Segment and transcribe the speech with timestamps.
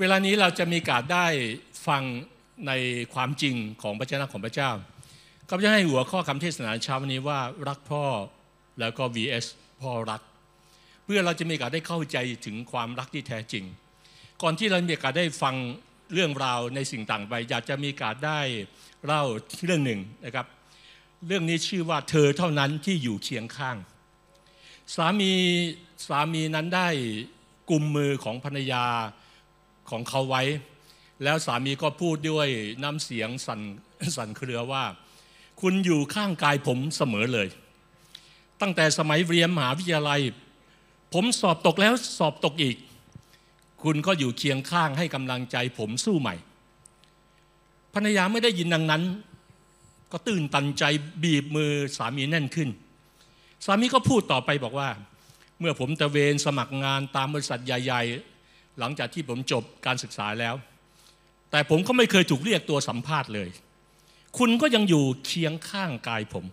[0.00, 1.26] เวลานี้เราจะมีการได้
[1.86, 2.02] ฟัง
[2.66, 2.72] ใน
[3.14, 4.70] ความจริงของพระเจ้าของพระเจ้า
[5.48, 8.04] ก็จะให้หัวข้อคำเทศนาเช้าวันนี้ว่ารักพ่อ
[8.80, 9.46] แล้วก็ vs
[9.80, 10.22] พ่อรัก
[11.04, 13.64] เพื่อเราจะมีการได้เข้าใจถึงความรักที่แท้จริง
[14.42, 15.54] ก่อนที่เรามีการได้ฟัง
[16.12, 18.40] เรื่องราวในสิ่งต่างไป อยากจะมีการได้
[19.04, 19.22] เล่า
[19.64, 20.46] เรื่องหนึ่งนะครับ
[21.26, 23.76] เรื่องนี้ชื่อว่าเธอเท่านั้นที่อยู่เคียงข้าง
[24.94, 25.32] สามี
[26.06, 26.88] สามีนั้นได้
[27.70, 28.84] กุมมือของภรรยา
[29.90, 30.42] ของเขาไว้
[31.24, 32.48] แล้วสามีก็พูดด้วย
[32.82, 33.60] น้ำเสียงสั่น
[34.16, 34.84] สั่นเครือว่า
[35.60, 37.48] คุณอยู่ข้างกายผมเสมอเลย
[38.60, 40.20] ตั้งแต่สมัยเรียนมหาวิทยาลัย
[41.14, 42.76] ผมสอบตกแล้วสอบตกอีก
[43.82, 46.34] คุณก็อยู่เคียงข้างให้กำลังใจผมสู้ใหม่
[47.94, 49.02] ภรรยาไม่ได้ยินดังนั้น
[50.12, 50.84] ก็ตื่นตันใจ
[51.22, 52.68] บีบมือสามีแน่นขึ้น
[53.64, 54.88] สามีก็พูดต่อไปบอกว่า
[55.60, 58.33] เมื่อผมตะเวนสมัครงานตามบริษัทใหญ่ๆ
[58.78, 60.54] หลังจากที่ผมจบการศึกษาแล้ว
[61.50, 63.48] แต่ผมก็ไม่เคยถูกเรียกตัวสัมภาษณ์เลย
[64.38, 66.44] คุณก็ยังอยู่เคียงข้างกายผม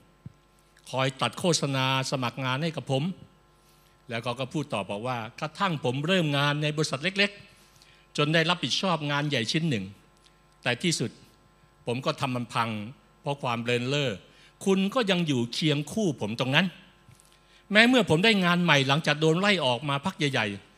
[0.89, 3.03] คอยตัดโฆษณาสมัครงานให้กับผม
[4.09, 7.31] แล้วก็ก็พูดต่อบอกว่ากระทั่งผมเริ่มงานในบริษัทเล็ก
[7.73, 9.85] ๆ จนได้รับผิดชอบงานใหญ่ชิ้นหนึ่ง
[10.63, 11.11] แต่ที่สุด
[11.85, 12.69] ผมก็ทำมันพัง
[13.21, 14.11] เพราะความเบลนเล่อ
[14.65, 16.65] คุณก็ยังอยู่เคียงคู่ผมตรงนั้น
[17.71, 20.70] แม้เมื่อผมได้งานใหม่หลังจากโดนไล่ออกมาพักใหญ่ๆ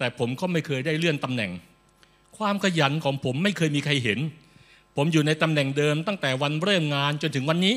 [0.00, 1.50] แต่ผมก็ไม่เคยได้เลื่อนตำแหน่ง
[2.38, 4.18] ความขยันของผมไม่เคยมีใครเห็น
[4.96, 7.76] ผมอยู่ในตำแหน่งเดิม ตั้งแต่วันเริ่มงานจนถึงวันนี้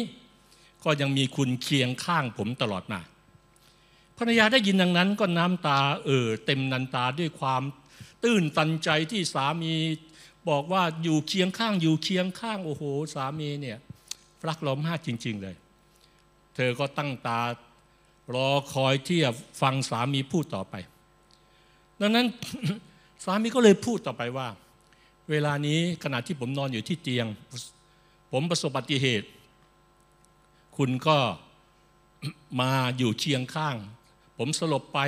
[0.83, 2.99] ก็ยังมีคุณเคียงข้างผมตลอดมา
[4.17, 7.63] ภรรยาได้ยินดังนั้นก็น้ำตาเอ่อเต็มนันตาด้วยความ
[8.23, 9.73] ตื้นตันใจที่สามี
[10.49, 12.83] บอกว่าอยู่เคียงข้างอยู่เคียงข้างโอ้โห
[13.15, 13.77] สามีเนี่ย
[14.47, 15.55] รักเรามากจริง ๆ เลย
[16.55, 17.41] เธอก็ตั้งตา
[18.33, 20.75] รอคอยที่จะฟังสามีพูดต่อไป
[22.01, 22.25] ดังนั้น
[23.23, 24.47] สามีก็เลยพูดต่อไปว่า
[25.31, 27.27] เวลานี้ขณะที่ผมนอนอยู่ที่เตียง
[28.31, 29.27] ผมประสบอุบัติเหตุ
[30.77, 31.17] คุณก็
[32.61, 33.75] มาอยู่เคียงข้าง
[34.37, 34.99] ผมสลบไป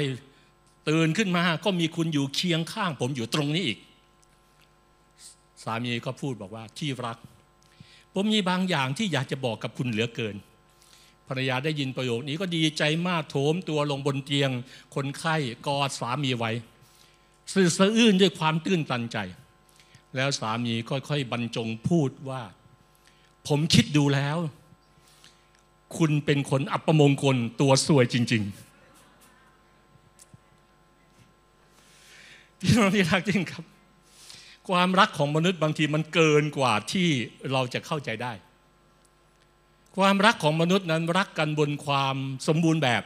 [0.89, 3.79] ตื่นขึ้นมาก็มีคุณอยู่เคียงข้าง ผมอยู่ตรงนี้อีก
[5.63, 7.17] สามีก็พูดบอกว่าที่รัก
[8.13, 10.35] ผมมีบางอย่างที่อยากจะบอกกับคุณเหลือเกิน
[11.27, 14.49] ภรรยาได้ยินประโยคนี้ก็ดีใจมากโถมตัวลงบนเตียง
[14.95, 15.35] คนไข้
[15.67, 16.51] กอดสามีไว้
[17.53, 19.17] สื่อสะอื้นด้วยความตื้นตันใจ
[20.15, 22.41] แล้วสามีค่อยๆบรรจงพูดว่า
[23.47, 24.37] ผมคิดดูแล้ว
[25.97, 28.53] คุณเป็นคนอัปมงคลตัวสวยจริงๆ
[32.59, 33.63] พี่น้องที่รักจริงครับ
[34.69, 37.07] ความรักของมนุษย์บางทีมันเกินกว่าที่
[37.51, 38.33] เราจะเข้าใจได้
[39.97, 42.15] ความรักของมนุษย์นั้นรักกันบนความ
[42.47, 43.03] สมบูรณ์แบบ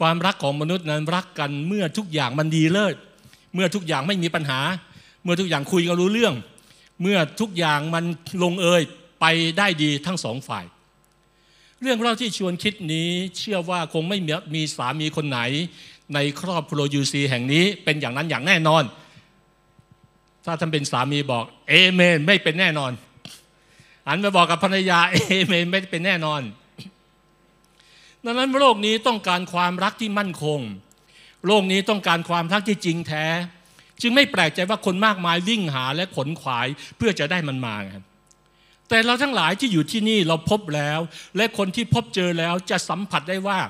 [0.00, 2.96] ความรักของมนุษย์นั้นรักกันเมื่อทุกอย่างมันดีเลิศ
[3.54, 4.60] เมื่อทุกอย่างไม่มีปัญหา
[5.22, 6.34] เมื่อทุกอย่างคุยกันรู้เรื่อง
[7.02, 8.04] เมื่อทุกอย่างมัน
[8.42, 8.82] ลงเอย
[9.20, 9.24] ไป
[9.58, 10.64] ได้ดีทั้งสองฝ่าย
[11.80, 14.18] เรื่องเล่าที่ชวนคิดนี้เชื่อว่าคงไม่
[14.54, 15.40] มีสามีคนไหน
[16.14, 18.82] ในครอบครัวยูซีแห่งนี้เป็นอย่างนั้นอย่างแน่นอน
[20.44, 22.92] ถ้าท่านเป็นสามีบอกเอเมนไม่เป็นแน่นอน
[24.06, 26.40] หันไปบอกกับภรรยาเอเมนไม่เป็นแน่นอน
[28.24, 30.60] ดังนั้นโลกนี้ต้องการความรักที่มั่นคง
[31.46, 33.26] โลกนี้ต้องการความรักที่จริงแท้
[34.02, 36.66] จึงไม่แปลกใจว่าคนมากมายวิ่งหาและขนขวาย
[36.96, 38.04] เพื่อจะได้มันมาครับ
[38.88, 41.00] แต่เราทั้งหลายที่อยู่ที่นี่เราพบแล้ว
[41.36, 43.60] และคนที่พบเจอแล้วจะสัมผัสได้ว่า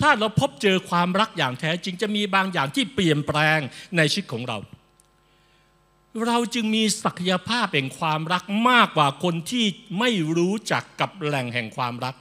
[0.00, 3.58] ถ้าเราพบเจอความรักอย่างแท้จริงจะมีบางอย่างที่เปลี่ยนแปลง
[3.96, 4.58] ในชีวิตของเรา
[6.26, 9.64] เราจึงมีศักยภาพแห่งความรักมากกว่าคนที่
[9.98, 12.14] ไม่รู้จักกับแหล่งแห่งความรัก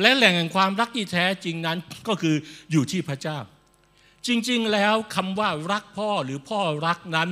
[0.00, 2.34] และแหล่งแห่งความรักที่แท้จริงนั้นก็คือ
[2.72, 3.38] อยู่ที่พระเจ้า
[4.26, 7.30] จริงๆแล้วคำว่ารักพ่อหรือพ่อรักนั้น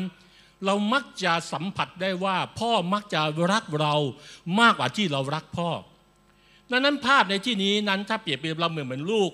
[0.65, 3.21] เรามักจะสัมผัสได้ว่า พ่อมักจะ
[3.53, 3.94] รักเรา
[4.60, 5.71] มากกว่าที่เรารักพ่อ
[6.71, 9.31] ดังนั้นภาพในที่นี้นั้นถ้าเปรียบเทียบเราเหมือนเหมือนลูก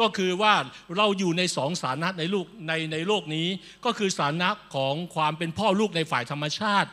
[0.00, 0.54] ก็คือว่า
[0.96, 3.46] เราอยู่ในสองสานะในลูกในในโลกนี้
[3.84, 6.88] ก็คือสานะของความเป็นพ่อลูกในฝ่ายธรรมชาติ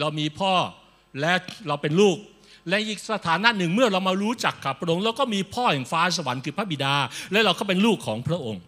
[0.00, 0.54] เรามีพ่อ
[1.20, 1.32] และ
[1.68, 2.16] เราเป็นลูก
[2.68, 6.94] และอีกสถานะหนึ่งเมื่อเรามารู้จักกับพระองค์เราก็มีพ่อแห่งฟ้าสวรรค์คือพระบิดา
[7.32, 8.62] และเราก็เป็นลูกของพระองค์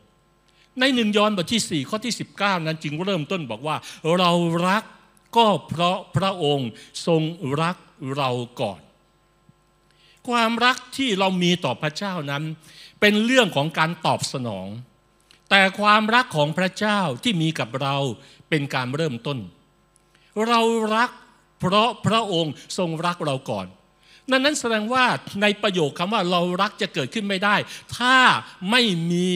[0.80, 3.76] ในหนึ่งยอห์นบทที่ 4 ข้อที่ 19 นั้นจึงเริ่มต้นบอกว่า
[4.18, 4.30] เรา
[4.68, 4.82] รัก
[5.36, 6.70] ก็เพราะพระองค์
[7.06, 7.22] ทรง
[7.62, 7.76] รัก
[8.16, 8.30] เรา
[8.60, 8.80] ก่อน
[10.28, 12.42] ความรักที่เรามีต่อพระเจ้านั้น
[13.00, 14.68] เป็นเรื่องของการตอบสนอง
[15.50, 17.96] แต่ความรักของพระเจ้าที่มีกับเรา
[18.48, 19.38] เป็นการเริ่มต้น
[20.48, 20.60] เรา
[20.96, 21.10] รัก
[21.60, 23.66] เพราะพระองค์ทรงรักเราก่อน
[24.30, 25.04] นั่นนั้นแสดงว่า
[25.42, 27.56] ในประโยคคำว่าเรารักจะเกิดขึ้นไม่ได้
[27.96, 28.16] ถ้า
[28.70, 28.82] ไม่
[29.12, 29.30] มี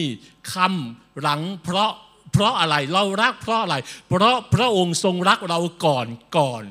[0.53, 1.91] คำหลังเพราะ
[2.31, 3.75] เพราะอะไรเรารักเพราะอะไร
[4.09, 6.07] เพราะพระองค์ทรงรักเราก่อน
[6.37, 6.63] ก่อน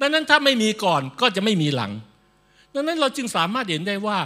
[0.00, 1.92] ดังนั้นถ้าไม่มีก่อนก็จะไม่มีหลัง
[2.74, 4.18] ดังนั้นเราจึงสามารถเห็นได้ว่า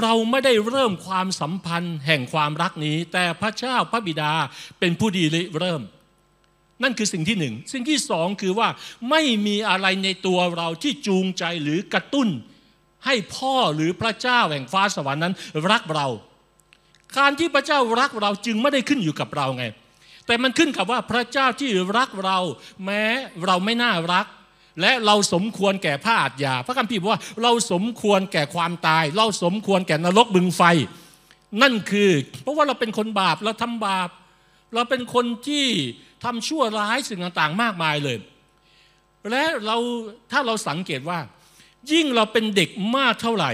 [0.00, 4.32] เราไม่ได้เริ่มความสัมพันธ์แห่งความรักนี้ แต่พระเจ้าพระบิดา
[4.78, 5.24] เป็นผู้ดี
[5.58, 5.82] เริ่ม
[6.82, 8.68] นั่นคือสิ่งที่หนึ่งสิ่งที่สองคือว่า
[9.10, 12.28] ไม่มีอะไรในตัวเราที่จูงใจหรือกระตุ้น
[13.08, 15.34] ให้พ่อหรือพระเจ้าแห่งฟ้าสวรรค์นั้น
[15.70, 16.06] รักเรา
[17.18, 19.64] การที่พระเจ้ารักเราจึงไม่ได้ขึ้นอยู่กับเราไง
[20.26, 22.38] แต่มันขึ้นกับว่าพระเจ้าที่รักเรา
[22.84, 23.04] แม้
[23.46, 24.26] เราไม่น่ารัก
[24.80, 30.62] และเราสมควรแก่พระอาทยา พระคัมภีร์บอกว่าเราสมควรแก่ความตาย เราสมควรแก่นรกบึงไฟ
[31.62, 32.10] นั่นคือ
[32.42, 34.08] เพราะว่าเราเป็นคนบาปเราทำบาป
[34.74, 35.66] เราเป็นคนที่
[36.24, 38.16] ทำชั่วร้ายสิ่งต่างๆ มากมายเลย
[39.30, 39.76] และเรา
[40.32, 41.18] ถ้าเราสังเกตว่า
[41.92, 43.52] ยิ่งเราเป็นเด็กมากเท่าไหร่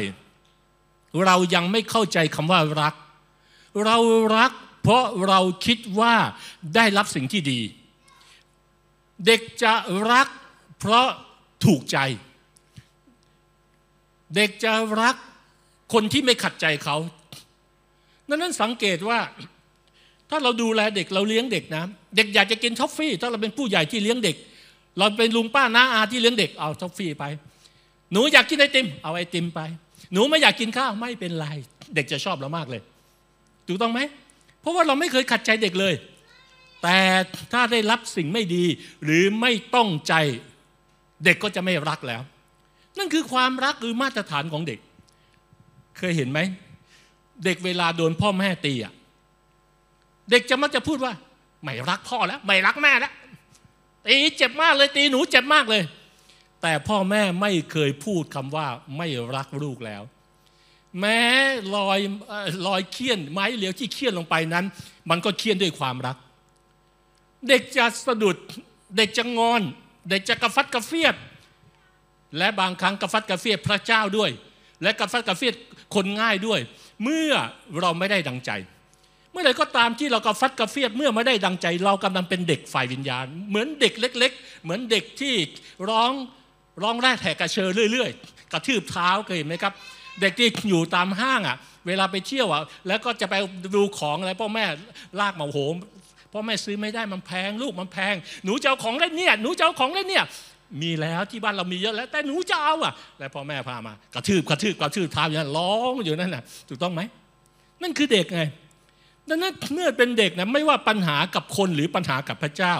[1.24, 2.94] เรายังไม่เข้าใจคำว่ารัก
[3.84, 3.96] เรา
[4.36, 4.50] รัก
[4.82, 6.14] เพราะเราคิดว่า
[6.74, 7.60] ได้รับสิ่งที่ดี
[9.26, 9.72] เด็กจะ
[10.12, 10.28] รัก
[10.78, 11.06] เพราะ
[11.64, 11.98] ถูกใจ
[14.36, 15.16] เด็กจะรัก
[15.92, 16.96] คนที่ไม่ขัดใจเขา
[18.28, 19.18] ดังนั้นสังเกตว่า
[20.30, 21.84] ถ้าเราดูแลเด็กเราเลี้ยงเด็กนะ
[22.16, 24.36] เด็กอยากจะกินท็อฟฟี่ ถ้าเราเป็นผู้ใหญ่ที่เลี้ยงเด็ก
[24.98, 27.24] เราเป็นลุงป้าน้าอาที่เลี้ยงเด็กเอาท็อฟฟี่ไป
[28.12, 29.60] หนูอยากกินไอติม เอาไอติมไป
[30.12, 31.46] หนูไม่อยากกินข้าวไม่เป็นไร
[31.94, 32.82] เด็กจะชอบเรามากเลย
[33.66, 34.00] ถูกต้องไหม
[34.60, 35.94] เพราะว่าเราไม่เคยขัดใจเด็กเลย
[36.82, 36.98] แต่
[37.52, 38.64] ถ้าได้รับสิ่งไม่ดี
[39.04, 40.14] หรือไม่ต้องใจ
[41.24, 42.22] เด็กก็จะไม่รักแล้ว
[42.98, 44.78] นั่นคือความรักหรือมาตรฐานของเด็ก
[45.98, 46.40] เคยเห็นไหม
[47.44, 48.92] เด็กเวลาโดนพ่อแม่ตีอะ
[50.30, 51.12] เด็กจะมักจะพูดว่า
[51.62, 53.12] ไม่รักพ่อแล้ว ไม่รักแม่แล้ว
[54.06, 55.82] ตีเจ็บมากเลยตีหนูเจ็บมากเลย
[56.66, 60.02] แต่พ่อแม่ไม่เคยพูดคำว่าไม่รักลูกแล้ว
[61.00, 61.20] แม้
[61.74, 61.98] รอย
[62.66, 64.64] รอยเคี่ยนไม้เหลียวที่เคี่ยนลงไปนั้น
[65.10, 66.16] มันก็เคี่ยนด้วยความรัก
[67.48, 68.36] เด็กจะสะดุด
[68.96, 69.62] เด็กจะงอน
[70.10, 71.14] เด็กจะกระฟัดกระเฟียด
[72.38, 74.30] และบางครั้งกระฟัดกระเฟียดพระเจ้าด้วย
[74.82, 75.54] และกระฟัดกระเฟียด
[75.94, 76.60] คนง่ายด้วย
[77.02, 77.32] เมื่อ
[77.80, 78.50] เราไม่ได้ดังใจ
[79.30, 85.34] เมื่อไรก็ตามที่เรากระฟัดกระเฟียดเมื่อไม่ได้ดังใจ เรากำลังเป็นเด็กฝ่ายวิญญาณ เหมือนเด็กเล็ก ๆ เหมือนเด็กที่
[85.90, 86.12] ร้อง
[86.82, 89.72] ร้องแรกแหกกระเชอเรื่อย ๆ กระทืบเท้าเคยเห็นไหมครับ
[90.20, 91.56] เด็กที่อยู่ตามห้างอะ
[91.86, 93.34] เวลาไปเที่ยวอะแล้วก็จะไป
[93.76, 94.64] ดูของอะไรพ่อแม่
[95.20, 95.74] ลากมาโหม
[96.32, 100.24] พ่อแม่ซื้อไม่ได้มันแพงลูกมันแพง หนูจะเอาของเล่นเนี่ยหนูจะเอาของเล่นเนี่ย
[100.82, 107.02] มีแล้วที่บ้านเรามีเยอะแล้วแต่หนูจะเอาอะ แล้วพ่อแม่พามากระทืบกระทืบกระทืบเท้าอย่างนั้นร้องอยู่นั่นน่ะถูกต้องไหม
[107.82, 108.42] นั่นคือเด็กไง
[109.28, 112.74] ดังนั้นเมื่อเป็นเด็กนะไม่ว่าปัญหากับคนหรือปัญหากับพระเจ้า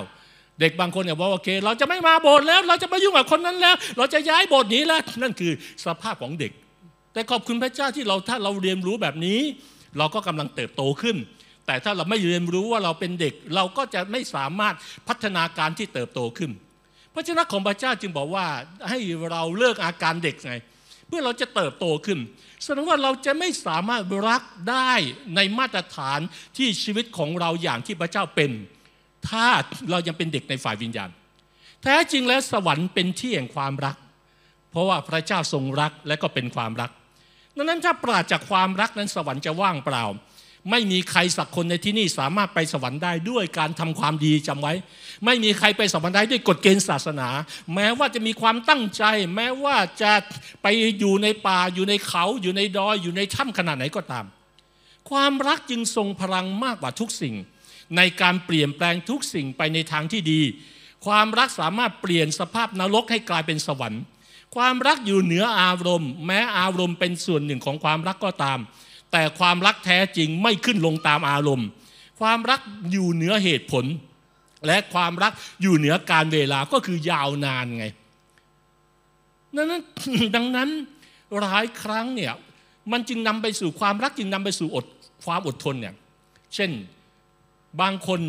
[0.60, 5.52] เด็กบางคนเนี่ยบอกโอเค เราจะไม่มาโบสถ์แล้ว เราจะไม่ยุ่งกับคนนั้นแล้ว เราจะย้ายโบสถ์นี้แล้ว นั่นคือ
[5.84, 6.52] สภาพของเด็ก
[7.12, 9.40] แต่ขอบคุณพระเจ้าที่เราถ้าเราเรียนรู้แบบนี้
[9.98, 11.16] เราก็กำลังเติบโตขึ้น
[11.66, 14.74] แต่ถ้าเราไม่เรียนรู้ว่าเราเป็นเด็ก เราก็จะไม่สามารถ
[15.08, 16.50] พัฒนาการที่เติบโตขึ้น
[17.14, 18.46] พระเจ้าของพระเจ้าจึงบอกว่า
[18.88, 18.98] ให้
[19.30, 20.54] เราเลิกอาการเด็กไง
[21.08, 22.18] เพื่อเราจะเติบโตขึ้น
[22.62, 24.92] แสดงว่าเราจะไม่สามารถรักได้
[25.36, 26.20] ในมาตรฐาน
[26.56, 28.50] ที่ชีวิตของเราอย่างที่พระเจ้าเป็น
[29.28, 29.46] ถ้า
[29.90, 31.10] เรายังเป็นเด็กในฝ่ายวิญญาณ
[31.82, 33.96] แท้จริงแล้วสวรรค์เป็นที่แห่งความรัก
[34.70, 36.90] เพราะว่าพระเจ้าทรงรักและก็เป็นความรัก
[37.56, 40.04] ดังนั้นถ้าปราศจากความรักนั้นสวรรค์จะว่างเปล่า
[40.70, 44.74] ไม่มีใครสักคนในที่นี่สามารถไปสวรรค์ได้ด้วยการทำความดีจำไว้
[45.24, 47.28] ไม่มีใครไปสวรรค์ได้ด้วยกฎเกณฑ์ศาสนา
[47.74, 49.04] แม้ว่าจะมีความตั้งใจ
[49.34, 50.12] แม้ว่าจะ
[50.62, 50.66] ไป
[50.98, 54.24] อยู่ในป่าอยู่ในเขาอยู่ในดอยอยู่ในถ้ำขนาดไหนก็ตาม
[55.10, 57.34] ความรักจึงทรงพลังมากกว่าทุกสิ่ง
[57.96, 60.40] ในการเปลี่ยนแปลงทุกสิ่งไปในทางที่ดี
[61.06, 64.02] ความรักสามารถเปลี่ยนสภาพนรกให้กลายเป็นสวรรค์
[64.56, 68.58] ความรักอยู่เหนืออารมณ์ แม้อารมณ์เป็นส่วนหนึ่งของความรักก็ตาม
[69.12, 71.68] แต่ความรักแท้จริงไม่ขึ้นลงตามอารมณ์
[72.20, 72.60] ความรัก
[72.92, 73.84] อยู่เหนือเหตุผล
[74.66, 77.86] และความรักอยู่เหนือการเวลาก็คือยาวนานไง
[79.56, 79.82] ดังนั้น
[80.36, 80.68] ดังนั้น
[81.40, 82.32] หลายครั้งเนี่ย
[82.92, 84.86] มันจึงนำไปสู่ความรักจึงนำไปสู่อด
[85.24, 85.94] ความอดทนเนี่ย
[86.54, 86.70] เช่น
[87.80, 88.20] บางคน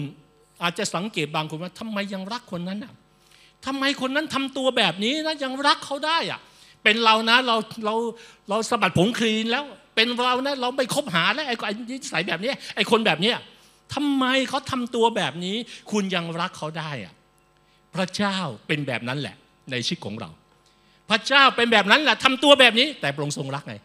[0.64, 2.94] อาจจะสังเกตบางคนว่าทำไมยังรักคนนั้นอะ
[3.66, 6.40] ทำไมคนนั้นทำตัวแบบนี้นะยังรักเขาได้อะ
[6.84, 7.96] เป็นเรานะเราเรา
[8.50, 9.64] เราสะบัดผงคลีนแล้ว
[9.96, 13.32] เป็นเรานะเราไม่คบหาแล้วไอ้นิสัยแบบนี้ไอ้คนแบบนี้
[13.94, 15.56] ทำไมเขาทำตัวแบบนี้
[15.92, 17.14] คุณยังรักเขาได้อะ
[17.96, 18.38] พระเจ้า
[18.68, 19.36] เป็นแบบนั้นแหละ
[19.72, 20.30] ในชีวิตของเรา
[21.10, 23.76] พระเจ้าเป็นแบบนั้นแหละทำตัวแบบนี้ แต่พระองค์ทรงรักไง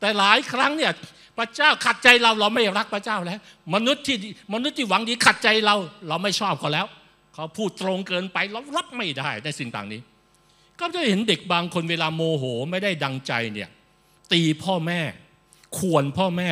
[0.00, 0.92] แต่หลายครั้งเนี่ย
[1.38, 3.40] พระเจ้าขัดใจเราเราไม่รักพระเจ้าแล้ว
[3.74, 4.16] มนุษย์ที่
[4.54, 5.76] มนุษย์ที่หวังดีขัดใจเรา
[6.08, 6.86] เราไม่ชอบเขาแล้ว
[7.34, 10.00] เขาพูดตรงเกินไปเรารับไม่ได้ในสิ่งต่างนี้
[10.80, 13.68] ก็จะเห็นเด็กบางคนเวลาโมโหไม่ได้ดังใจเนี่ย
[14.32, 15.00] ตีพ่อแม่
[15.78, 16.50] ควรพ่อแม่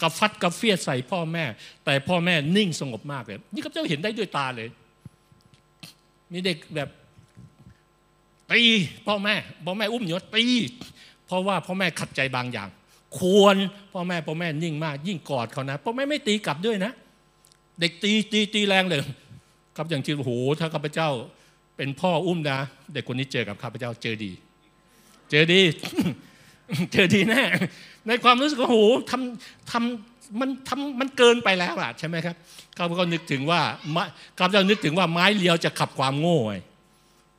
[0.00, 1.44] กระฟัดกระเฟียดใส่พ่อแม่
[1.84, 4.68] แต่พ่อแม่นิ่งสงบมากเลยนี่ข้าพเจ้าเห็นได้ด้วยตาเลย
[6.32, 6.88] มีเด็กแบบ
[8.52, 8.62] ตี
[9.06, 9.34] พ่อแม่
[9.66, 10.44] พ่อแม่อุ้มอยู่ตี
[11.32, 12.68] ราะว่าพ่อแม่ขัดใจบางอย่าง
[13.18, 13.56] ควร
[13.92, 16.92] พ่อแม่พ่อแม่นิ่งมาก ยิ่งกอดเขานะพ่อแม่ไม่ตีกลับด้วยนะ
[17.80, 19.00] เด็กตีตีตีแรงเลย
[19.76, 21.08] ครับอย่างที่โอ้โหถ้าข้าพเจ้า
[21.76, 22.58] เป็นพ่ออุ้มนะ
[22.92, 24.32] เด็กคนนี้เจอกับข้าพเจ้าเจอดี
[25.30, 25.60] เจอดี
[26.92, 27.42] เจอดีแน่
[28.06, 28.78] ในความรู้สึกโอ้โห
[29.10, 32.36] ทำทำมันทำมันเกินไปแล้วอะใช่ไหมครับ
[32.76, 33.60] เขาก็นึกถึงว่า
[34.38, 36.54] ข้าพเจ้านึกถึงว่าไม้เรียวจะขับความโง่ไง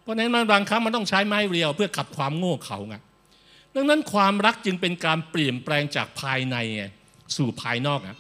[0.02, 2.96] เพราะฉะนั้นบางครั้งมันต้องใช้ไม้เรียวเพื่อขับความโง่เขาไง
[3.76, 6.56] ดังนั้นความรักจึงเป็นการเปลี่ยนแปลงจากภายใน
[7.36, 8.18] สู่ภายนอกอะ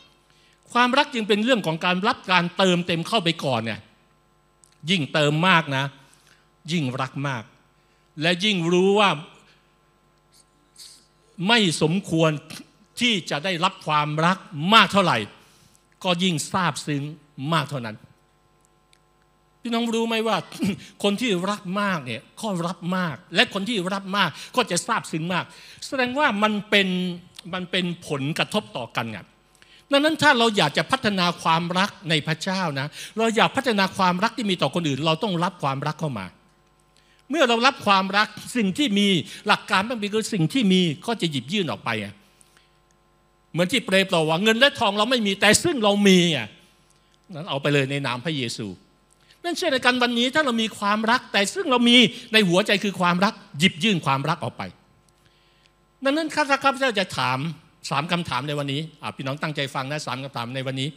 [0.74, 3.80] ความรักจึงเป็นเรื่องของการรับการเติมเต็มเข้าไปก่อนเนี่ย
[4.90, 5.86] ยิ่งเติมมากนะ
[6.72, 7.44] ยิ่งรักมาก
[8.22, 9.10] และยิ่งรู้ว่า
[11.48, 12.32] ไม่สมควร
[13.00, 14.38] ที่จะได้รับความรัก
[14.74, 15.18] มากเท่าไหร่
[16.04, 17.04] ก็ยิ่งซาบซึ้ง
[17.54, 17.96] มากเท่านั้น
[19.66, 20.38] พี่น้องรู้ไหมว่า
[21.04, 25.44] คนที่รักมากเนี่ยก็รับมาก และคนที่รับมากก็จะซาบซึ้งมาก
[25.88, 26.88] แสดงว่ามันเป็น
[27.54, 29.20] มันเป็นผลกระทบต่อกันไง
[29.92, 36.26] ดังนั้นถ้าเราอยากจะพัฒนาความรักในพระเจ้านะ เราอยากพัฒนาความรักที่มีต่อคนอื่น เราต้องรับความรักเข้ามา
[37.30, 38.28] เมื่อเรารับความรัก
[38.58, 39.08] สิ่งที่มี
[39.48, 41.90] หลักการมันเป็นคือสิ่งที่มีก็จะหยิบยื่นออกไป
[43.52, 46.48] เหมือนที่เปรย์บอกว่าเงินและทองเราไม่มีแต่ซึ่งเรามีอะ
[47.36, 48.68] นั้นเอาไปเลยในนามพระเยซู
[49.44, 51.98] นั่นเช่นในกันวันนี้ถ้าเรามีความรัก แต่ซึ่งเรามี
[52.34, 54.64] ในหัวใจคือความรัก หยิบยื่นความรักออกไป
[56.04, 57.40] ดังนั้นข้าพเจ้าจะถาม
[57.90, 58.82] สามคำถามในวันนี้
[59.16, 60.90] พี่น้องตั้งใจฟังนะสามคำถามในวันนี้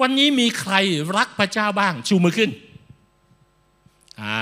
[0.00, 0.74] วันนี้มีใคร
[1.16, 2.50] รักพระเจ้าบ้าง ชูมือขึ้น
[4.22, 4.40] อ่า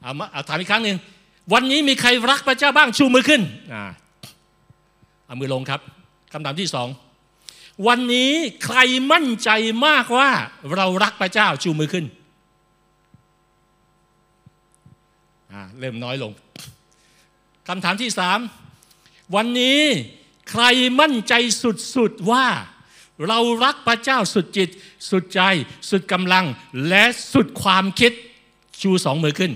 [0.00, 0.96] เอามาเอาถามอีกครั้งหนึ่ง
[1.52, 3.42] วันนี้มีใครรักพระเจ้าบ้างชูมือขึ้น
[3.74, 3.84] อ่า
[5.26, 5.80] เอามือลงครับ
[6.32, 6.88] คำถามที่สอง
[7.86, 8.32] วันนี้
[8.64, 8.78] ใคร
[9.12, 9.50] มั่นใจ
[9.86, 10.30] มากว่า
[10.74, 12.06] เรารักพระเจ้าชูมือขึ้น
[15.78, 16.32] เริ่มน้อยลง
[17.68, 18.38] คำถามที่สาม
[19.34, 19.80] วันนี้
[20.50, 20.64] ใคร
[21.00, 21.34] มั่นใจ
[21.96, 22.46] สุดๆว่า
[23.28, 24.68] เรารักพระเจ้าสุดจิต
[25.10, 25.40] สุดใจ
[25.90, 26.44] สุดกำลัง
[26.88, 28.12] และสุดความคิด
[28.82, 29.52] ชูสองมือขึ้น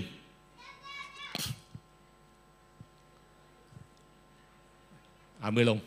[5.39, 5.79] เอามือลง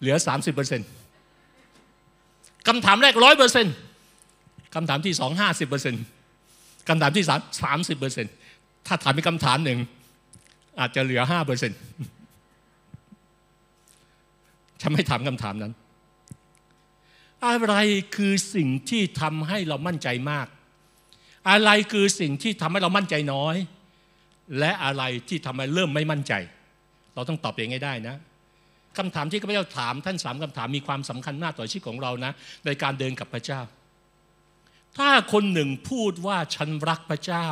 [0.00, 0.88] เหลือ 30เปอร์เซ็นต์
[2.68, 3.74] คำถามแรกร้อยเปอร์เซ็นต์
[4.74, 6.02] คำถามที่สองห้าสิบเปอร์เซ็นต์
[6.88, 8.32] คำถามที่สามสามสิบเปอร์เซ็นต์
[8.86, 9.78] ถ้าถามเป็นคำถามหนึ่ง
[10.80, 11.78] อาจจะเหลือห้าเปอร์เซ็นต์
[14.80, 15.72] จะไม่ถามคำถามนั้น
[17.46, 17.74] อะไร
[18.16, 20.46] คือสิ่งที่ทำให้เรามั่นใจมาก
[21.50, 23.56] อะไรคือสิ่งที่ทำให้เรามั่นใจน้อย
[24.58, 26.32] และอะไรที่ทำให้เริ่มไม่มั่นใจ
[27.14, 28.16] เราต้องตอบเองให้ได้นะ
[28.98, 32.32] คำถามที่ข้าพเจ้าถามท่านสามคำถามมีความสำคัญมากต่อชีวิตของเรานะ
[32.66, 33.60] ในการเดินกับพระเจ้า
[34.98, 37.48] ถ้าคนหนึ่งพูดว่าฉันรักพระเจ้า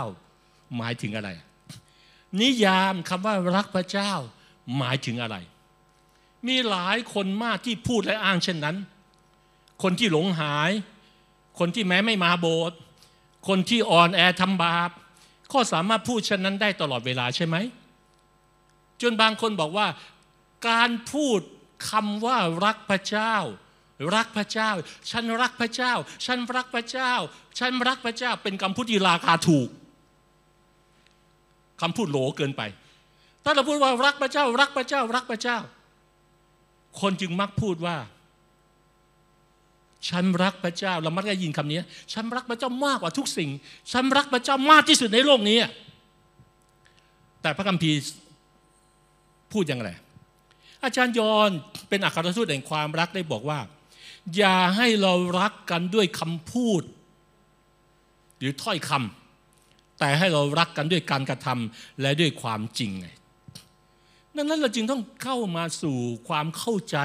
[0.76, 1.30] หมายถึงอะไร
[2.40, 4.12] นิยามคำว่ารักพระเจ้า
[4.78, 5.36] หมายถึงอะไร
[6.48, 8.76] มีหลายคนมากที่พูดและอ้างเช่นนั้น
[9.82, 10.70] คนที่หลงหาย
[11.58, 12.78] คนที่แม้ไม่มาโบสถ์
[13.48, 14.90] คนที่อ่อนแอทำบาป
[15.52, 17.56] ก็สามารถพูดเช่นนั้นได้ตลอดเวลาใช่ไหม
[19.02, 19.86] จนบางคนบอกว่า
[20.68, 21.40] การพูด
[21.90, 23.34] คำว่ารักพระเจ้า
[24.14, 24.70] รักพระเจ้า
[25.10, 25.92] ฉันรักพระเจ้า
[26.26, 27.12] ฉันรักพระเจ้า
[27.58, 29.68] ฉันรักพระเจ้า เป็นคำพูดที่ราคาถูก
[31.80, 32.62] คำพูดโหลเกินไป
[33.44, 35.58] ถ้าเราพูดว่ารักพระเจ้า รักพระเจ้า รักพระเจ้า
[37.00, 37.96] คนจึงมักพูดว่า
[40.08, 41.80] ฉันรักพระเจ้า เรามักได้ยินคำนี้
[42.12, 43.50] ฉันรักพระเจ้ามากกว่าทุกสิ่ง
[43.92, 45.58] ฉันรักพระเจ้ามากที่สุดในโลกนี้
[47.42, 47.98] แต่พระคัมภีร์
[49.52, 49.88] พูดอยังไง
[50.84, 51.50] อาจารย์ยอน
[51.88, 53.60] เป็นอัครทูตแห่งความรักได้บอกว่า
[54.36, 56.82] อย่าให้เรารักกันด้วยคำพูด
[58.38, 63.08] หรือถ้อยคำแต่ให้เรารักกันด้วยการกระทำและด้วยความจริงไง
[64.36, 66.98] ดังนั้นเราจึงต้องเข้ามาสู่ความเข้าใจ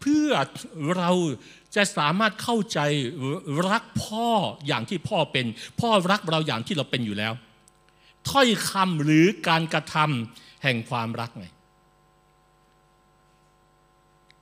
[0.00, 0.28] เพื่อ
[0.96, 1.10] เรา
[1.76, 2.80] จะสามารถเข้าใจ
[3.70, 4.28] รักพ่อ
[4.66, 5.46] อย่างที่พ่อเป็น
[5.80, 7.32] พ่อรักเราอย่างที่เราเป็นอยู่แล้ว
[8.30, 11.46] ถ้อยคำหรือการกระทำแห่งความรักไง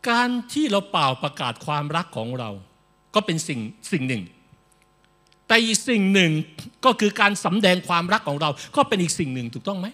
[0.08, 2.50] การที่เราเป่าประกาศความรักของเรา
[3.14, 3.60] ก็เป็นสิ่ง
[3.92, 4.22] สิ่งหนึ่ง
[5.46, 6.30] แต่อีกสิ่งหนึ่ง
[6.84, 9.86] ก็คือการสำแดงความรักของเรา ก็เป็นอีกสิ่งหนึ่งถูกต้องไหม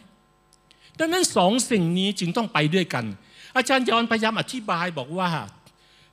[0.98, 3.04] ดังนั้นสองสิ่งนี้จึงต้องไปด้วยกัน
[3.56, 5.30] อาจารย์ยอนพยายามอธิบายบอกว่า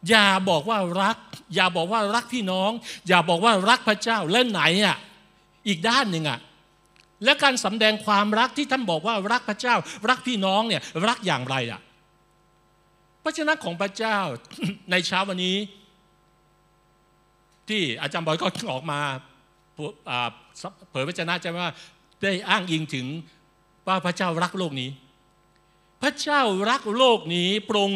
[0.10, 1.18] อย่าบอกว่ารัก
[1.56, 2.72] อย่าบอกว่ารักพี่น้อง
[3.08, 4.98] อย่าบอกว่ารักพระเจ้าเล่นไหนอะ
[5.68, 6.40] อีกด้านหนึ่งอะ
[7.24, 9.76] และการสำแดงความรักที่ท่านบอกว่ารักพระเจ้า
[10.10, 11.82] รักพี่น้องเนี่ยรักอย่างไรอะ
[13.24, 14.18] พระชนะของพระเจ้า
[14.92, 15.58] ในเช้าวันนี้
[17.70, 19.00] ที่อาจารย์บอยก็ออกมา
[20.90, 21.70] เผยพระชนะจะว่า
[22.22, 23.06] ได้อ้างอิงถึง
[23.88, 24.90] ว่าพระเจ้ารักโลกนี้
[26.02, 27.92] พระเจ้ารักโลกนี้ปรง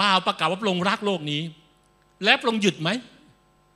[0.00, 1.42] ปล่าประกาศว่าปรงรักโลกนี้
[2.24, 2.90] และปรงหยุดไหม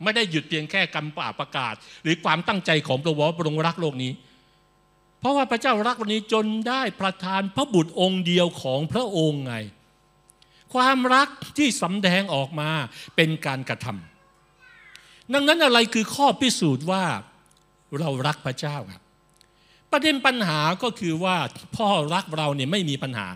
[0.02, 4.12] ไม่ได้หยุดเพียงแค่กำป่าประกาศ หรือความตั้งใจของพระวรพระองค์รักโลกนี้
[5.21, 9.54] เพราะว่าพระเจ้ารักวันนี้จนได้ประทานพระบุตรองค์เดียวของพระองค์ไง
[10.75, 12.70] ความรักที่สำแดงออกมา
[13.16, 17.04] เป็นการกระทำดังนั้นอะไรคือข้อพิสูจน์ว่า
[17.99, 19.02] เรารักพระเจ้าครับ
[19.92, 21.37] ประเด็นปัญหาก็คือว่า
[21.76, 23.26] พ่อรักเราเนี่ยไม่มีปัญหา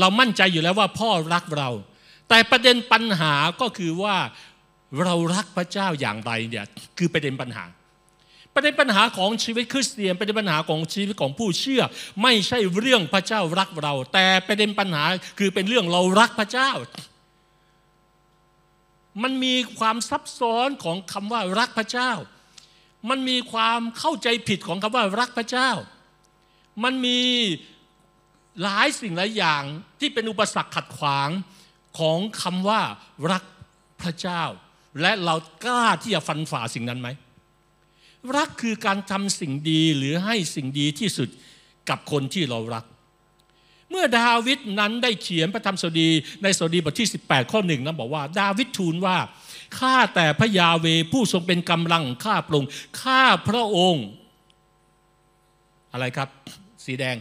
[0.00, 1.68] เรามั่นใจอยู่แล้วว่าพ่อรักเรา
[2.28, 4.16] แต่ประเด็นปัญหาก็คือว่า
[5.04, 6.64] เรารักพระเจ้าอย่างไรเนี่ย
[6.98, 7.64] คือประเด็นปัญหา
[8.60, 11.82] ประเด็นปัญหาของชีวิตคริสเตียนประเด็นปัญหาของชีวิตของผู้เชื่อ
[12.22, 15.04] ไม่ใช่เรื่องพระเจ้ารักเรา แต่ประเด็นปัญหา
[15.38, 16.70] คือเป็นเรื่องเรารักพระเจ้า
[19.22, 22.12] มันมีความซับซ้อนของคำว่ารักพระเจ้า
[23.08, 25.70] มันมีความเข้าใจผิดของคำว่ารักพระเจ้า
[26.84, 27.20] มันมี
[28.62, 29.62] หลายสิ่งหลายอย่าง
[30.00, 31.30] ที่เป็นอุปสรรคขัดขวาง
[31.98, 32.80] ของคำว่า
[33.32, 33.44] รัก
[34.02, 34.42] พระเจ้า
[35.00, 35.34] และเรา
[35.64, 37.10] กล้าที่จะฟันฝ่าสิ่งนั้นไหม
[38.36, 41.28] รักคือการทำสิ่งดีหรือให้สิ่งดีที่สุด
[41.88, 42.84] กับคนที่เรารัก
[43.90, 46.08] เมื่อดาวิดนั้นได้เขียนพระธรรมสดี
[46.42, 49.16] ในสดีบทที่ 18 ข้อหนึ่งนั้นบอกว่า ดาวิดทูลว่า
[49.78, 52.70] ข้าแต่พระยาเวผู้ทรงเป็นกำลังข้าพระองค์
[53.02, 54.06] ข้าพระองค์
[55.92, 56.28] อะไรครับ
[56.84, 57.16] สีแดง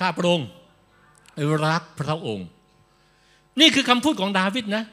[0.00, 0.48] ข้าพระองค์
[1.66, 2.46] รักพระองค์
[3.60, 4.84] นี่คือคำพูดของดาวิดนะ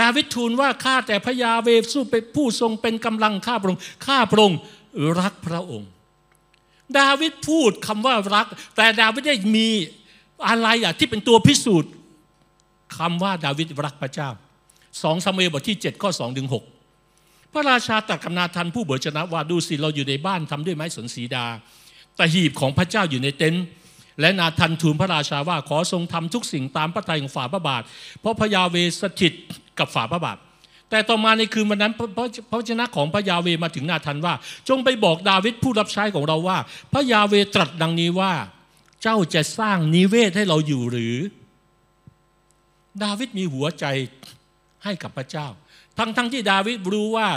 [0.00, 4.58] ดาวิดทูลว่าข้าแต่พระยาเวสู้เป็นผู้ทรงเป็นกำลังข้าพระองค์ข้าพระองค์
[5.20, 5.88] รักพระองค์
[6.98, 8.46] ดาวิดพูดคำว่ารัก
[8.76, 9.68] แต่ดาวิดได้มี
[10.48, 11.90] อะไรอะที่เป็นตัวพิสูจน์
[12.98, 14.28] คำว่าดาวิดรักพระเจ้า
[15.02, 16.48] สองซามูเอลบทที่ 7 ข้อ2ถึง
[16.94, 21.46] 6พระราชาตรัสกับนาธันผู้เบิชนะว่าดูสิเราอยู่ในบ้านทำด้วยไม้สนสีดา
[22.16, 23.64] แต่หีบของพระเจ้าอยู่ในเต็นท์
[24.20, 27.82] และนาธันทูลพระราชาว่าขอทรงทำทุกสิ่งตามพระทัยของฝ่าพระบาท
[28.20, 29.32] เพราะพระยาเวสถิต
[29.78, 30.38] กับฝ่าพระบาท
[30.90, 31.92] แต่ต่อมาในคืนวันนั้น
[32.50, 34.34] พระชนะของพระยาเวมาถึงนาธันว่า
[34.68, 36.58] จงไปบอกดาวิดผู้รับใช้ของเราว่า
[36.92, 38.32] พระยาเวตรัสดังนี้ว่า
[39.02, 41.16] เจ้าจะสร้างนิเวศให้เราอยู่หรือ
[43.02, 43.84] ดาวิดมีหัวใจ
[44.84, 45.46] ให้กับพระเจ้า
[45.98, 47.28] ทั้งทั้งที่ดาวิดรู้ว่า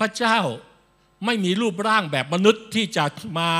[0.00, 0.38] พระเจ้า
[1.26, 3.04] ไม่มีรูปร่างแบบมนุษย์ที่จะ
[3.38, 3.50] มา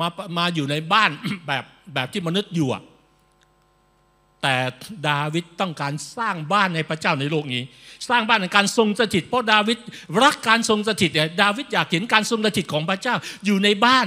[0.00, 1.10] มามาอยู่ในบ้าน
[1.48, 2.68] แบบ แบบที่มนุษย์อยู่
[4.42, 4.56] แต่
[5.08, 7.62] ดาวิดต้องการสร้างบ้านในพระเจ้าในโลกนี้
[8.08, 9.78] สร้างบ้านในการทรงสถิตเพราะดาวิด
[10.22, 13.14] รักการทรงสถิตเนี่ยดาวิดอยากเห็นการทรงสถิตของพระเจ้า
[13.46, 14.06] อยู่ในบ้าน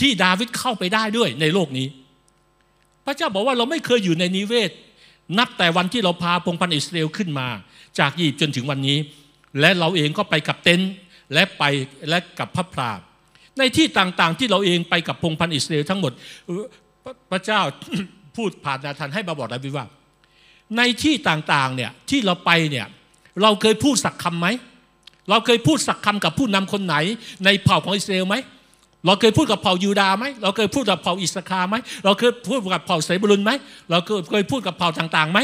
[0.00, 1.86] ที่ดาวิดเข้าไปได้ด้วยในโลกนี้
[3.06, 4.70] พระเจ้าบอกว่าเราไม่เคยอยู่ในนิเวศ
[5.38, 7.48] นับแต่วันที่เราพาพงพันอิสราเอลขึ้นมา
[7.98, 8.98] จากยีบจนถึงวันนี้
[9.60, 10.92] และเราเองก็ไปกับเต็นท์
[11.32, 11.62] และไป
[12.08, 12.90] และกับพระพรา
[13.58, 16.12] ในที่ต่างๆที่เราเองไปกับพงพันอิสราเอลทั้งหมด
[17.30, 17.60] พระเจ้า
[18.36, 19.86] พูดผ่านนาธานให้มาบอกดาวิดว่า
[20.76, 22.86] ในที่ต่างๆเนี่ยที่เราไปเนี่ย
[23.42, 24.48] เราเคยพูดสักคำไหม
[25.30, 26.96] เราเคยพูดสักคำกับผู้นำคนไหน
[27.44, 28.36] ในเผ่าของอิสราเอลไหม
[29.06, 33.52] เราเคยพูดกับเผ่ายูดาไหมเราเคยพูดกับเผ่าอิสคาไหมเราเคยพูดกับเผ่าเสบุลุนไหม
[33.90, 33.98] เรา
[34.30, 35.38] เคยพูดกับเผ่าต่างๆไหม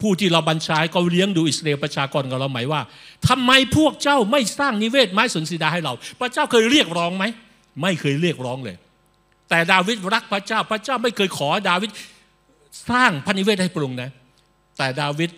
[0.00, 2.80] ผู้ที่เราบัญชาก็เลี้ยงดูอิสราเอลประชากรของเราหมายว่า
[3.28, 7.24] ทำไมพวกเจ้าไม่สร้างนิเวศไม้สนสีดาให้เรา พระเจ้าเคยเรียกร้องไหม
[7.82, 8.76] ไม่เคยเรียกร้องเลย
[9.48, 11.90] แต่ดาวิดรักพระเจ้า พระเจ้าไม่เคยขอดาวิด
[12.90, 14.10] สร้างพระนิเวศให้ปรุงนะ
[14.78, 15.30] แต่ดาวิด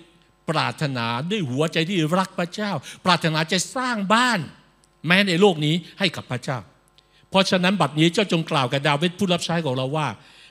[0.48, 2.72] ปรารถนาด้วยหัวใจที่รักพระเจ้า
[3.04, 4.38] ปรารถนาจะสร้างบ้าน
[5.06, 6.58] แม้ในโลกนี้ให้กับพระเจ้า
[7.30, 10.08] เพราะฉะนั้นบัดนี้เจ้าจงกล่าวกับดาวิดผู้รับใช้ของเราว่า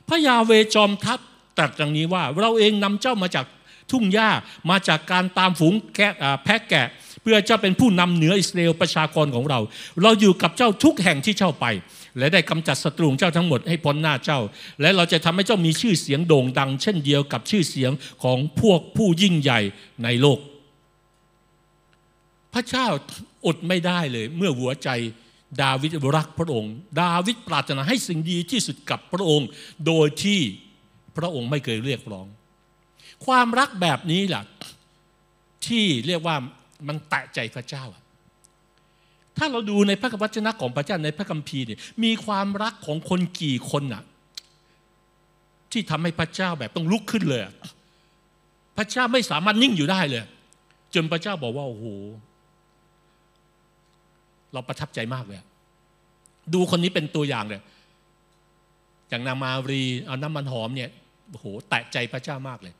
[0.09, 1.19] พระยาเวจอมทัพ
[1.57, 3.45] ตรัสอย่างนี้ว่า เราเองนำเจ้ามาจาก
[3.91, 4.29] ทุ่งหญ้า
[4.69, 6.13] มาจากการตามฝูงแกะ
[6.43, 6.87] แพะแกะ
[7.21, 9.59] เพื่อเจ้าเป็นผู้นำเหนืออิสราเอลประชากรของเรา
[10.01, 11.65] เราอยู่กับเจ้าทุกแห่งที่เจ้าไป
[12.17, 14.39] และได้กำจัดศัตรูเจ้าทั้งหมดให้พ้นหน้าเจ้า
[14.81, 17.91] และเราจะทำให้เจ้ามีชื่อเสียงโด่งดัง เช่นเดียวกับชื่อเสียง
[18.23, 19.59] ของพวกผู้ยิ่งใหญ่
[20.03, 20.39] ในโลก
[22.53, 22.87] พระเจ้า
[23.45, 24.89] อดไม่ได้เลย เมื่อหัวใจ
[25.61, 29.47] ดาวิดรักพระองค์ ดาวิดปรารถนาให้สิ่งดีที่สุดกับพระองค์
[29.87, 30.39] โดยที่
[31.17, 32.27] พระองค์ไม่เคยเรียกร้อง
[33.25, 34.43] ความรักแบบนี้แหละ
[35.67, 36.35] ที่เรียกว่า
[36.87, 37.83] มันแตะใจพระเจ้า
[39.37, 44.03] ถ้าเราดูในพระคัมภีร์ของพระเจ้าในพระคัมภีร์เนี่ยมีความรักของคนกี่คนน่ะ
[45.71, 47.41] ที่ทำให้พระเจ้าแบบต้องลุกขึ้นเลย
[48.77, 50.23] พระเจ้าไม่สามารถนิ่งอยู่ได้เลย
[50.95, 51.85] จนพระเจ้าบอกว่าโอ้โห
[54.53, 55.39] เราประทับใจมากเลย
[56.53, 57.61] ดูคนนี้เป็นตัวอย่างเลย
[59.09, 60.89] อย่างนางมารีเอาน้ำมันหอมเนี่ย
[61.29, 62.73] โอ้โหแตะใจพระเจ้ามากเลย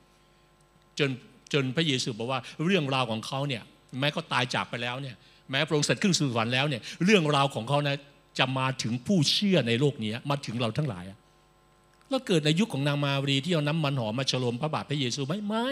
[1.00, 1.10] จน
[1.54, 3.64] จนพระเยซูบอกว่าเรื่องราวของเขาเนี่ย
[4.00, 5.16] แม้เขาตายจากไปแล้วเนี่ย
[5.54, 7.98] แม้พระองค์เสร็จขึ้นสู่สวรรค์แล้วเนี่ยเรื่องราวของเขานะ
[8.40, 11.06] จะมาถึงผู้เชื่อในโลกนี้มาถึงเราทั้งหลาย
[12.10, 15.70] แล้วเกิดในยุคของนางมารีที่เอาน้ำมันหอมมาฉลมพระบาทพระเยซูไหมไม่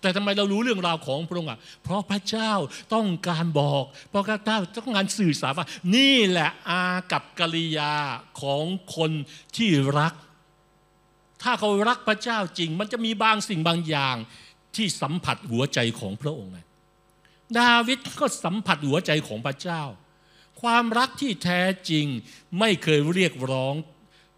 [0.00, 2.52] แต่ทำไมเรารู้เรื่องราวของพระองค์อะเพราะพระเจ้า
[2.94, 5.66] ต้องการบอก เพราะพระเจ้าต้องการสื่อสารว่า
[5.96, 7.92] นี่แหละอากับกิริยา
[8.40, 8.64] ของ
[8.96, 9.10] คน
[9.56, 10.14] ที่รัก
[11.42, 14.16] ถ้าเขารักพระเจ้าจริง มันจะมีบางสิ่งบางอย่าง
[14.76, 16.58] ที่สัมผัสหัวใจของพระองค์ไง
[17.58, 19.82] ดาวิดก็สัมผัสหัวใจของพระเจ้า
[20.62, 21.60] ความรักที่แท้
[21.90, 22.06] จริง
[22.58, 23.74] ไม่เคยเรียกร้อง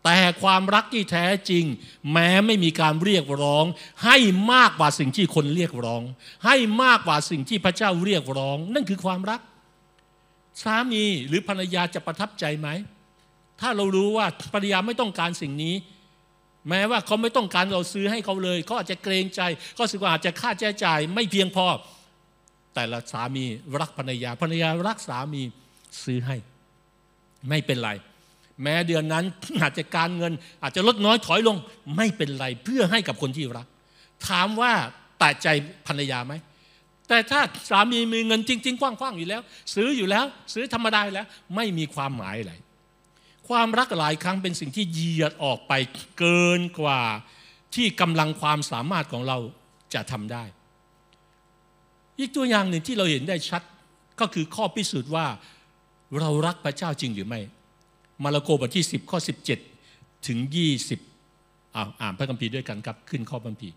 [0.05, 1.65] แต่ความรักที่แท้จริง
[2.13, 3.65] แม้ไม่มีการเรียกร้อง
[4.05, 4.17] ให้
[4.53, 6.03] มากกว่าสิ่งที่คนเรียกร้อง
[6.47, 9.41] ให้มากกว่าสิ่งที่พระเจ้าเรียกร้อง นั่นคือความรัก
[10.63, 12.69] สามีหรือภรรยาจะประทับใจไหม
[13.61, 15.75] ถ้าเรารู้ว่าภรรยาไม่ต้องการสิ่งนี้
[16.69, 19.41] แม้ว่าเขาไม่ต้องการเราซื้อให้เขาเลยเขาอาจจะเกรงใจ
[19.75, 21.67] เขาสึกว่าอาจจะค่าใช้จ่ายไม่เพียงพอ
[22.75, 23.45] แต่ละสามี
[23.81, 25.43] รักภรรยาภรรยารักสามี
[26.05, 26.37] ซื้อให้
[27.49, 27.91] ไม่เป็นไร
[28.63, 29.25] แม้เดือนนั้น
[29.61, 30.33] อาจจะการเงิน
[30.63, 31.57] อาจจะลดน้อยถอยลง
[31.97, 33.67] ไม่เป็นไรเพื่อให้กับคนที่รัก
[34.29, 34.73] ถามว่า
[35.19, 35.49] แต่ใจ
[35.87, 36.35] ภรรยาไหม
[37.09, 39.43] แต่ถ้าสามีมีเงินจริง ๆ กว้างๆอยู่แล้ว
[39.75, 42.55] ซื้ออยู่แล้ว ซื้อธรรมดาแล้ว ไม่มีความหมายอะไร
[43.49, 45.73] ความรักหลายครั้งเป็นสิ่งที่เหยียดออกไป
[46.19, 47.03] เกินกว่า
[47.75, 49.39] ที่กำลังความสามารถของเรา
[49.95, 50.45] จะทำได้
[52.19, 53.63] อีกตัวอย่างหนึ่งที่เราเห็นได้ชัด
[54.21, 55.27] ก็คือข้อพิสูจน์ว่า
[56.21, 57.41] เรารักพระเจ้าจริงหรือไม่
[58.23, 59.19] มาระโกบทที่ 10 ข้อ
[59.73, 60.39] 17 ถึง
[61.07, 63.75] 20อ่าอ่านพระคัมภีร์ด้วยกันครับ ขึ้นข้อพระคัมภีร์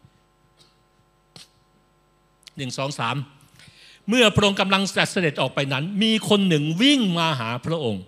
[2.58, 3.16] หนึ่งสองสาม
[4.10, 8.04] เมื่อพระองค์กำลังเสด็จออกไปนั้น มีคนหนึ่งวิ่งมาหาพระองค์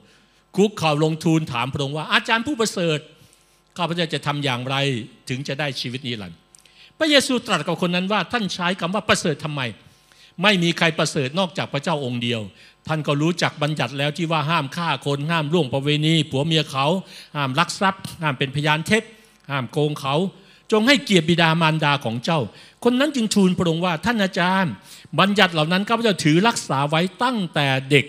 [0.56, 3.00] คุกเข่าลงทูลถามพระองค์ว่า อาจารย์ผู้ประเสริฐ
[3.78, 4.76] ข้าพเจ้าจะทำอย่างไร
[5.30, 6.40] ถึงจะได้ชีวิตนิรันดร์
[6.98, 9.62] พระเยซูตรัสกับคนนั้นว่าท่านใช้คำว่าประเสริฐทำไม
[10.44, 12.42] ไม่มีใครประเสริฐนอกจากพระเจ้าองค์เดียว
[12.88, 16.86] ท่านก็รู้จักบัญญัติแล้วที่ว่าห้ามฆ่าคนห้ามล่วงประเวณีผัวเมียเขา
[17.36, 19.04] ห้ามลักทรัพย์ ห้ามเป็นพยานเท็จ
[19.50, 20.16] ห้ามโกงเขา
[20.72, 22.40] จงให้เกียรติบิดามารดาของเจ้า
[22.84, 24.72] คนนั้นจึงทูลพระองค์ว่าท่านอาจารย์
[25.20, 28.06] บัญญัติเหล่านั้นข้าพเจ้าถือรักษาไว้ตั้งแต่เด็ก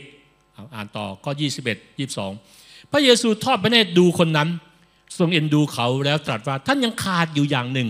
[0.75, 1.33] อ่านต่อข้อ
[1.73, 4.49] 21 22 พระเยซูทอดพระเนตรดูคนนั้น
[5.19, 7.89] ทรงเอ็นดูเขาแล้วตรัสว่าท่านยังขาดอยู่อย่างหนึ่ง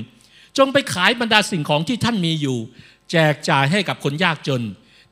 [0.59, 2.59] จงไปขายบรรดาสิ่งของที่ท่านมีอยู่
[3.11, 4.63] แจกจ่ายให้กับคนยากจน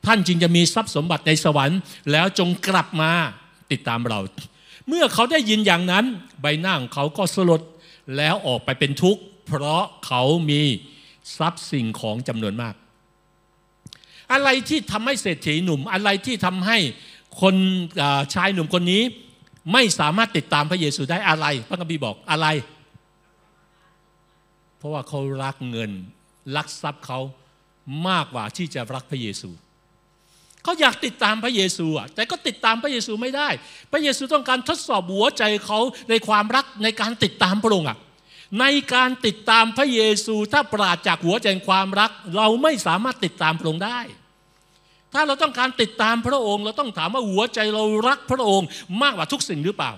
[0.05, 1.79] ท่านจึงจะมีทรัพย์สมบัติในสวรรค์
[2.11, 3.11] แล้วจงกลับมา
[3.71, 4.19] ติดตามเรา
[4.87, 6.05] เมื่อเขาได้ยินอย่างนั้น
[6.41, 7.61] ใบหน้าของเขาก็สลด
[8.17, 10.61] แล้วออกไปเป็นทุกข์ เพราะเขามี
[11.37, 12.75] ทรัพย์สิ่งของจำนวนมาก
[14.33, 16.77] อะไรที่ทำให้เศรษฐีหนุ่ม อะไรที่ทำให้
[17.41, 17.55] คน
[18.33, 19.03] ชายหนุ่มคนนี้
[19.73, 22.47] ไม่สามารถติดตามพระเยซูได้อะไร พระคัมภีร์บอกอะไร
[24.77, 25.91] เพราะว่าเขารักเงิน
[26.55, 27.19] รักทรัพย์เขา
[28.07, 29.49] มากกว่าที่จะรักพระเยซู
[30.63, 33.49] เขาอยากติดตามพระเยซูอะแต่ก็ติดตามพระเยซูไม่ได้
[33.91, 37.97] พระเยซูต้องการทดสอบหัวใจเขาในความรักในการติดตามพระองค์อะ
[38.59, 43.99] ในการติดตามพระเยซูถ้าปราศจากหัวใจความรัก เราไม่สามารถติดตามพระองค์ได้
[45.13, 48.67] ถ้าเราต้องการติดตามพระองค์ เราต้องถามว่าหัวใจเรารักพระองค์
[49.01, 49.91] มากกว่าทุกสิ่งหรือเปล่า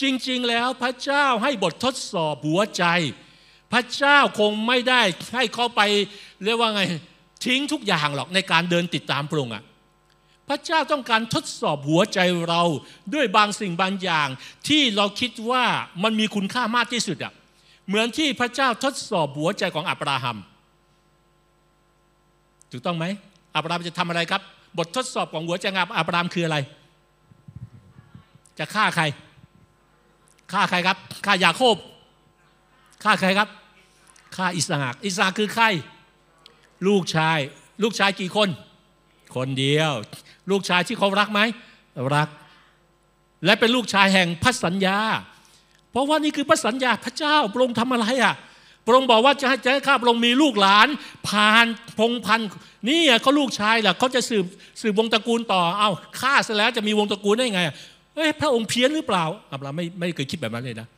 [0.00, 2.84] จริงๆแล้วพระเจ้าให้บททดสอบหัวใจ
[3.72, 5.00] พระเจ้าคงไม่ได้
[5.34, 5.80] ให้เขาไป
[6.44, 6.82] เรียกว่าไง
[7.44, 9.64] ทิ้งทุกอย่างหรอกในการเดินติดตามพระองค์อะ
[10.48, 12.62] พระเจ้าต้องการทดสอบหัวใจเรา
[13.14, 14.28] ด้วยบางสิ่งบางอย่าง
[14.68, 15.64] ที่เราคิดว่า
[16.02, 17.32] มันมีคุณค่ามากที่สุดอะ
[17.88, 20.36] เหมือนที่พระเจ้าทดสอบหัวใจของอับราฮัม
[22.70, 23.04] ถูกต้องไหม
[23.56, 24.42] อับราฮัมจะทำอะไรครับ
[24.78, 26.58] บททดสอบของหัวใจงอับราฮัมคืออะไร
[28.58, 29.04] จะฆ่าใคร
[30.52, 31.76] ฆ่าใครครับฆ่ายาโคบ
[33.06, 33.48] ฆ่าใครครับ
[34.36, 35.64] ฆ่าอิสหากอิสหากคือใคร
[36.86, 37.38] ลูกชาย
[37.82, 38.48] ลูกชายกี่คน
[39.34, 39.92] คนเดียว
[40.50, 41.40] ลูกชายที่เขารักไหม
[42.14, 42.28] รัก
[43.44, 44.98] และเป็นลูกชายแห่งพันสัญญา
[45.90, 48.34] เพราะว่านี่คือพันสัญญาพระเจ้าพระองค์ทำอะไรอะ
[48.86, 50.88] พระองค์บอกว่าจะให้จะให้ข้าพระองค์มีลูกหลาน
[51.28, 51.66] ผ่าน
[51.98, 52.40] พงพัน
[52.88, 54.44] นี่เขาลูกชายแหละเขาจะสืบ
[54.80, 55.90] สืบวงตระกูลต่อเอา
[56.20, 57.60] ฆ่าเสร็จแล้วจะมีวงตระกูลได้ไง
[58.14, 60.88] เอ้พระองค์เพี้ยนหรือเปล่าอับราไม่ไม่เคยคิดแบบนั้นเลยนะ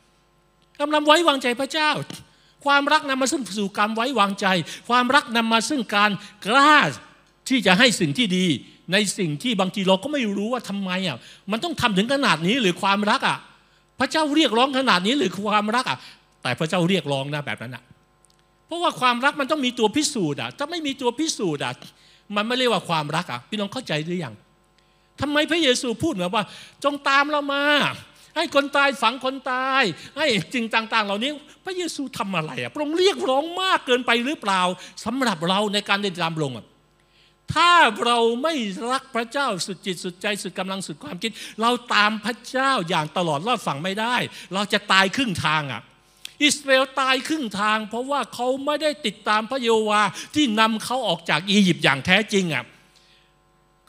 [0.81, 1.91] อับราไว้วางใจพระเจ้า
[2.65, 4.47] ความรักนำมาซึ่งสู่การไว้วางใจ
[4.89, 6.11] ความรักนำมาซึ่งการ
[6.47, 6.77] กล้า
[7.49, 8.47] ที่จะให้สิ่งที่ดี
[8.93, 11.17] ในสิ่งที่บางทีเราก็ไม่รู้ว่าทำไมอะ
[11.51, 13.39] มันต้องทำถึงขนาดนี้หรือความรักอะ
[13.99, 15.99] พระเจ้าเรียกร้องขนาดนี้หรือความรักอะ
[16.43, 17.83] แต่พระเจ้าเรียกร้องนะแบบนั้นอะ
[18.67, 21.73] เพราะว่าความรักมันต้องมีตัวพิสูจน์อะถ้าไม่มีตัวพิสูจน์อะ
[22.37, 24.35] มันไม่เรียกว่าความรักอะพี่น้องเข้าใจหรือยัง
[25.21, 26.45] ทำไมพระเยซูพูดเหมือนว่า
[26.85, 27.63] จงตามเรามา
[28.37, 29.83] ให้คนตายฝังคนตาย
[30.17, 31.31] ให้จริงต่าง ๆ เหล่านี้
[31.65, 34.63] พระเยซูทำอะไรอะพระองค์เรียกร้องมากเกินไปหรือเปล่า
[35.05, 36.67] สำหรับเราในการเดินตามพระองค์อะ
[37.55, 37.73] ถ้า
[38.07, 38.55] เราไม่
[38.91, 41.31] รักพระเจ้าสุดจิตสุดใจสุดกำลังสุดความคิด
[41.63, 44.17] เราตามพระเจ้าอย่างตลอดรอดฝั่งไม่ได้
[44.55, 45.83] เราจะตายครึ่งทางอะ
[46.45, 52.65] อิสราเอลตายครึ่งทาง เพราะว่าเขาไม่ได้ติดตามพระเยโฮวาห์ที่นำเขาออกจากอียิปต์อย่างแท้จริงอะ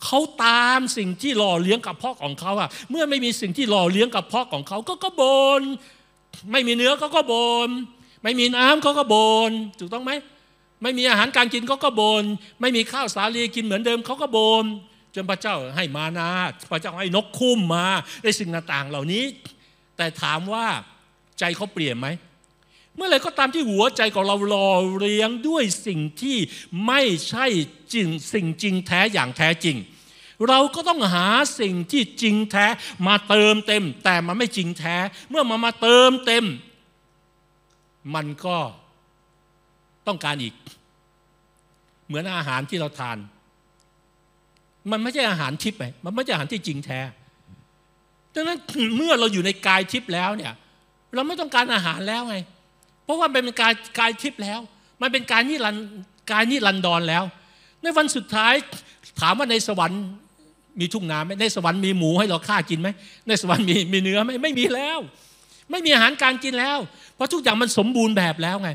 [0.05, 5.23] เขาตามสิ่งที่หล่อเลี้ยงกับพ่อของเขาอะเมื่อไม่มีสิ่งที่หล่อเลี้ยงกับพ่อของเขาก็ก็บ
[5.59, 5.62] น
[6.51, 7.35] ไม่มีเนื้อเขาก็บ
[7.67, 7.69] น
[8.23, 9.15] ไม่มีน้ำเขาก็บ
[9.49, 10.12] น ถูกต้องไหม
[10.83, 12.23] ไม่มีอาหารการกินเขาก็บน
[12.62, 14.65] ไม่มีข้าวสาลีกินเหมือนเดิมเขาก็บน
[15.15, 16.29] จนพระเจ้าให้มานา
[16.71, 17.85] พระเจ้าให้นกคุ้มมา
[18.23, 19.23] ไอ้สิ่งต่างๆเหล่านี้
[19.97, 20.65] แต่ถามว่า
[21.39, 22.07] ใจเขาเปลี่ยนไหม
[22.99, 26.38] เมื่อไรก็ตามที่หัวใจของเราหล่อเลี้ยงด้วยสิ่งที่
[26.88, 27.45] ไม่ใช่
[27.93, 29.77] จริงสิ่งจริงแท้อย่างแท้จริง
[30.47, 31.27] เราก็ต้องหา
[31.59, 32.65] สิ่งที่จริงแท้
[33.07, 34.95] มาเติมเต็ม แต่มันไม่จริงแท้
[35.29, 36.45] เมื่อมามาเติมเต็ม
[38.15, 38.57] มันก็
[40.07, 40.55] ต้องการอีก
[42.07, 43.17] เหมือนอาหารที่เราทาน
[44.91, 46.99] มันไม่ใช่อาหารทิพย์ไงมันไม่ใช่อาหารที่จริงแท้
[48.33, 48.59] ดังนั้น
[48.97, 50.53] เมื่อเราอยู่ในกายทิพย์แล้วเนี่ย
[51.13, 52.38] เราไม่ต้องการอาหารแล้วไง
[53.09, 54.59] เพราะว่ามันเป็นกายกายทิพย์แล้ว
[55.01, 55.75] มันเป็นการนิรัน
[56.31, 57.23] กายนิรันดรแล้ว
[57.81, 58.53] ในวันสุดท้าย
[59.19, 60.01] ถามว่าในสวรรค์
[60.79, 62.89] มีทุ่งนาไหมในสวรรค์มีหมูให้เราฆ่ากินไหม
[63.27, 64.99] ในสวรรค์มีมีเนื้อไหมไม่มีแล้ว
[65.71, 66.77] ไม่มีอาหารการกินแล้ว
[67.15, 68.69] เพราะทุกอย่างมันสมบูรณ์แบบแล้วไง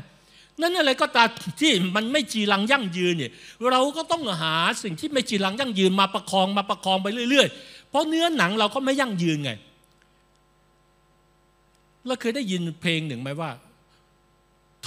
[0.61, 3.31] นั่นอะไรก็ตามที่มันไม่จีรังยั่งยืนเนี่ย
[3.71, 9.51] เราก็ต้องหาสิ่งที่ไม่จีรังยั่งยืนมาประคองมาประคองไปเรื่อย ๆ เพราะเนื้อหนังเราก็ไม่ยั่งยืนไง
[12.07, 13.51] เราเคยได้ยินเพลงหนึ่งไหมว่า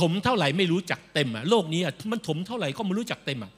[0.00, 3.52] ถมเท่าไหร่ไม่รู้จักเต็มอะโลกนี้อะมันถมเท่าไหร่ก็ไม่รู้จักเต็มอะ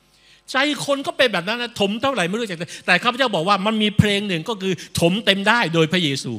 [0.50, 6.32] ใจคนก็เป็นแบบนั้นนะถมเท่าไหร่ไม่รู้จักเต็มแต่ข้าพเจ้าบอกว่ามันมีเพลงหนึ่งก็คือถมเต็มได้โดยพระเยซู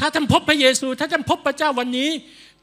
[0.00, 2.10] ถ้าท่านพบพระเยซู ถ้าท่านพบพระเจ้าวันนี้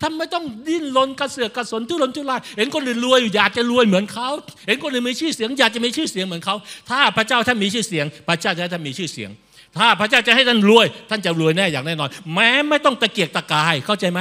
[0.02, 4.30] ท่านไม่ต้องดิ้นรนกระเสือกกระสนทุรนทุรายเห็นคนอื่นรวยอยากจะรวยเหมือนเขา
[4.68, 6.56] เห็นคนอื่นมีชื่อเสียง อยากจะมีชื่อเสียงเหมือนเขา
[6.90, 9.30] ถ้าพระเจ้าท่านมีชื่อเสียง พระเจ้าจะให้ท่านมีชื่อเสียง
[9.78, 14.20] ถ้าพระเจ้าจะให้ท่านรวย ท่านจะรวยแน่อย่างแน่นอน แม้ไม่ต้องตะเกียกตะกายเข้าใจไหม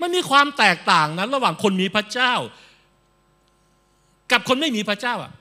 [0.00, 2.32] มันมีความแตกต่างนะระหว่างคนมีพระเจ้า
[4.32, 5.32] กับคนไม่มีพระเจ้าอะ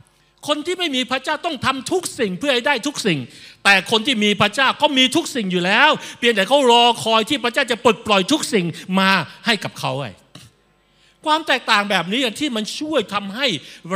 [0.47, 3.19] คนที่ไม่มีพระเจ้าต้องทำทุกสิ่งเพื่อให้ได้ทุกสิ่ง
[3.63, 5.89] แต่คนที่มีพระเจ้าก็มีทุกสิ่งอยู่แล้ว
[6.19, 8.65] เพียงแต่เขารอคอยที่พระเจ้าจะปลดปล่อยทุกสิ่ง
[8.99, 9.09] มา
[9.45, 10.11] ให้กับเขาไอ้
[11.25, 13.47] ความแตกต่างแบบนี้ที่มันช่วยทำให้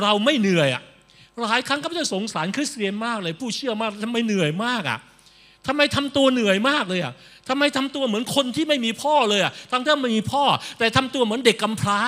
[0.01, 0.83] เราไม่เหนื่อยอะ
[1.41, 4.99] หลายครั้งก็จะสงสารคริสเตียนมากเลย ผู้เชื่อมากทำไมเหนื่อยมากอะ
[5.67, 7.13] ทำไมทำตัวเหนื่อยมากเลยอะ
[7.49, 10.43] ทำไมทำตัวเหมือนคนที่ไม่มีพ่อเลยอะทั้งที่ไม่มีพ่อ
[10.79, 12.01] แต่ทำตัวเหมือนเด็กกำพร้า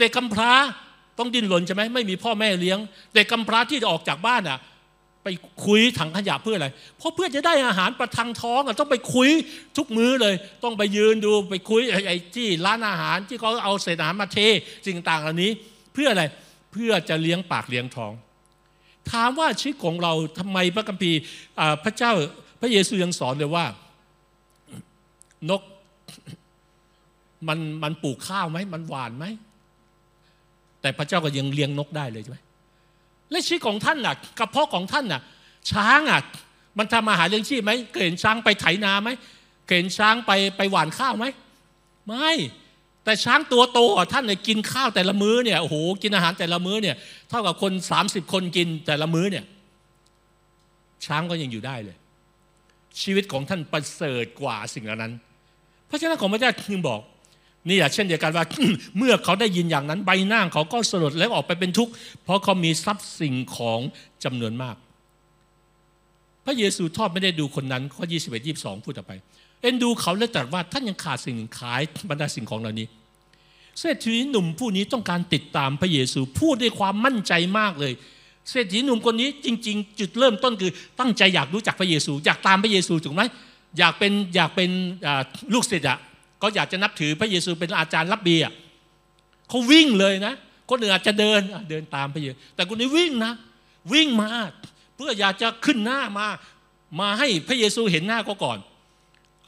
[0.00, 0.52] เด็กกำพร้า
[1.18, 2.78] ต้องดิ้นรนใช่ไหมไม่มีพ่อแม่เลี้ยง
[3.14, 4.58] เด็กกำพร้าที่จะออกจากบ้านอะ
[5.24, 5.28] ไป
[5.66, 9.30] คุยถังขยะเพื่ออะไร เพราะเพื่อจะได้อาหารประทังท้องอะต้องไปคุย
[9.76, 14.38] ทุกมื้อเลย ต้องไปยืนดูไปคุยไอ้ที่ร้านอาหารที่เขาเอาเศษอาหารมาเท
[14.86, 15.50] สิ่งต่างเหล่านี้
[15.94, 16.24] เพื่ออะไร
[16.72, 18.12] เพื่อจะเลี้ยงปากเลี้ยงท้อง
[19.10, 21.20] ถามว่าชีวิตของเราทำไมพระคัมภีร์
[21.84, 22.12] พระเจ้า
[22.60, 23.64] พระเยซูยังสอนเลยว่า
[25.50, 25.62] นก
[27.48, 29.26] มันมันปลูกข้าวไหมมันหวานไหม
[30.80, 32.38] แต่พระเจ้าก็ยังเลี้ยงนกได้เลยใช่ไหม
[33.30, 35.20] และชีวิตของท่านน่ะกระเพาะของท่านน่ะ
[35.70, 36.20] ช้างอะ
[36.78, 39.10] มันทำอาหารเลี้ยงชีพไหมเคยเห็นช้างไปไถนาไหม
[39.66, 41.26] เคยเห็นช้างไปไปหว่านข้าวไหม
[42.06, 42.32] ไม่
[43.04, 43.80] แต่ช้างตัวโต
[44.12, 46.96] ท่านเนี่ยกินข้าวแต่ละมื้อเนี่ยโอ้โหกินอาหารแต่ละมื้อเนี่ย
[47.28, 49.44] เท่ากับคน 30 คนกินแต่ละมื้อเนี่ย
[51.06, 51.96] ช้างก็ยังอยู่ได้เลย
[53.02, 55.12] ชีวิตของท่านประเสริฐกว่าสิ่งเหล่านั้น
[55.88, 57.00] พระฉะนั้นของพระเจ้าจึงบอก
[57.68, 58.44] นี่อย่าเช่นเดียวกันว่า
[58.98, 61.92] เมื่อเขาได้ยินอย่างนั้นใบหน้าเขาก็สลดแล้วออกไปเป็นทุกข์
[62.24, 63.80] เพราะเขามีทรัพย์สิ่งของ
[64.24, 64.76] จำนวนมาก
[66.44, 69.12] พระเยซูทอดไม่ได้ดูคนนั้นข้อ21 22 พูดต่อไป
[69.60, 71.80] เอ็นดูเขาและตรัสว่าท่านยังขาดสิ่งขาย
[72.10, 72.86] บรรดาสิ่งของเหล่านี้
[73.78, 77.92] เศรษฐีหนุ่มผู้นี้ต้องการติดตามพระเยซูพูดด้วยความมั่นใจมากเลย
[78.50, 83.22] เศรษฐีหนุ่มคนนี้จริง ๆ จุดเริ่มต้นคือตั้งใจอยากรู้จักพระเยซู อยากตามพระเยซูถูกไหม
[83.78, 84.70] อยากเป็นอยากเป็น
[85.54, 85.98] ลูกศิษย์อะ
[86.42, 88.44] ก็อยากจะนับถือพระเยซูเป็นอาจารย์รับเบีย
[89.48, 90.34] เขาวิ่งเลยนะ
[90.70, 93.32] คนอื่นอาจจะเดินเดินตามพระเยซูแต่คนนี้วิ่งนะ
[93.92, 94.28] วิ่งมา
[94.94, 96.26] เพื่ออยากจะขึ้นหน้ามา
[97.00, 98.58] มาให้พระเยซูเห็นหน้าก็ก่อน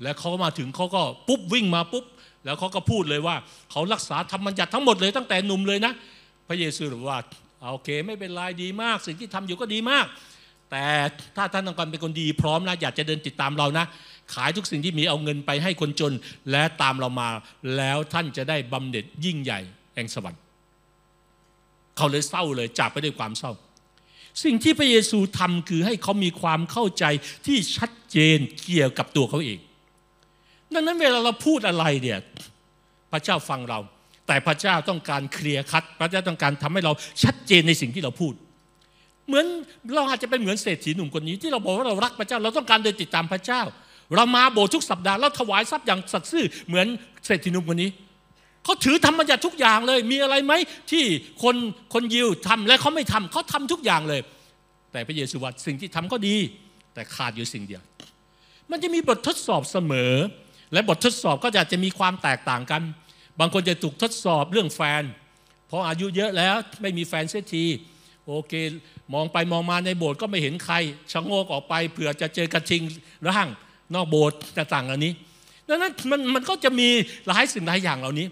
[0.03, 2.05] แล้วเขามาถึงเขาก็ปุ๊บวิ่งมาปุ๊บ
[2.45, 3.37] แล้วเขาก็พูดเลยว่า
[3.71, 5.93] เขารักษาธรรมบัญญัติทั้งหมดเลยตั้งแต่หนุ่มเลยนะ
[6.49, 7.19] พระเยซูบอกว่า
[7.69, 10.07] โอเค ไม่เป็นไรดีมาก สิ่งที่ทำอยู่ก็ดีมาก
[10.71, 10.87] แต่
[11.37, 13.85] ถ้าท่านต้องการเป็นคนดีพร้อมนะอยากจะเดินติดตามเรานะ
[14.35, 16.13] ขายทุกสิ่งที่มีเอาเงินไปให้คนจน
[16.51, 17.29] และตามเรามา
[17.77, 19.61] แล้วท่านจะได้บำเหน็จยิ่งใหญ่
[19.95, 20.41] แห่งสวรรค์
[21.97, 23.53] เขาเลยเศร้าเลยจากไปด้วยความเศร้า
[24.45, 27.05] สิ่งที่พระเยซูทำคือให้เขามีความเข้าใจ
[27.47, 29.59] ที่ชัดเจนเกี่ยวกับตัวเขาเอง
[30.73, 32.19] ดังนั้นเวลาเราพูดอะไรเนี่ย
[33.13, 33.81] พระเจ้าฟังเรา
[34.31, 38.35] แต่พระเจ้าต้องการเคลียร์คัด พระเจ้าต้องการทำให้เราชัดเจนในสิ่งที่เราพูด
[39.27, 39.47] เหมือน
[39.95, 43.63] เราอาจจะเป็นเหมือนเศรษฐีหนุ่มคนนี้ ที่เราบอกว่าเรารักพระเจ้าเราต้องการเดินติดตามพระเจ้า
[44.17, 46.87] เรามาโบสถ์ทุกสัปดาห์เราถวายทรัพย์อย่างสัตย์ซื่อเหมือน
[47.27, 47.91] เศรษฐีหนุ่มคนนี้
[48.65, 50.53] เขาถือธรรมบัญญัติทุกอย่างเลย มีอะไรไหม
[50.91, 51.05] ที่
[51.43, 51.57] คน
[51.95, 54.21] คนยิวทำและเขาไม่ทำเขาทำทุกอย่างเลย
[54.93, 56.37] แต่พระเยซูว่าสิ่งที่ทำก็ดี
[56.95, 57.83] แต่ขาดอยู่สิ่งเดียว
[58.71, 60.15] มันจะมีบททดสอบเสมอ
[60.73, 62.83] และบททดสอบก็จะจะมีความแตกต่างกัน
[63.39, 65.03] บางคนจะถูกทดสอบเรื่องแฟน
[65.67, 67.65] เพราะอายุเยอะแล้วไม่มีแฟนเสียที
[68.27, 68.53] โอเค
[69.15, 70.75] มองไปมองมาในโบสถ์ก็ไม่เห็นใคร
[71.13, 72.83] ชะโงกออกไปเผื่อจะเจอกระทิง
[73.29, 73.49] ร่าง
[73.95, 75.13] นอกโบสถ์ต่างๆเหล่านี้
[75.69, 76.89] ดังนั้นมันมันก็จะมี
[77.29, 78.27] หลายสิ่งหลายอย่างเหล่านี้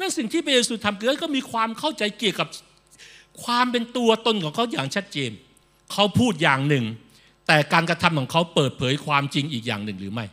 [0.00, 2.48] นั่นสิ่งที่พระเยซูทำคือก็มีความเข้าใจเกี่ยวกับ
[3.44, 5.30] ความเป็นตัวตนของเขาอย่างชัดเจน
[5.92, 6.84] เขาพูดอย่างหนึ่ง
[7.46, 10.26] แต่การกระทำของเขาเปิดเผยความจริงอีกอย่างหนึ่งหรือไม่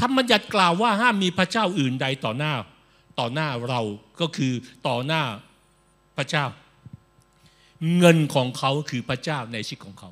[0.00, 2.52] ธรรมบัญญัติกล่าวว่าห้ามมีพระเจ้าอื่นใดต่อหน้า
[3.18, 3.80] ต่อหน้าเรา
[4.20, 4.52] ก็คือ
[4.88, 5.22] ต่อหน้า
[6.16, 6.44] พระเจ้า
[7.98, 10.10] เงินของเขาคือพระเจ้าในชีวิตของเขา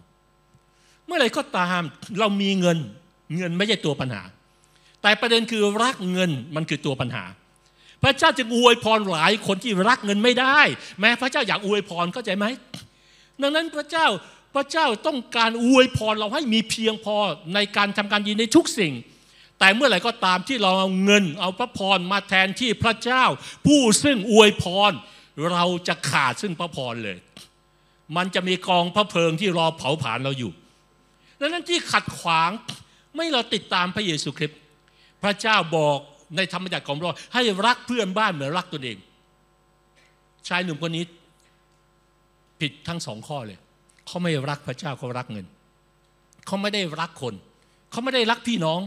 [1.07, 1.83] เมื่อไรก็ตาม
[2.21, 2.79] เรามีเงิน
[3.37, 4.23] เงินไม่ใช่ตัวปัญหา
[5.03, 7.25] แต่ประเด็นคือรักเงินมันคือตัวปัญหา
[8.03, 10.59] พระเจ้าจึงอวยพรหลายคนที่รักเงินไม่ได้
[11.01, 12.47] แม้พระเจ้าอยากอวยพรเข้าใจไหม
[13.40, 14.07] ดังนั้นพระเจ้า
[14.55, 17.17] พระเจ้าต้องการอวยพรเราให้มีเพียงพอ
[17.55, 18.93] ในการทำการยินในทุกสิ่ง
[19.64, 23.24] แต่เมื่อไหร่ก็ตามที่เราเอาเงิน เอาพระพรมาแทนที่พระเจ้า
[23.66, 24.92] ผู้ซึ่งอวยพร
[25.53, 27.18] เราจะขาดซึ่งพระพรเลย
[28.16, 30.53] มันจะมีกองพระเพลิงที่รอเผาผลาญเราอยู่
[31.40, 32.50] ดังนั้นที่ขัดขวาง
[33.14, 34.59] ไม่เราติดตามพระเยซูคริสต์
[35.22, 35.98] พระเจ้าบอก
[36.37, 38.98] ในธรรมบัญญัติของเราให้รักเพื่อนบ้านเหมือนรักตนเอง
[40.48, 41.05] ชายหนุ่มคนนี้
[42.61, 43.59] ผิดทั้งสองข้อเลย
[44.07, 45.46] เขาไม่รักพระเจ้าเขารักเงิน
[46.46, 47.35] เขาไม่ได้รักคน
[47.90, 48.83] เขาไม่ได้รักพี่น้อง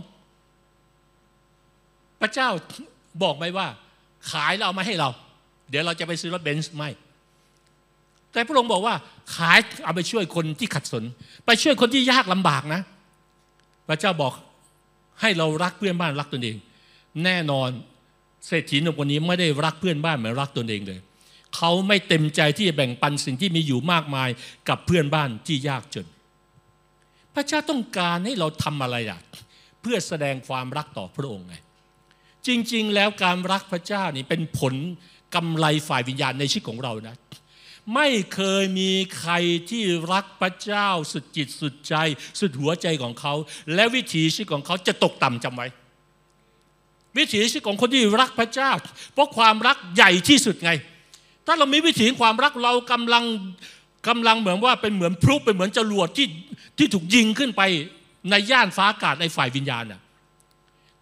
[2.22, 2.50] พระเจ้า
[3.24, 3.68] บอกไหมว่า
[4.32, 5.10] ขายแล้วเอามาให้เรา
[5.70, 6.90] เดี๋ยวเราจะไปซื้อรถเบนซ์ไม่
[8.32, 8.96] แต่พระองค์บอกว่า
[9.36, 11.04] ขายเอาไปช่วยคนที่ขัดสน
[11.46, 12.82] ไปช่วยคนที่ยากลำบากนะ
[13.88, 14.34] พระเจ้าบอก
[15.22, 16.58] ให้เรารักเพื่อนบ้านรักตนเอง
[17.24, 17.70] แน่นอน
[18.48, 21.00] เศรษฐีหนุ่มคนนี้ไม่ได้รักเพื่อนบ้านเหมือนรักตนเองเลย
[21.56, 24.30] เขาไม่เต็มใจที่จะแบ่งปันสิ่งที่มีอยู่มากมาย
[24.70, 26.08] กับเพื่อนบ้านที่ยากจน
[27.34, 29.20] พระเจ้าต้องการให้เราทำอะไรอะ
[29.82, 31.56] เพื่อแสดงความรักต่อพระองค์ไง
[32.48, 34.74] จริง ๆ แล้วการรักพระเจ้านี่เป็นผล
[35.36, 37.16] กำไรฝ่ายวิญญาณในชีวิตของเรานะ
[37.96, 39.34] ไม่เคยมีใคร
[39.70, 41.96] ที่รักพระเจ้าสุดจิตสุดใจ
[42.40, 43.34] สุดหัวใจของเขา
[43.74, 45.68] และวิถีชีวิตของเขาจะตกต่ำจำไว้
[47.18, 48.72] วิถีชีวิตของคนที่รักพระเจ้า
[49.14, 50.72] เพราะความรักใหญ่ที่สุดไง
[51.46, 53.24] ถ้าเรามีวิถีความรักเรากำลัง
[54.08, 56.28] กำลังเหมือนว่าเป็นเหมือนพลุเป็นเหมือนจรวดที่
[56.78, 57.62] ที่ถูกยิงขึ้นไป
[58.30, 60.02] ในย่านฟ้าอากาศในฝ่ายวิญญาณน่ะ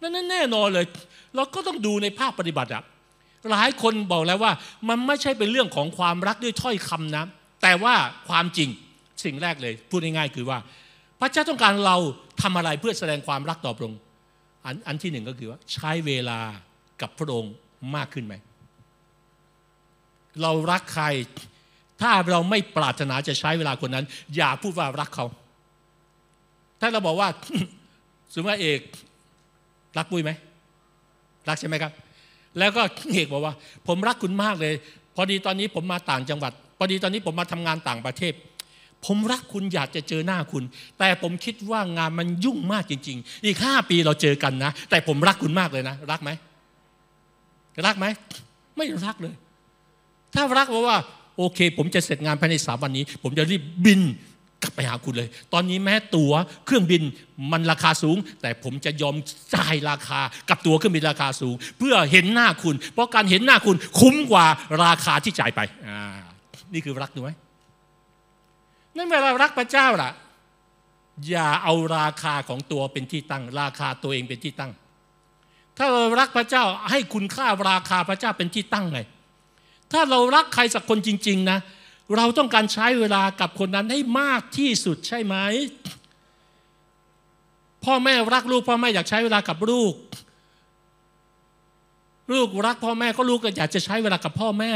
[0.00, 0.86] นั่นแน่นอนเลย
[1.36, 2.82] เราก็ต้องดูในภาคปฏิบัติอะ
[3.52, 4.52] หลายคนบอกแล้วว่า
[4.88, 7.24] มันไม่ใช่เป็นเรื่องของความรักด้วยถ้อยคำนะ
[7.62, 7.94] แต่ว่า
[8.28, 8.68] ความจริง
[9.24, 10.58] สิ่งแรกเลย พูดง่ายๆคือว่า
[11.20, 11.96] พระเจ้าต้องการเรา
[12.42, 14.00] ทำอะไรเพื่อแสดงความรักต่อพระองค์
[14.64, 16.38] อันอันที่หนึ่งก็คือว่า ใช้เวลา
[17.00, 17.54] กับพระองค์
[17.96, 18.34] มากขึ้นไหม
[20.42, 21.06] เรารักใคร
[22.00, 24.04] ถ้าเราไม่ปรารถนาจะใช้เวลาคนนั้น
[24.36, 25.26] อย่าพูดว่ารักเขา
[26.80, 27.28] ถ้าเราบอกว่า
[28.32, 28.80] สมมติว่าเอก
[29.98, 30.30] รักปุ้ยไหม
[31.48, 31.92] รักใช่ไหมครับ
[32.58, 32.82] แล้วก็
[33.12, 33.54] เอกบอกว่า
[33.86, 34.74] ผมรักคุณมากเลย
[35.16, 38.34] พอดีตอนนี้ผมมาต่างจังหวัด พอดีตอนนี้ผมมาทำงานต่างประเทศ
[39.06, 40.64] ผมรักคุณอยากจะเจอหน้าคุณ
[40.98, 46.30] แต่ผมคิดว่างานมันยุ่งมากจริง ๆ อีกห้าปีเราเจอกันนะ แต่ผมรักคุณมากเลยนะ รักไหม
[47.86, 48.06] รักไหม
[48.76, 49.34] ไม่รักเลย
[50.34, 50.98] ถ้ารักบอกว่า
[51.36, 54.00] โอเค ผมจะเสร็จงานภายในสามวันนี้ ผมจะรีบบิน
[54.66, 56.32] ลับไปหาคุณเลย ตอนนี้แม้ตั๋ว
[56.66, 57.02] เครื่องบิน
[57.52, 59.16] มันราคาสูง แต่ผมจะยอม
[59.54, 64.46] จ่ายราคากับตั๋วเครื่องบินราคาสูง เพื่อเห็นหน้าคุณ เพราะการเห็นหน้าคุณคุ้มกว่า
[64.84, 65.60] ราคาที่จ่ายไป
[66.72, 67.30] นี่คือรักถูกไหม
[68.96, 70.10] นั่นเวลารักพระเจ้าล่ะ
[71.28, 74.72] อย่าเอาราคาของตัวเป็นที่ตั้ง ราคาตัวเองเป็นที่ตั้ง
[75.78, 79.00] ถ้าเรารักพระเจ้าให้คุณค่าราคาพระเจ้าเป็นที่ตั้งไง
[79.92, 81.58] ถ้าเรารักใครสักคนจริง ๆ นะ
[82.16, 85.36] เราต้องการใช้เวลากับคนนั้นให้มากที่สุดใช่ไหม
[87.84, 89.94] พ่อแม่รักลูกพ่อแม่อยากใช้เวลากับลูก
[92.32, 94.72] ลูกรักพ่อแม่ก็ลูกก็อยากจะใช้เวลากับพ่อแม่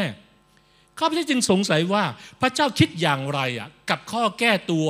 [0.98, 2.04] ข้าพเจ้าจึงสงสัยว่า
[2.40, 4.88] พระเจ้าคิดอย่างไรอะกับข้อแก้ตัว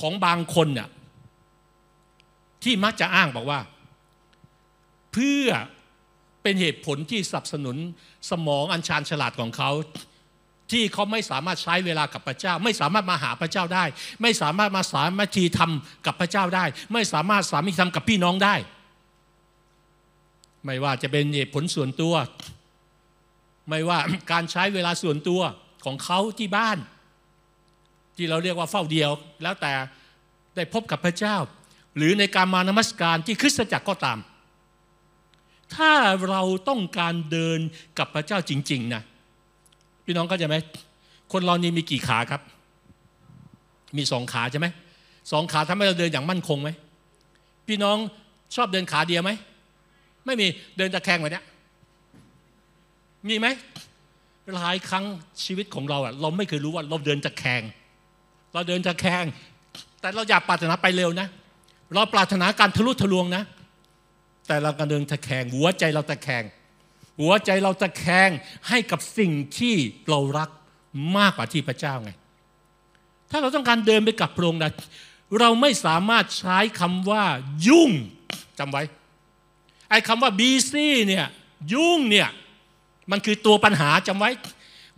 [0.00, 0.88] ของบางคนน่ะ
[2.62, 3.60] ที่มักจะอ้างบอกว่า
[5.12, 5.46] เพื่อ
[6.42, 7.76] เป็นเหตุผลที่สนับสนุน
[8.30, 9.70] สมองอันชาญฉลาดของเขา
[10.70, 13.84] ที่เขาไม่สามารถใช้เวลากับพระเจ้า ไม่สามารถมาหาพระเจ้าได้
[14.22, 18.54] ไม่สามารถมาสามัคคีทำกับพระเจ้าได้ ไม่สามารถสามัคคีทำกับพี่น้องได้
[20.64, 22.14] ไม่ว่าจะเป็นเหตุผลส่วนตัว
[23.68, 23.98] ไม่ว่า
[24.32, 25.40] การใช้เวลาส่วนตัว
[25.84, 26.78] ของเขาที่บ้าน
[28.16, 29.10] ที่เราเรียกว่าเฝ้าเดียว
[29.42, 29.72] แล้วแต่
[30.56, 31.36] ได้พบกับพระเจ้า
[31.96, 34.18] หรือในการมานมัสการที่คริสตจักรก็ตาม
[35.74, 35.92] ถ้า
[36.28, 37.58] เราต้องการเดิน
[37.98, 39.02] กับพระเจ้าจริง ๆ นะ
[40.06, 40.56] พี่น้องก็จะไหม
[41.32, 42.42] คนเรานี่มีกี่ขาครับ
[43.96, 44.66] มีสองขาใช่ไหม
[45.32, 46.70] สองขาทำให้เราเดินอย่างมั่นคงไหม
[47.68, 47.96] พี่น้อง
[48.54, 49.30] ชอบเดินขาเดียวไหม
[50.26, 50.46] ไม่มี
[50.76, 51.42] เดินตะแคงแบบนี้
[53.28, 53.46] มีไหม
[54.54, 55.04] หลายครั้ง
[55.44, 57.62] ชีวิตของเราอะเราไม่เคยรู้ว่าเราเดินตะแคง
[58.54, 59.24] เราเดินตะแคง
[60.00, 61.28] แต่เราอยากปรารถนาไปเร็วนะ
[61.94, 63.42] เราปรารถนาการทะลุทะลวงนะ
[64.46, 66.42] แต่เรากำลังตะแคงหัวใจเราตะแคง
[67.20, 68.30] หัวใจเราตะแคง
[68.68, 69.74] ให้กับสิ่งที่
[70.08, 70.50] เรารัก
[71.16, 72.10] มากกว่าที่พระเจ้าไง
[73.30, 74.72] ถ้าเราต้องการเดินไปกับพระองค์นะ
[75.40, 77.24] เราไม่สามารถใช้คำว่า
[77.68, 77.90] ยุ่ง
[78.58, 78.82] จำไว้
[79.90, 81.26] ไอ้คำว่าบีซี่เนี่ย
[81.72, 82.28] ยุ่งเนี่ย
[83.10, 84.30] มันคือตัวปัญหาจำไว้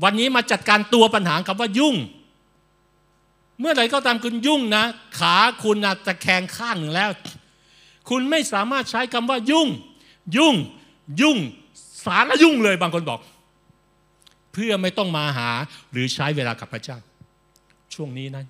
[0.04, 1.96] วันนี้มาจัดการตัวปัญหาคำว่ายุ่ง
[3.60, 4.84] เมื่อไหร่ก็ตามคุณยุ่งนะ
[5.18, 7.10] ขาคุณนะตะแคงข้างหนึ่งแล้ว
[8.08, 9.68] คุณไม่สามารถใช้คำว่ายุ่ง
[10.36, 10.54] ยุ่ง
[11.20, 11.38] ยุ่ง
[12.04, 13.20] สารยุ่งเลยบางคนบอก
[14.52, 15.50] เพื่อไม่ต้องมาหา
[15.92, 16.98] หรือใช้เวลากับพระเจ้า
[17.94, 18.44] ช่วงนี้นะ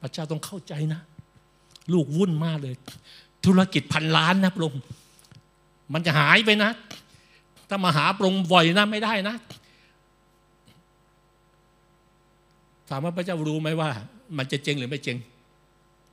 [0.00, 1.00] พระเจ้าต้องเข้าใจนะ
[1.92, 2.74] ลูกวุ่นมากเลย
[3.46, 4.82] ธุรกิจพันล้านนะพระองค์
[5.92, 6.70] มันจะหายไปนะ
[7.68, 9.36] ถ้ามาหาพระองค์บ่อยนะไม่ได้นะ
[12.88, 13.88] ถามว่าพระเจ้ารู้ไหมว่า
[14.38, 15.16] มันจะเจงหรือไม่เจง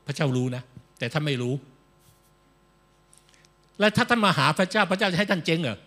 [0.07, 0.63] พระเจ้ารู้นะ
[0.99, 1.53] แต่ถ้านไม่รู้
[3.79, 5.77] และถ้าท่านมาหาพระเจ้า พระเจ้าจะให้ท่านเจงเหรอ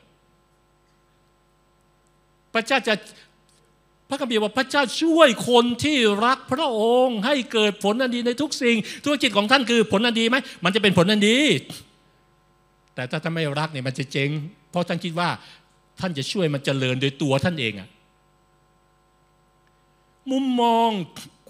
[2.54, 2.94] พระเจ้าจะ
[4.08, 11.38] พระคัมภีร์ว่าพระเจ้าช่วยคนที่รักพระองค์ ให้เกิดผลอันดีในทุกสิ่ง ธุรกิจของท่านคือผลอันดีไหมมันจะเป็นผลอันดี
[12.94, 14.30] แต่ถ้าท่านไม่รักเนี่ยมันจะเจ๊ง
[14.70, 15.28] เพราะท่านคิดว่า
[16.00, 17.88] ท่านจะช่วยมันเจริญโดยตัวท่านเองอะ
[20.30, 20.88] มุมมอง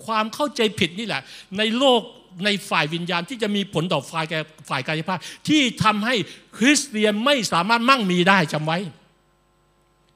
[0.04, 1.22] ความเข้าใจผิดนี่แหละ
[1.58, 2.00] ในโลก
[2.44, 4.26] ในฝ่ายวิญญาณที่จะมีผลต่อฝ่าย
[4.68, 6.14] ฝ่ายกายภาพ ที่ทำให้
[6.56, 8.78] คริสเตียนไม่สามารถมั่งมีได้จำไว้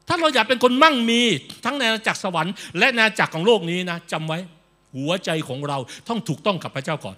[0.09, 1.21] ถ้าเราอยากเป็นคนมั่งมี
[1.65, 4.39] ทั้งในอาณาจักรสวรรค์และในอาณาจักรของโลกนี้นะจำไว้
[4.97, 5.79] หัวใจของเรา
[6.09, 7.17] ต้องถูกต้องกับพระเจ้าก่อน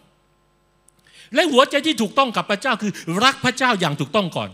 [1.34, 2.93] และหัวใจที่ถูกต้องกับพระเจ้าคือ
[3.24, 4.51] รักพระเจ้าอย่างถูกต้องก่อน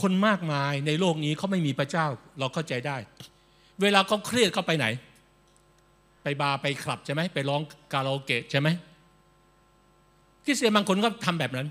[0.00, 2.06] คนมากมายในโลกนี้เขาไม่มีพระเจ้า
[2.38, 2.96] เราเข้าใจได้
[3.82, 4.86] เวลาเขาเครียดเขาไปไหน
[6.22, 7.60] ไปบาร์ไปคลับใช่ไหมไปร้อง
[7.92, 8.68] คาราโอเกะใช่ไหม
[10.44, 11.68] คริสเตียนบางคนก็ทำแบบนั้น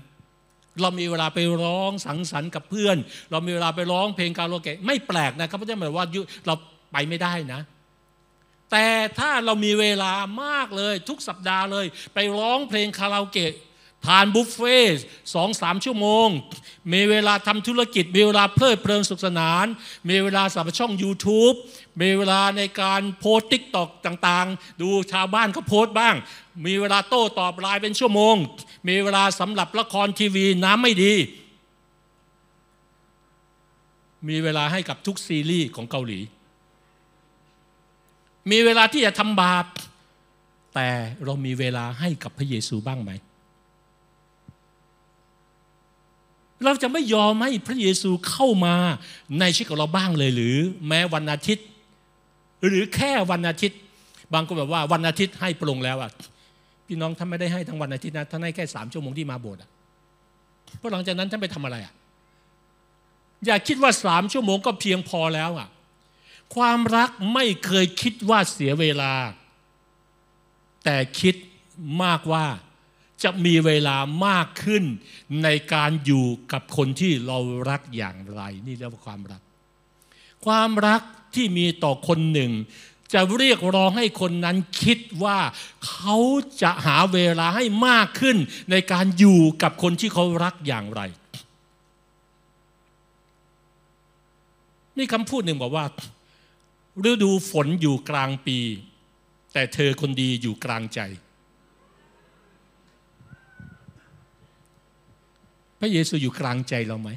[0.80, 2.96] เรามีเวลาไปร้องสังสรรค์กับเพื่อน
[3.30, 6.06] เรามีเวลาไปร้องเพลงคาราโอเกะไม่แปลกนะครับไม่ใช่หมายว่า
[6.46, 6.54] เรา
[6.92, 7.60] ไปไม่ได้นะ
[8.70, 8.86] แต่
[9.18, 10.12] ถ้าเรามีเวลา
[10.42, 13.52] มากเลยทุกสัปดาห์เลย ไปร้องเพลงคาราโอเกะ
[14.06, 14.78] ทานบุฟเฟ่
[15.34, 16.28] สองสามชั่วโมง
[16.92, 19.66] มีเวลาทำธุรกิจ มีเวลาเพลิดเพลินสนุกสนาน
[20.08, 21.56] มีเวลา sub ช่อง YouTube
[22.00, 26.14] มีเวลาในการโพสต์ TikTok ต่างๆ ดูชาวบ้านเขาโพสต์บ้าง
[26.66, 28.36] มีเวลาโต้ตอบไลน์เป็นชั่วโมง
[28.88, 31.14] มีเวลาสำหรับละครทีวีน้ำไม่ดี
[34.28, 36.20] มีเวลาให้กับทุกซีรีส์ของเกาหลี
[38.50, 39.66] มีเวลาที่จะทำบาป
[40.74, 40.88] แต่
[41.24, 43.10] เรามีเวลาให้กับพระเยซูบ้างไหม
[46.64, 48.76] เราจะไม่ยอมให้พระเยซูเข้ามา
[49.40, 50.56] ในชีวิตของเราบ้างเลยหรือ
[50.88, 51.66] แม้วันอาทิตย์
[52.66, 53.78] หรือแค่วันอาทิตย์
[54.34, 56.10] บางคนแบบว่าวันอาทิตย์ให้ปรงแล้วอะ
[56.86, 59.70] พี่น้องท่านไม่ได้ให้ทั้งวันอาทิตย์นะท่านให้แค่สามชั่วโมงที่มาโบสถ์อะ
[60.78, 61.94] เพราะหลังจากนั้นท่านไปทำอะไรอะ
[63.46, 65.68] อย่าคิดว่าสามชั่วโมงก็เพียงพอแล้วอะ
[66.54, 69.12] ความรักไม่เคยคิดว่าเสียเวลา
[70.84, 71.34] แต่คิด
[72.02, 72.46] มากว่า
[73.22, 73.96] จะมีเวลา
[74.26, 74.84] มากขึ้น
[75.42, 77.38] ในการอยู่กับคนที่เรา
[77.70, 79.42] รักอย่างไร นี่เรียกว่าความรัก
[80.46, 81.02] ความรัก
[81.34, 82.52] ที่มีต่อคนหนึ่ง
[83.12, 85.38] จะเรียกร้องให้คนนั้นคิดว่า
[85.88, 86.16] เขา
[86.62, 88.36] จะหาเวลาให้มากขึ้น
[88.70, 91.02] ในการอยู่กับคนที่เขารักอย่างไร
[94.98, 95.84] มีคำพูดหนึ่งบอกว่า
[97.10, 98.58] ฤดูฝนอยู่กลางปี
[99.52, 101.00] แต่เธอคนดีอยู่กลางใจ
[105.78, 107.10] พระเยซูอยู่กลางใจเราไหม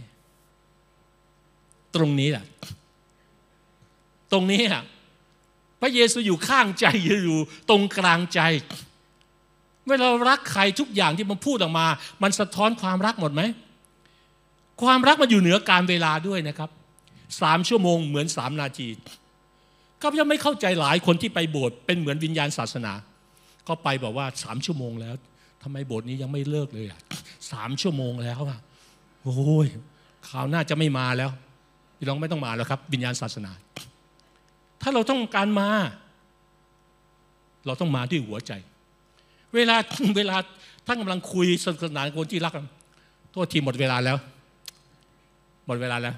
[1.95, 2.45] ตรงนี้แหละ
[4.35, 4.61] ตรงนี้
[5.81, 8.39] พระเยซูอยู่ข้างใจอยู่ตรงกลางใจ
[9.87, 11.87] เวลารักใครทุกอย่างที่มันพูดออกมา
[12.23, 13.41] มันสะท้อนความรักหมดไหม
[14.81, 16.69] ความรักมันอยู่เหนือการเวลาด้วยนะครับ
[17.41, 18.87] สามชั่วโมงเหมือนสามนาที
[20.01, 22.93] ข้าพเจ้าไม่เข้าใจหลายคนที่ไปโบสถ์เป็นเหมือนวิญญาณศาสนา
[23.67, 25.15] ก็ไปบอกว่าสามชั่วโมงแล้ว
[25.63, 26.99] ทำไมโบสถ์นี้ยังไม่เลิกเลยอะ
[27.51, 28.59] สามชั่วโมงแล้วอะ
[29.23, 29.67] โอ้ย
[30.27, 31.29] คราวหน้าจะไม่มาแล้ว
[31.97, 33.51] พี่น้องไม่ต้องมาแล้วครับ วิญญาณศาสนา
[34.87, 35.69] ถ้าเราต้องการมา
[37.65, 38.51] เราต้องมาด้วยหัวใจ
[39.55, 39.75] เวลา
[40.17, 40.35] เวลา
[40.85, 42.65] ท่านกำลังคุยสนุกสนานคนที่รักกัน
[43.31, 44.17] โทษทีหมดเวลาแล้ว
[45.67, 46.15] หมดเวลาแล้ว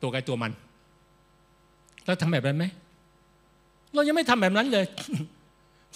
[0.00, 0.52] ตัวใครตัวมัน
[2.04, 2.64] แล้วทำแบบนั้นไหม
[3.94, 4.84] เรายังไม่ทำแบบนั้นเลย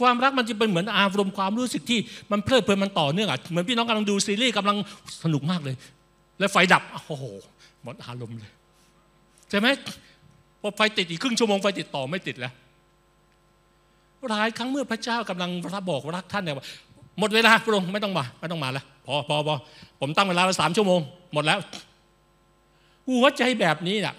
[0.00, 1.98] ความรักมันจะเป็นเหมือนอารมณ์ความรู้สึกที่
[2.32, 4.76] มันเพลิดเพลินมันต่อเนื่องอะเหมือนพี่น้องกำลังดูซีรีส์กำลัง
[5.22, 5.76] สนุกมากเลย
[6.38, 7.24] แล้วไฟดับโอ้โห
[7.82, 8.53] หมดอารมณ์เลย
[9.50, 9.68] ใช่ไหม
[10.60, 12.52] พอไฟติดอีกครึ่งชั่วโมงไฟติดต่อไม่ติดแล้ว
[14.30, 16.66] หลายครั้งเมื่อพระเจ้ากำลังรับบอกรักท่านเนี่ยว่า
[17.18, 19.54] หมดเวลาพระองค์ไม่ต้องมาไม่ต้องมาแล้วพอพอพอ
[20.00, 21.00] ผมตั้งเวลาไว้สามชั่วโมง
[21.34, 21.58] หมดแล้ว
[23.08, 24.14] หัวใจแบบนี้น่ะ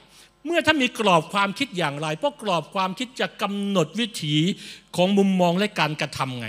[0.45, 4.35] เมื่อท่านมีกรอบความคิดอย่างไร เพราะกรอบความคิดจะกำหนดวิถี
[4.95, 6.47] ของมุมมองและการกระทำไง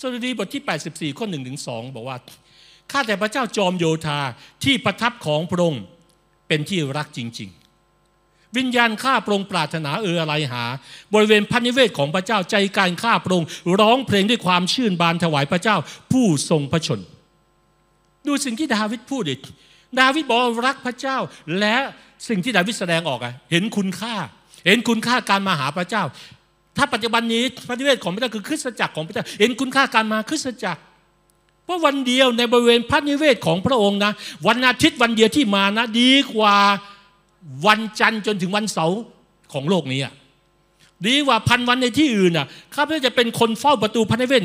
[0.00, 2.16] สดุดีบทที่ 84 ข้อ1ถึง2บอกว่า
[2.90, 4.18] ข้าแต่พระเจ้าจอมโยธา
[4.64, 5.82] ที่ประทับของพระองค์
[6.48, 10.64] เป็นที่รักจริง ๆ วิญญาณข้าพระองค์ปรารถนาเอออะไรหา
[11.14, 13.48] บริเวณพันนิเวศของพระเจ้าใจการข้าพระองค์
[13.80, 15.76] ร้องเพลงด้วยความชื่นบานถวายพระเจ้า
[16.12, 17.00] ผู้ทรงพระชน
[18.26, 19.34] ดูสิ่งที่ดาวิดพูดดิ
[20.00, 21.16] ดาวิดบอกรักพระเจ้า
[21.60, 21.76] และ
[22.28, 24.14] สิ่งที่ดาวิดแสดงออกอะเห็นคุณค่า
[24.66, 26.02] เห็นคุณค่าการมาหาพระเจ้า
[26.76, 30.80] ถ้าปัจจุบันนี้พระนิเวศของพระเจ้าคือคริสตจักรของพระเจ้า เห็นคุณค่าการมาคริสตจักร
[31.68, 34.12] เพราะวันเดียวในบริเวณพระนิเวศของพระองค์นะ
[34.46, 36.56] วันอาทิตย์วันเดียวที่มานะ ดีกว่า
[37.66, 39.00] วันจันทร์จนถึงวันเสาร์
[39.52, 40.12] ของโลกนี้อะ
[41.06, 44.42] ดีกว่าพันวันในที่อื่นอะข้าพเจ้าจะเป็นคนเฝ้าประตูพระนิเวศ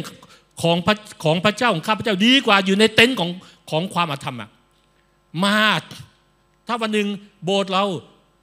[0.61, 3.29] ของพระของพระเจ้าของข้าพเจ้าดีกว่าอยู่ในเต็นท์ของ
[3.69, 4.49] ของความอาธรรมอะ
[5.43, 5.55] มา
[6.67, 7.07] ถ้าวันหนึ่ง
[7.43, 7.85] โบสถ์เรา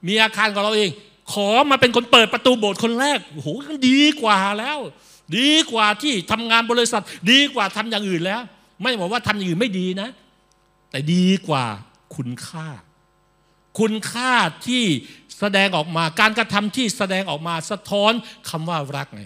[0.07, 0.89] มีอาคารของเราเอง
[1.33, 3.47] ขอมาเป็นคนเปิดประตูโบสถ์คนแรกโอ้โห
[3.89, 4.79] ดีกว่าแล้ว
[5.37, 8.41] ดีกว่าที่ทำงานบริษัท ดีกว่าทำอย่างอื่นแล้ว
[8.81, 10.09] ไม่บอกว่าทำอย่างอื่นไม่ดีนะ
[10.91, 11.65] แต่ดีกว่า
[12.15, 12.67] คุณค่า
[13.79, 14.31] คุณค่า
[14.67, 14.83] ที่
[15.39, 18.11] แสดงออกมาการกระทำที่แสดงออกมาสะท้อน
[18.49, 19.23] คำว่ารักไง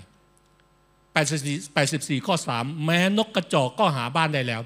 [1.15, 4.61] 84ข้อ3แม้นกกระจอกก็หาบ้านได้แล้ว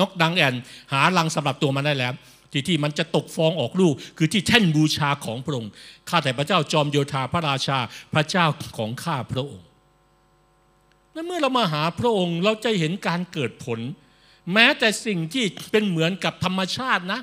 [0.00, 0.54] นกดังแอน
[0.92, 2.12] หารังสำหรับตัวมันได้แล้ว
[2.52, 5.72] ที่ที่มันจะตกฟองออกลูก คือที่แท่นบูชาของพระองค์
[6.08, 7.78] ข้าแต่พระเจ้าจอมโยธาพระราชา
[8.14, 8.46] พระเจ้า
[8.78, 9.65] ของข้าพระองค์
[11.16, 13.78] และเมื่อเรามาหาพระองค์เราจะเห็นการเกิดผล
[14.52, 17.20] แม้แต่สิ่งที่เป็นเหมือนกับธรรมชาตินะ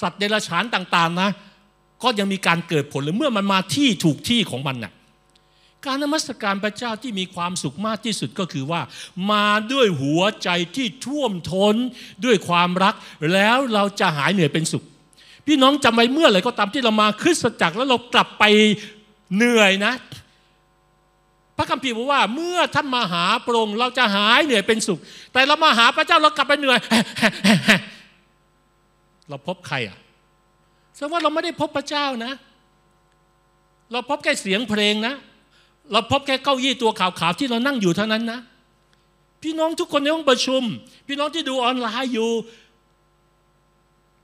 [0.00, 1.30] สัตว์เดรัจฉานต่าง ๆ นะ
[2.02, 4.92] ก็ยังมีการเกิดผลหรือเมื่อมันมาที่ถูกที่ของมันนะ่ะ
[5.86, 8.80] การนมัสการพระเจ้าที่มีความสุขมากที่สุดก็คือว่า
[9.30, 11.74] มาด้วยหัวใจที่ท่วมท้น
[12.24, 12.94] ด้วยความรัก
[13.32, 14.84] แล้วเราจะหายเหนื่อยเป็นสุข
[15.46, 18.44] พี่น้องจำไว้เมื่อไหร่ก็ตามที่เรามาคริสตจักรแล้วเรากลับไป
[19.36, 19.92] เหนื่อยนะ
[21.56, 24.98] พระคัมภีร์บอกว่าเมื่อท่านมาหาพระองค์เราจะหายเหนื่อยเป็นสุข
[25.32, 26.78] แต่เรามาหาพระเจ้าเรากลับไปเหนื่อย
[29.28, 29.98] เราพบใครอะ
[30.94, 32.32] แสดงว่าเราไม่ได้พบพระเจ้านะ
[33.92, 35.14] เราพบแค่เสียงเพลงนะ
[35.92, 38.40] เราพบแค่เก้าอี้ตัวขาวๆที่เรานั่งอยู่เท่านั้นนะ
[39.42, 40.62] พี่น้องทุกคนในห้องประชุม
[41.06, 42.30] พี่น้องที่ดูออนไลน์อยู่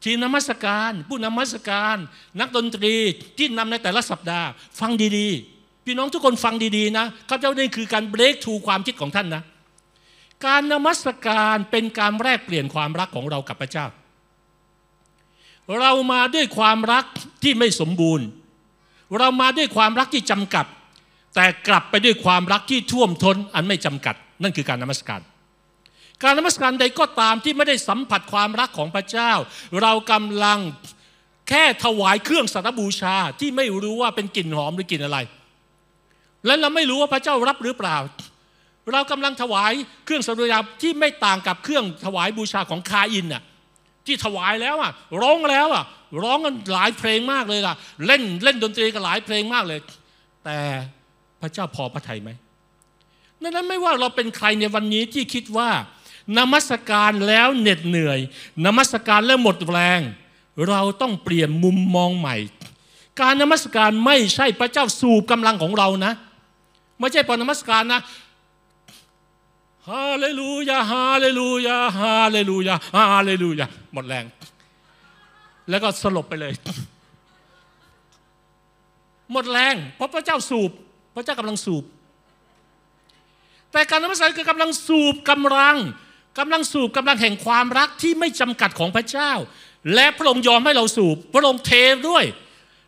[0.04, 1.96] ทีมนมัสการ ผู้นมัสการ
[2.40, 2.94] นักดนตรี
[3.38, 4.48] ที่นำในแต่ละสัปดาห์
[4.80, 5.59] ฟังดีๆ
[5.90, 9.42] พี่น้องทุกคนฟังดีๆนะข้าเจ้านี่คือการเบรกทูความคิดของท่านนะ
[10.46, 13.86] การนมัสการเป็นการแลกเปลี่ยนความรักของเรากับพระเจ้า
[15.80, 17.04] เรามาด้วยความรัก
[17.42, 18.26] ที่ไม่สมบูรณ์
[19.18, 20.66] เรามาด้วยความรักที่จำกัด
[21.34, 25.20] แต่กลับไปด้วยความรักที่ท่วมท้นอันไม่จำกัด นั่นคือการนมัสการ
[26.22, 29.32] การนมัสการใดก็ตามที่ไม่ได้สัมผัสความรักของพระเจ้า
[29.82, 30.58] เรากำลัง
[31.48, 35.20] แค่ถวายเครื่องสัตบูชาที่ไม่รู้ว่าเป็นกลิ่นหอมหรือกลิ่นอะไร
[36.46, 37.96] และเราไม่รู้ว่าพระเจ้ารับหรือเปล่า
[38.92, 39.72] เรากำลังถวาย
[40.04, 43.42] เครื่องสัตบูชาที่ไม่ต่างกับเครื่องถวายบูชาของคาอินน่ะ
[44.06, 45.84] ที่ถวายแล้วอะร้องแล้วอะ
[46.22, 47.74] ร้องกันหลายเพลงมากเลยล่ะ
[48.06, 49.80] เล่นเล่นดนตรีกันหลายเพลงมากเลย
[50.44, 50.58] แต่
[51.40, 52.30] พระเจ้าพอพระทัยไหม
[53.42, 55.70] ดังนั้นไม่ว่าเราเป็นใครในวันนี้ที่คิดว่า
[56.38, 58.18] นมัสการแล้วเหน็ดเหนื่อย
[58.64, 60.00] นมัสการแล้วหมดแรง
[60.68, 62.36] เราต้องเปลี่ยนมุมมองใหม่
[63.20, 66.12] การนมัสการไม่ใช่พระเจ้าสูบกำลังของเรานะ
[67.00, 68.00] ไม่ใช่พอนมัสการนะ
[69.90, 74.24] ฮาเลลูยาฮาเลลูยาฮาเลลูยาฮาเลลูยาหมดแรง
[75.70, 76.52] แล้วก็สลบไปเลย
[79.32, 80.70] หมดแรงเพราะพระเจ้าสูบ
[81.14, 81.84] พระเจ้ากำลังสูบ
[83.72, 85.76] แต่การนมัสการคือกำลังสูบกำลัง
[86.38, 89.32] กำลังสูบกำลังแห่งความรักที่ไม่จำกัดของพระเจ้า
[89.94, 91.70] และพระองค์ยอมให้เราสูบ พระองค์เท
[92.08, 92.24] ด้วย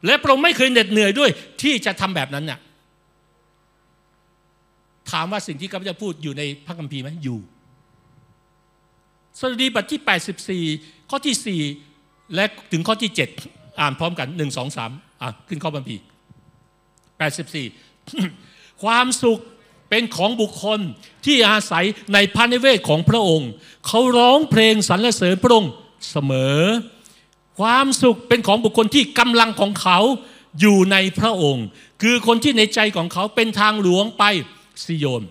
[0.07, 1.31] และพระองค์ไม่เคยเหน็ดเหนื่อยด้วย
[1.63, 2.59] ที่จะทำแบบนั้นน่ะ
[5.13, 7.39] ถามว่าสิ่งที่ข้าพเจ้าพูดอยู่ในพระคัมภีร์ไหมอยู่
[9.39, 13.11] สดุดีบทที่ 84 ข้อที่ 4 และถึงข้อที่
[13.45, 15.97] 7 อ่านพร้อมกัน 1 2 3 อะขึ้นข้อบัมพี
[17.61, 19.41] 84 ความสุข
[19.91, 20.81] เป็นของบุคคล
[21.27, 21.85] ที่อาศัย
[22.15, 23.51] ในพระนิเวศของพระองค์
[23.87, 25.73] เขาร้องเพลงสรรเสริญพระองค์
[26.11, 26.61] เสมอ
[27.61, 29.99] ความสุขเป็นของบุคคลที่กำลังของเขา
[30.61, 31.67] อยู่ในพระองค์
[32.03, 34.25] คือคนที่ในใจของเขาเป็นทางหลวงไป
[34.85, 35.23] ซิโยน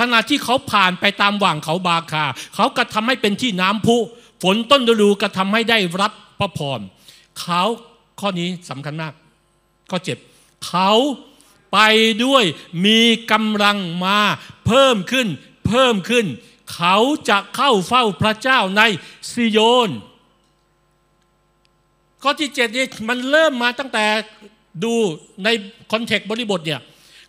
[0.00, 2.24] ขณะที่เขาผ่านไปตามว่างเขาบาคา
[2.54, 3.96] เขากระทำให้เป็นที่น้ำพุ
[4.42, 6.80] ฝนต้นฤดูกระทำให้ได้รับพระพร
[7.40, 7.62] เขา
[8.20, 9.12] ข้อนี้สำคัญมาก
[9.90, 10.18] ข้อเจ็บ
[10.66, 10.90] เขา
[11.72, 11.78] ไป
[12.24, 12.44] ด้วย
[12.86, 13.00] มี
[13.32, 14.18] กำลังมา
[14.66, 15.28] เพิ่มขึ้น
[15.66, 16.26] เพิ่มขึ้น
[16.74, 16.96] เขา
[17.28, 18.82] จะเข้าเฝ้าพระเจ้าใน
[19.32, 19.58] ซิโย
[19.88, 19.90] น
[22.22, 24.06] ข้อที่เจ็ดนี่มันเริ่มมาตั้งแต่
[24.84, 24.94] ดู
[25.44, 25.48] ใน
[25.92, 26.80] คอนเทกต์บริบทเนี่ย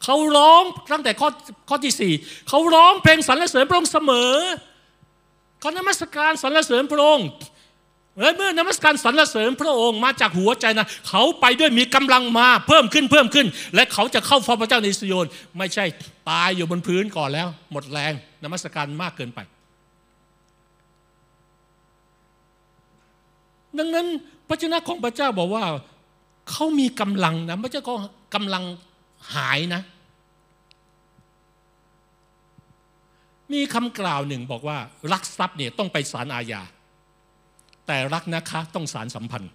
[0.09, 1.29] เขาร้องตั้งแต่ข้อ
[1.69, 2.13] ข้อที่สี่
[2.49, 4.33] เขาร้องเพลงสรรเสริญพระองค์เสมอ
[5.59, 7.27] เขานมัสการสรรเสริญพระองค์
[8.19, 15.27] และเมื่อนมัสการสรรเสริญพระองค์มาจากหัวใจนะเขาไปด้วยมีกำลังมาเพิ่มขึ้นเพิ่มขึ้น และเขาจะเข้าเฝ้าพระเจ้าในซิโยน
[15.57, 15.85] ไม่ใช่
[16.29, 19.39] ตายอยู่บนพื้นก่อนแล้ว หมดแรงนมัสการมากเกินไป
[23.77, 24.07] ดังนั้น
[24.47, 25.63] พระเจ้าของพระเจ้าบอกว่า
[26.49, 27.95] เขามีกำลังนะพระเจ้าก็
[28.35, 28.63] กำลัง
[29.35, 29.81] หายนะ
[33.53, 34.77] มีคำกล่าวหนึ่งบอกว่า
[35.11, 36.61] รักทรัพย์เนี่ยต้องไปศาลอาญา
[37.87, 39.51] แต่รักนะคะต้องศาลสัมพันธ์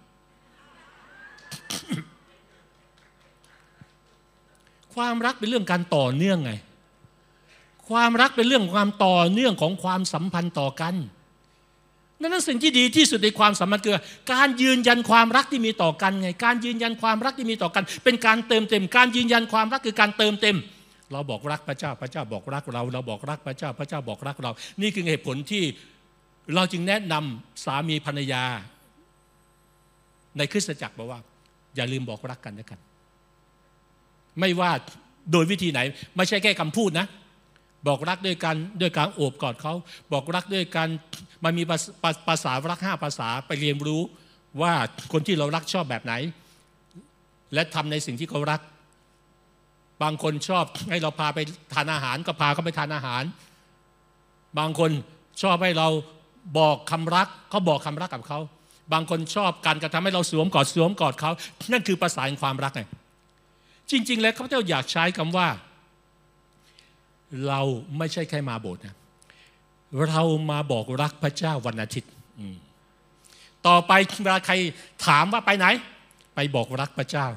[4.95, 6.53] ความรักเป็นเรื่องการต่อเนื่องไง
[7.89, 10.95] ความรักเป็นเรื่องความต่อเนื่องของความสัมพันธ์ต่อกัน
[12.19, 13.97] นั่นสิ่งที่ดีที่สุดในความสัมพันธ์คือ
[14.33, 20.57] การยืนยันความรักที่มีต่อกันไง การยืนยันความรักที่มีต่อกัน เป็นการเติมเต็ม การยืนยันความรักคือการเติมเต็ม
[21.13, 24.51] เราบอกรักพระเจ้าพระเจ้าบอกรักเรา เราบอกรักพระเจ้าพระเจ้าบอกรักเรา
[24.81, 25.63] นี่คือเหตุผลที่
[26.55, 28.43] เราจึงแนะนำสามีภรรยา
[30.37, 31.19] ในคริสตจักรบอกว่า
[31.75, 32.79] อย่าลืมบอกรักกันนะกัน
[34.39, 34.71] ไม่ว่า
[35.31, 35.79] โดยวิธีไหน
[36.15, 37.07] ไม่ใช่แค่คำพูดนะ
[37.87, 39.73] บอกรักด้วยกันด้วยการโอบกอดเขา
[40.13, 40.87] บอกรักด้วยกัน
[41.43, 41.63] มันมี
[42.27, 44.01] ภาษารักห้าภาษาไปเรียนรู้
[44.61, 44.73] ว่า
[45.13, 46.13] คนที่เรารักชอบแบบไหน
[47.53, 48.61] และทำในสิ่งที่เขารัก
[50.03, 51.39] บางคนชอบให้เราพาไป
[51.73, 53.23] ทานอาหารก็พาเขาไปทานอาหาร
[54.59, 54.91] บางคน
[55.41, 55.87] ชอบให้เรา
[56.59, 58.39] บอกคำรักเขาบอกคำรักกับเขา
[58.93, 61.31] บางคนชอบการกระทำให้เราสวมกอดสวมกอดเขา
[61.71, 62.81] นั่นคือภาษาแห่งความรักไง
[63.91, 65.47] จริง ๆ แล้วเขาเจ้าอยากใช้คำว่า
[67.47, 67.61] เรา
[67.97, 68.95] ไม่ใช่แค่มาโบสถ์นะ
[70.09, 72.11] เรามาบอกรักพระเจ้าวันอาทิตย์
[73.67, 73.91] ต่อไป
[74.23, 74.53] เวลาใคร
[75.05, 75.65] ถามว่าไปไหน
[76.35, 77.27] ไปบอกรักพระเจ้า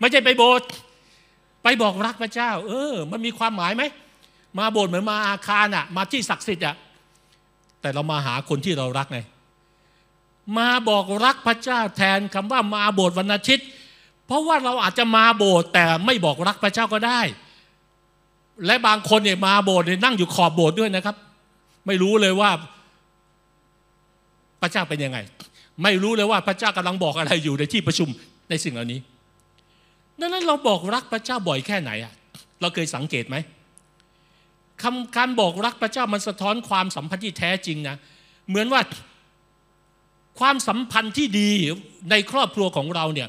[0.00, 0.68] ไม่ใช่ไปโบสถ์
[1.62, 3.82] ไปบอกรักพระเจ้า เออ มันมีความหมายไหม
[4.58, 6.76] มาโบสถ์เหมือนมาอาคารอะมาที่ศักดิ์สิทธิ์อะ
[7.80, 9.18] แต่เรามาหาคนที่เรารักไง
[10.58, 13.66] มาบอกรักพระเจ้าแทนคำว่ามาโบสถ์วันอาทิตย์
[14.26, 17.20] เพราะว่าเราอาจจะมาโบสถ์แต่ไม่บอกรักพระเจ้าก็ได้
[18.66, 21.16] และบางคนเนี่ยมาโบสถ์เนี่ยนั่งอยู่ขอบโบสถ์ด้วยนะครับ
[21.86, 22.50] ไม่รู้เลยว่า
[24.60, 25.18] พระเจ้าเป็นยังไง
[25.82, 28.08] ไม่รู้เลยว่าพระเจ้ากำลังบอกอะไรอยู่ในที่ประชุม
[28.50, 29.00] ในสิ่งเหล่านี้
[30.20, 32.12] ดังนั้นเราบอกรักพระเจ้าบ่อยแค่ไหนอะ
[32.60, 33.36] เราเคยสังเกตไหม
[34.82, 37.96] คำการบอกรักพระเจ้ามันสะท้อนความสัมพันธ์ที่แท้จริงนะ
[38.48, 38.80] เหมือนว่า
[40.40, 41.50] ความสัมพันธ์ที่ดี
[42.10, 43.28] ในครอบครัวของเราเนี่ย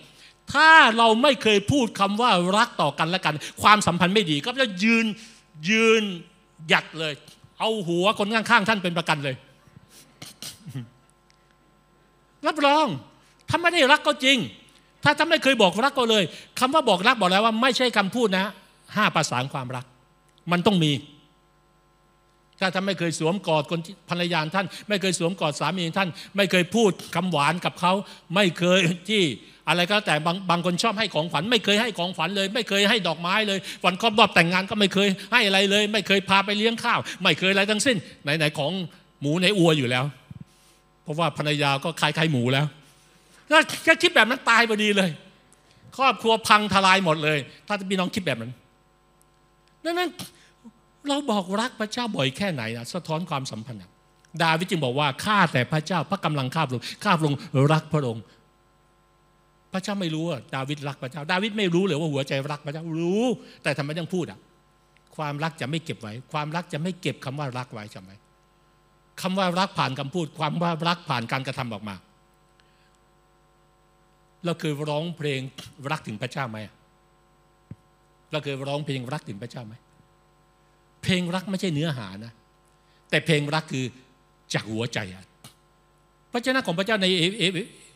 [0.54, 5.06] ถ้าเราไม่เคยพูดคำว่ารักต่อกันและกัน ความสัมพันธ์ไม่ดี ก็จะยืน
[5.70, 6.04] ยืน
[6.68, 7.14] หยัดเลย
[7.60, 9.36] เอาหัวคนข้างๆท่านเป็นประกันเลย
[12.48, 12.88] รับรอง
[13.50, 14.38] ถ้าไม่ได้รักก็จริง
[15.04, 16.24] ถ้าท่านไม่เคยบอกรักก็เลย
[16.60, 18.46] คำว่าบอกรักบอกแล้วว่าไม่ใช่คำพูดนะ
[18.96, 19.86] ห้าภาษาความรัก
[20.52, 20.92] มันต้องมี
[22.60, 23.80] ถ้าท่านไม่เคยสวมกอดคน
[24.10, 27.94] ภรรยาท่าน ไม่เคยสวมกอดสามีท่าน ไม่เคยพูดคำหวานกับเขา
[28.36, 28.80] ไม่เคย
[29.10, 29.24] ที่
[29.68, 38.72] อะไรก็แต่บางบางคนชอบให้ของขวัญไม่เคยให้ของขวัญเลย ไม่เคยให้ดอกไม้เลยวันครอบรอบแต่งงานก็ไม่เคยให้อะไรเลย ไม่เคยพาไปเลี้ยงข้าว ไม่เคยอะไรทั้งสิ้นไหนๆของ
[39.22, 40.04] หมูในอัวอยู่แล้ว
[41.04, 42.66] เพราะว่าภรรยาก็คล้ายๆหมูแล้ว
[43.54, 45.10] ถ้าแค่คิดแบบนั้นตายพอดีเลย
[45.98, 48.52] ครอบครัวพังทลายหมดเลย ถ้าพี่น้องคิดแบบนั้น
[49.86, 50.10] ดังนั้น
[51.10, 53.82] เราบอกรักพระเจ้าบ่อยแค่ไหนนะสะท้อนความสัมพันธ์
[54.44, 57.40] ดาวิดจึงบอกว่าข้าแต่พระเจ้าพระกำลังข้าพระองค์ข้าพระองค์
[57.74, 58.24] รักพระองค์
[59.74, 63.24] พระเจ้าไม่รู้ว่าดาวิดรักพระเจ้า ดาวิดไม่รู้เลยว่าหัวใจรักพระเจ้ารู้
[63.64, 64.40] แต่ทำไมต้องพูดอะ
[65.18, 68.12] ความรักจะไม่เก็บไว้ ความรักจะไม่เก็บคำว่ารักไว้ใช่ไหม
[69.22, 71.96] คำว่ารักผ่านคำพูด ความว่ารักผ่านการกระทำออกมา
[74.46, 75.42] เราเคยร้องเพลง
[75.92, 76.58] รักถึงพระเจ้าไหม
[78.32, 79.74] เราเคยร้องเพลงรักถึงพระเจ้าไหม
[81.04, 82.34] เพลงรักไม่ใช่เนื้อหานะ
[83.10, 83.86] แต่เพลงรักคือ
[84.54, 85.00] จากหัวใจ
[86.32, 87.06] พระเจ้าของพระเจ้าใน
[87.40, 87.44] เอ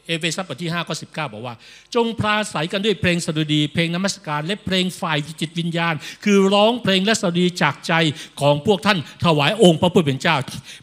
[0.08, 1.56] เอเฟซัสบทที่ 5 ข้อ 19 บอกว่า
[1.96, 7.94] จงปราศัยกันด้วยเพลงสดุดี เพลงนมัสการ และเพลงฝ่ายจิตวิญญาณ คือร้องเพลงและสดุดีจากใจ
[8.42, 10.36] ของพวกท่านถวายองค์พระผู้เป็นเจ้า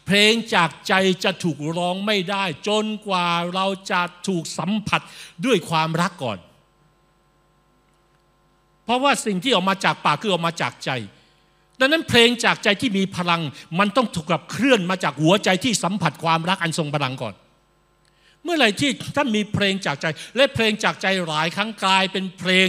[0.07, 5.01] เพลงจากใจจะถูกร้องไม่ได้ จนกว่าเราจะถูกสัมผัส
[5.45, 6.37] ด้วยความรักก่อน
[8.85, 10.91] เพราะว่าสิ่งที่ออกมาจากปากคือออกมาจากใจ
[11.79, 13.41] ดังนั้นเพลงจากใจที่มีพลัง
[13.79, 17.35] มันต้องถูกกับเคลื่อนมาจากหัวใจที่สัมผัสความรักอันทรงพลังก่อน
[18.45, 22.67] เมื่อไหร่ที่ท่านมีเพลงจากใจ และเพลงจากใจหลายครั้งกลายเป็นเพลง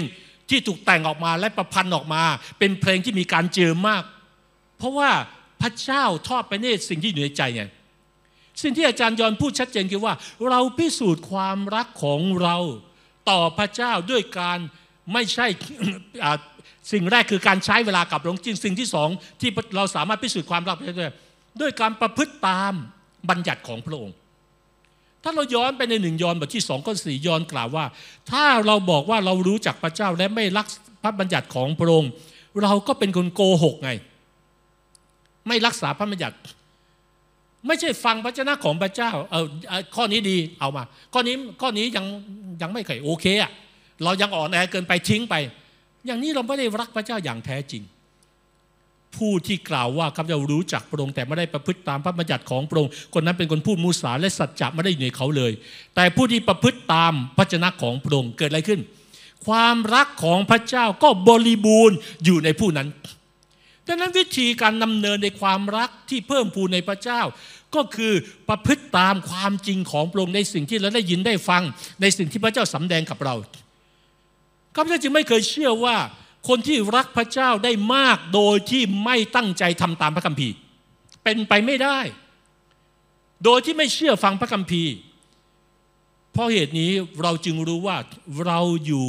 [0.50, 2.22] ที่ถูกแต่งออกมาและประพันธ์ออกมา
[2.58, 4.02] เป็นเพลงที่มีการเจิมมาก
[4.78, 5.10] เพราะว่า
[5.62, 7.62] พระเจ้าทอดไปในตสิ่งที่อยู่ในใจไง
[8.62, 10.14] สิ่งที่อาจารย์ยอนพูดชัดเจนคือว่า
[10.48, 12.56] เราพิสูจน์ความรักของเรา
[13.30, 14.58] ต่อพระเจ้าด้วยการ
[15.12, 15.46] ไม่ใช่
[16.92, 19.08] สิ่งแรกคือการใช้เวลากับหลวงจริงสิ่งที่สอง
[19.40, 21.12] ที่เราสามารถพิสูจน์ความรักได้ด้วย
[21.60, 22.72] ด้วยการประพฤติตาม
[23.30, 24.14] บัญญัติของพระองค์
[25.28, 27.84] ถ้าเราย้อนไปในหนึ่งยอห์นบทที่สองข้อสี่ยอห์นกล่าวว่า
[28.30, 30.66] ถ้าเราบอกว่าเรารู้จักพระเจ้าและไม่รัก
[31.02, 32.10] พระบัญญัติของพระองค์
[32.62, 33.90] เราก็เป็นคนโกหกไง
[35.48, 36.36] ไม่รักษาพระบัญญัติ
[37.66, 39.44] ไม่ใช่ฟังพระเจ้าของพระเจ้าเออ
[39.96, 42.04] ข้อนี้ดีเอามา ข้อนี้ข้อนี้ยัง
[42.62, 43.52] ยังไม่เคยโอเคอะ
[44.04, 45.34] เรายังอ่อนแอเกินไปทิ้งไป
[46.06, 47.82] อย่างนี้เราไม่ได้รักพระเจ้าอย่างแท้จริง
[49.16, 55.52] ผู้ที่กล่าวว่าข้าพเจ้ารู้จักพระองค์แต่ไม่ได้ประพฤติตามพระบัญญัติของพระองค์คนนั้นเป็นคนพูดมุสาและสัจจะไม่ได้อยู่ในเขาเลย
[55.94, 58.80] แต่ผู้ที่ประพฤติตามพระชนะของพระองค์เกิดอะไรขึ้น
[59.46, 62.88] ความรักของพระเจ้าก็บริบูรณ์อยู่ในผู้นั้น
[63.86, 67.22] ดังนั้นวิธีการดำเนินในความรักที่เพิ่มพูนในพระเจ้า
[67.74, 68.12] ก็คือ
[68.48, 71.62] ประพฤติตามความจริงของพระองค์ในสิ่งที่เราได้ยินได้ฟัง
[72.00, 73.34] ในสิ่งที่พระเจ้าสำแดงกับเรา
[74.74, 75.96] ข้าพเจ้าจึงไม่เคยเชื่อว่า
[76.48, 80.54] คนที่รักพระเจ้าได้มากโดยที่ไม่ตั้งใจทำตามพระคัมภีร์
[81.24, 81.98] เป็นไปไม่ได้
[83.44, 84.92] โดยที่ไม่เชื่อฟังพระคัมภีร์
[86.32, 86.90] เพราะเหตุนี้
[87.22, 87.96] เราจึงรู้ว่า
[88.46, 89.06] เราอยู่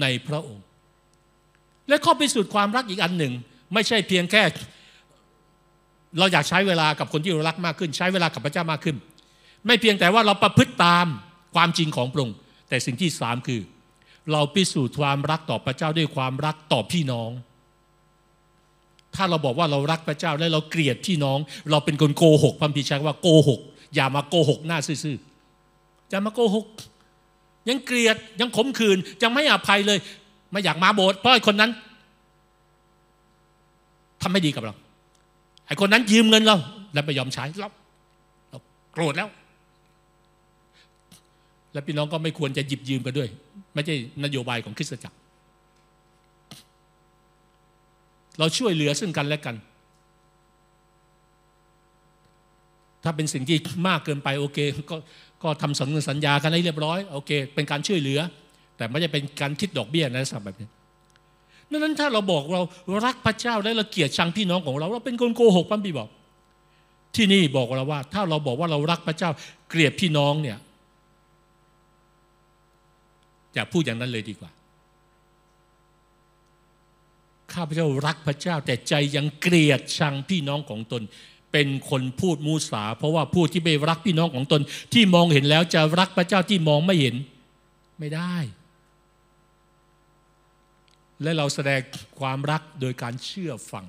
[0.00, 0.64] ในพระองค์
[1.88, 3.32] และข้อพิสูจน์ความรักอีกอันหนึ่ง
[3.74, 4.42] ไม่ใช่เพียงแค่
[6.18, 8.96] เราอยากใช้เวลากับคนที่เรารักมากขึ้น ใช้เวลากับพระเจ้ามากขึ้น
[9.66, 11.06] ไม่เพียงแต่ว่าเราประพฤติตาม
[11.54, 12.36] ความจริงของพระองค์
[12.68, 13.60] แต่สิ่งที่สามคือ
[14.32, 17.30] เราพิสูจน์ความรักต่อพระเจ้าด้วยความรักต่อพี่น้อง
[19.14, 21.38] ถ้าเราบอกว่าเรารักพระเจ้าและเราเกลียดพี่น้อง
[21.70, 23.60] เราเป็นคนโกหกพัมพีชักว่าโกหก
[23.94, 26.66] อย่ามาโกหกหน้าซื่อๆอย่ามาโกหก
[27.68, 29.98] ยังเกลียดยังขมขื่นยังไม่อภัยเลย
[30.50, 31.70] ไม่อยากมาโบสถ์เพราะไอ้คนนั้น
[34.22, 34.74] ทำไม่ดีกับเรา
[35.66, 36.56] ไอ้คนนั้นยืมเงินเรา
[36.92, 37.70] แล้วไม่ยอมใช้เรา
[38.50, 38.58] เรา
[38.92, 39.28] โกรธแล้ว
[41.72, 43.28] และพี่น้องก็ไม่ควรจะหยิบยืมกันด้วย
[43.74, 45.16] ไม่ใช่นโยบายของคริสตจักร
[48.38, 49.56] เราช่วยเหลือซึ่งกันและกัน
[53.04, 53.58] ถ้าเป็นสิ่งที่
[53.88, 54.58] มากเกินไปโอเค
[54.90, 54.96] ก็
[55.42, 58.20] ก็ทำสัญญาสัญญากันให้เรียบร้อยโอเค เป็นการช่วยเหลือ
[58.76, 60.68] แต่ไม่ใช่เป็นการคิดดอกเบี้ยนะสับแบบนี้
[61.70, 62.60] ดังนั้นถ้าเราบอกเรา
[63.06, 66.08] รักพระเจ้าและเราเกลียดชังพี่น้องของเรา เราเป็นคนโกหกพัมพีบอก
[67.16, 69.30] ที่นี่บอกเราว่า ถ้าเราบอกว่าเรารักพระเจ้า
[69.68, 70.58] เกลียดพี่น้องเนี่ย
[73.54, 74.50] อย่าพูดอย่างนั้นเลยดีกว่า
[77.52, 81.02] ข้าพเจ้ารักพระเจ้า แต่ใจยังเกลียดชังพี่น้องของตน
[81.52, 84.60] เป็นคนพูดมูสา เพราะว่าผู้ที่ไม่รักพี่น้องของตน
[84.92, 87.16] ที่มองเห็นแล้วจะรักพระเจ้าที่มองไม่เห็น
[87.98, 88.36] ไม่ได้
[91.22, 91.80] และเราแสดง
[92.20, 93.86] ความรักโดยการเชื่อฟัง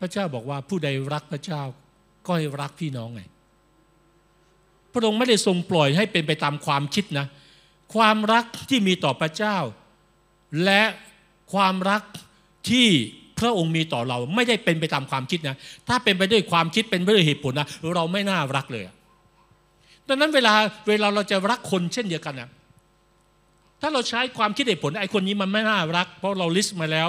[0.00, 1.62] พระเจ้าบอกว่าผู้ใดรักพระเจ้า
[2.26, 3.22] ก็ให้รักพี่น้องไง
[4.92, 7.26] พระองค์ไม่ได้ทรงปล่อยให้เป็นไปตามความคิดนะ
[7.94, 9.56] ความรักที่มีต่อพระเจ้า
[10.64, 10.82] และ
[11.52, 12.02] ความรัก
[12.70, 12.88] ที่
[13.38, 15.56] พระองค์มีต่อเราไม่ได้เป็นไปตามความคิดนะ
[15.88, 18.84] ถ้าเป็นไปด้วยความคิดเป็นไปด้วยเหตุผลนะเราไม่น่ารักเลย
[20.08, 20.54] ดังนั้นเวลา
[20.88, 22.50] เวลาเราจะรักคนเช่นเดียวกันนะ
[23.80, 27.08] ถ้าเราใช้ความคิดเหตุผลไอ้คนนี้มันไม่น่ารัก เพราะเราลิสต์มาแล้ว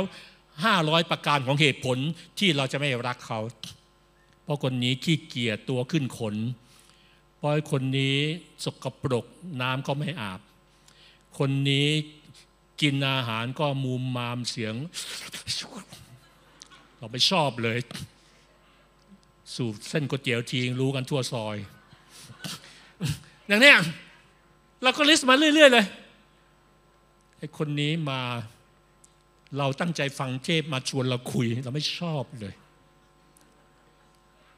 [0.64, 1.98] ห้าร้อยประการของเหตุผล
[2.40, 3.40] ที่เราจะไม่รักเขา
[4.44, 6.36] เพราะคนนี้ขี้เกียจตัวขึ้นขน
[7.44, 8.18] ราะคนนี้
[8.66, 9.26] สกปรก
[9.62, 10.40] น้ำก็ไม่อาบ
[11.38, 11.88] คนนี้
[12.82, 14.76] กินอาหารก็มูมมามเสียง
[16.98, 17.78] เราไม่ชอบเลย
[19.56, 21.58] สูดเส้นก๋วยเตี๋ยวทีรู้กันทั่วซอย
[23.48, 23.74] อย่างนี้
[24.84, 25.86] เราก็ list มาเรื่อย ๆ เลย
[27.38, 28.22] ไอ้คนนี้มา
[29.58, 32.54] เราตั้งใจฟังเทศน์มาชวนเราคุย เราไม่ชอบเลย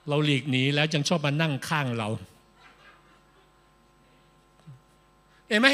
[0.10, 2.10] เราหลีกหนีแล้วยังชอบมานั่งข้างเรา
[5.50, 5.70] เห็นไหม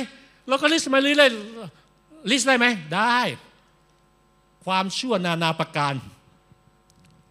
[0.47, 3.19] เราก็ list มาเรื่อยๆ list ได้ไหมได้
[4.65, 5.93] ความชั่วนานาประการ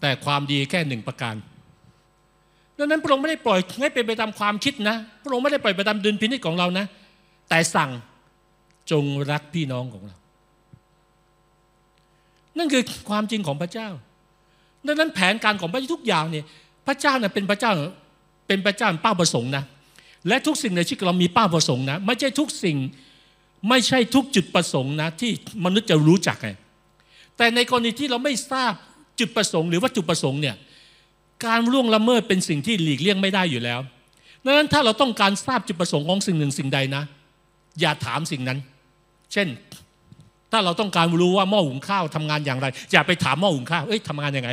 [0.01, 1.34] แต่ความดีแค่หนึ่งประการ
[2.78, 6.86] ดังนั้นพระองค์ไม่ได้ปล่อยให้เป็นไปตามความคิดนะ พระองค์ไม่ได้ปล่อยไปตามดุลพินิจของเรานะ
[7.49, 7.91] แต่สั่ง
[8.91, 10.16] จงรักพี่น้องของเรา
[12.59, 13.88] นั่นคือความจริงของพระเจ้า
[14.86, 16.45] ดังนั้นแผนการของพระเจ้าทุกอย่างเนี่ย
[16.86, 17.72] พระเจ้าเนี่ยเป็นพระเจ้า
[18.49, 19.64] เป็นพระเจ้าเป้าประสงค์นะ
[20.29, 22.77] และทุกสิ่งในชีวิตเรามีเป้าประสงค์นะ ไม่ใช่ทุกสิ่ง
[23.68, 25.31] ไม่ใช่ทุกจุดประสงค์นะ ที่
[25.64, 26.49] มนุษย์จะรู้จักไง
[27.37, 28.73] แต่ในกรณีที่เราไม่ทราบ
[29.21, 30.57] จุดประสงค์ หรือวัตถุประสงค์เนี่ย
[31.47, 33.81] การล่วงละเมิดเป็นสิ่งที่หลีกเลี่ยงไม่ได้อยู่แล้ว
[34.45, 37.03] ดังนั้นถ้าเราต้องการทราบจุดประสงค์ของสิ่งหนึ่งสิ่งใดนะ
[37.81, 38.59] อย่าถามสิ่งนั้น
[39.33, 39.49] เช่น
[40.53, 44.51] ถ้าเราต้องการรู้ว่าหม้อหุงข้าวทำงานอย่างไร อย่าไปถามหม้อหุงข้าวเอ้ยทำงานยังไง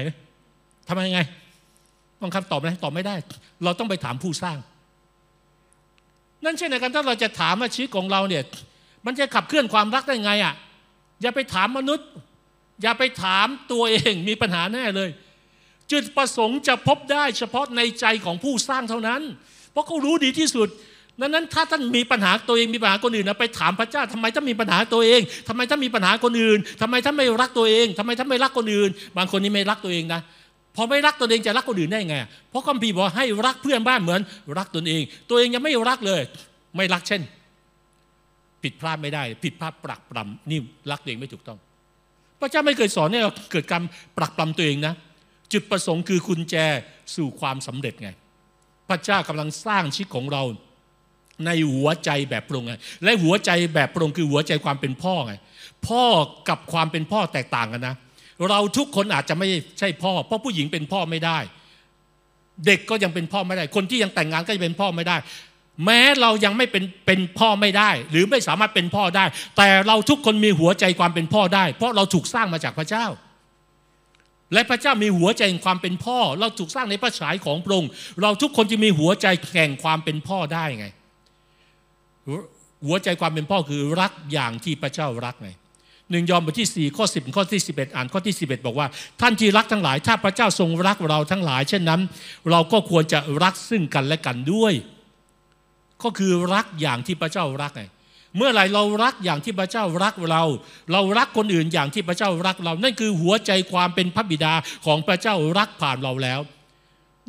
[0.88, 1.22] ทำงานยังไง
[2.22, 3.16] ต้องคำตอบไหมตอบไม่ได้
[3.64, 4.58] เราต้องไปถามผู้สร้าง
[6.44, 8.44] นั่นเช่นเดียวกันถ้าเราจะถามว่าชีวิตของเราเนี่ย
[9.06, 10.54] มันจะขับเคลื่อนความรักได้ไงอะ
[11.22, 12.08] อย่าไปถามมนุษย์
[12.82, 15.10] อย่าไปถามตัวเองมีปัญหาแน่เลย
[15.92, 19.22] จุดประสงค์จะพบได้เฉพาะในใจของผู้สร้างเท่านั้น
[19.72, 20.70] เพราะเขารู้ดีที่สุด
[21.22, 30.22] ดังนั้นถ้าท่านมีปัญหาตัวเองมีปัญหาคนอื่นนะไปถามพระเจ้าทำไมท่านมีปัญหาตัวเองทำไมท่านมีปัญหาคนอื่นทำไมท่านไม่รักตัวเองทำไมท่านไม่รักคนอื่น บางคนนี่ไม่รักตัวเองนะ
[30.78, 32.16] พอไม่รักตัวเองจะรักคนอื่นได้ไง
[32.50, 34.22] เพราะคัมภีร์บอกให้รักเพื่อนบ้านเหมือน
[34.58, 36.22] รักตนเอง ตัวเองยังไม่รักเลย
[36.78, 37.22] ไม่รักเช่น
[38.64, 40.60] ผิดพลาดไม่ได้ ผิดพลาดปรักปรำนี่
[40.92, 41.58] รักตัวเองไม่ถูกต้อง
[42.40, 43.84] พระเจ้าไม่เคยสอนให้เราเกิดการ
[44.18, 44.94] ปรักปรำตัวเองนะ
[45.54, 46.56] จุดประสงค์คือกุญแจ
[47.16, 48.10] สู่ความสำเร็จไง
[48.90, 50.44] พระเจ้ากำลังสร้างชีวิตของเรา
[51.46, 52.74] ในหัวใจแบบปรุงไง
[53.04, 55.34] และหัวใจแบบปรุงคือหัวใจความเป็นพ่อไง
[55.88, 56.04] พ่อ
[56.50, 57.96] กับความเป็นพ่อแตกต่างกันนะ
[58.50, 59.48] เราทุกคนอาจจะไม่
[59.80, 61.38] ใช่พ่อ เพราะผู้หญิงเป็นพ่อไม่ได้
[62.66, 65.18] เด็กก็ยังเป็นพ่อไม่ได้ คนที่ยังแต่งงานก็จะเป็นพ่อไม่ได้
[65.86, 69.26] แม้เรายังไม่เป็นเป็นพ่อไม่ได้ หรือไม่สามารถเป็นพ่อได้
[69.58, 73.06] แต่เราทุกคนมีหัวใจความเป็นพ่อได้ เพราะเราถูกสร้างมาจากพระเจ้า
[74.54, 80.88] และพระเจ้ามีหัวใจแห่งความเป็นพ่อ เราถูกสร้างในพระฉายของพระองค์เราทุกคนจะมีหัวใจแข่งความเป็นพ่อได้ไง
[82.86, 85.50] หัวใจความเป็นพ่อคือรักอย่างที่พระเจ้ารักไง
[86.12, 88.88] หนึ่งยอห์นบทที่ 4 ข้อ 10 ข้อที่ 11 อ่านข้อที่ 11 บอกว่า
[89.22, 92.02] ท่านที่รักทั้งหลาย ถ้าพระเจ้าทรงรักเราทั้งหลาย เช่นนั้น
[92.52, 94.74] เราก็ควรจะรักซึ่งกันและกันด้วย
[96.04, 97.84] ก็คือรักอย่างที่พระเจ้ารักไง
[98.38, 100.44] เมื่อไหร่เรารักอย่างที่พระเจ้ารักเรา
[100.92, 104.54] เรารักคนอื่นอย่างที่พระเจ้ารักเรา นั่นคือหัวใจความเป็นพระบิดา
[104.86, 106.40] ของพระเจ้ารักผ่านเราแล้ว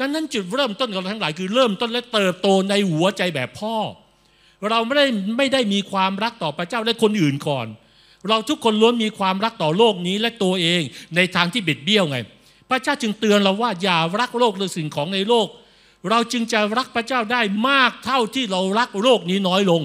[0.01, 3.77] ดังนั้นจุดเริ่มต้นของเราทั้งหลายคือเริ่มต้นและเติบโตในหัวใจแบบพ่อ
[4.71, 5.07] เราไม่ได้
[5.37, 7.67] ไม่ได้มีความรักต่อพระเจ้าและคนอื่นก่อน
[8.29, 10.83] เราทุกคนล้วนมีความรักต่อโลกนี้และตัวเอง
[11.17, 12.19] ในทางที่บิดเบี้ยวไง
[12.71, 15.49] พระเจ้าจึงเตือนเราว่าอย่ารักโลกหรือสิ่งของในโลก
[16.11, 19.83] เราจึงจะรักพระเจ้าได้มากเท่าที่เรารักโลกนี้น้อยลง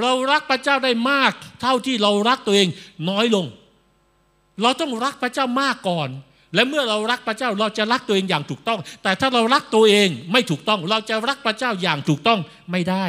[0.00, 2.68] เรารักพระเจ้าได้มากเท่าที่เรารักตัวเอง
[3.10, 3.46] น้อยลง
[4.62, 6.08] เราต้องรักพระเจ้ามากก่อน
[6.54, 12.40] และเมื่อเรารักพระเจ้าเราจะรักตัวเองอย่างถูกต้อง แต่ถ้าเรารักตัวเองไม่ถูกต้อง เราจะรักพระเจ้าอย่างถูกต้อง
[12.72, 13.06] ไม่ได้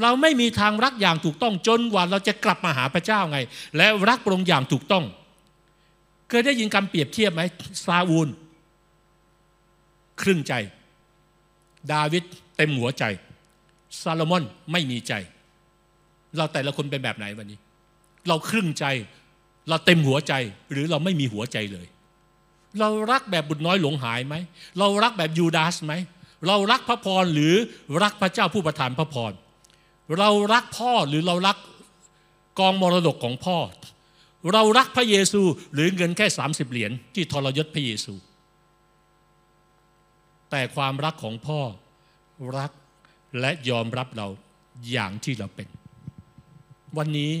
[0.00, 3.38] เราไม่มีทางรักอย่างถูกต้องจนกว่าเราจะกลับมาหาพระเจ้าไง
[3.76, 5.04] และรักพระองค์อย่างถูกต้อง
[6.28, 7.42] เคยได้ยินคำเปรียบเทียบไหม
[7.84, 8.28] ซาอูล
[10.22, 10.54] ครึ่งใจ
[11.92, 12.24] ดาวิด
[12.56, 13.04] เต็มหัวใจ
[14.02, 15.12] ซาโลมอนไม่มีใจ
[16.36, 17.58] เราแต่ละคนเป็นแบบไหนวันนี้
[18.28, 18.84] เราครึ่งใจ
[19.68, 20.32] เราเต็มหัวใจ
[20.72, 21.86] หรือเราไม่มีหัวใจเลย
[22.80, 24.34] เรารักแบบบุตรน้อยหลงหายไหม
[24.78, 25.92] เรารักแบบยูดาสไหม
[26.46, 27.54] เรารักพระพรหรือ
[28.02, 29.32] รักพระเจ้าผู้ประทานพระพร
[30.18, 31.56] เรารักพ่อหรือเรารัก
[32.58, 33.58] กองมรดกของพ่อ
[34.52, 35.42] เรารักพระเยซู
[35.74, 38.14] หรือเงินแค่ 30 เหรียญที่ทรยศพระเยซู
[40.50, 41.60] แต่ความรักของพ่อ
[42.58, 42.70] รัก
[43.40, 44.28] และยอมรับเรา
[44.90, 45.68] อย่างที่เราเป็น
[46.98, 47.32] วันนี้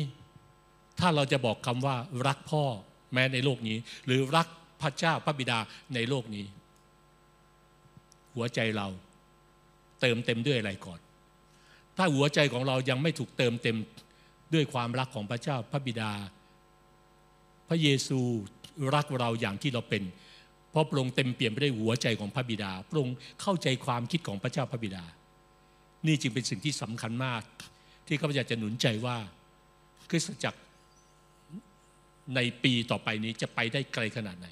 [1.00, 1.96] ถ้าเราจะบอกคำว่า
[2.26, 2.64] รักพ่อ
[3.12, 4.46] แม้ในโลกนี้ หรือรัก
[4.82, 5.58] พระเจ้าพระบิดา
[5.94, 6.44] ในโลกนี้
[8.34, 8.88] หัวใจเรา
[10.00, 11.00] เติมเต็มด้วยอะไรก่อน
[11.96, 13.76] ถ้าหัวใจของเรายังไม่ถูกเติมเต็ม
[14.54, 16.12] ด้วยความรักของพระเจ้าพระบิดา
[17.68, 18.20] พระเยซู
[18.94, 20.02] รักเราอย่างที่เราเป็น
[20.70, 25.04] เพราะพระองค์เต็มเปี่ยมไปด้วยหัวใจของพระบิดา พระองค์เข้าใจความคิดของพระเจ้าพระบิดา
[26.06, 27.42] นี่จึงเป็นสิ่งที่สำคัญมาก
[28.06, 29.16] ที่ข้าพเจ้าจะหนุนใจว่า
[30.10, 30.60] คริสตจักร
[32.34, 34.46] ในปีต่อไปนี้จะไปได้ไกลขนาดไหน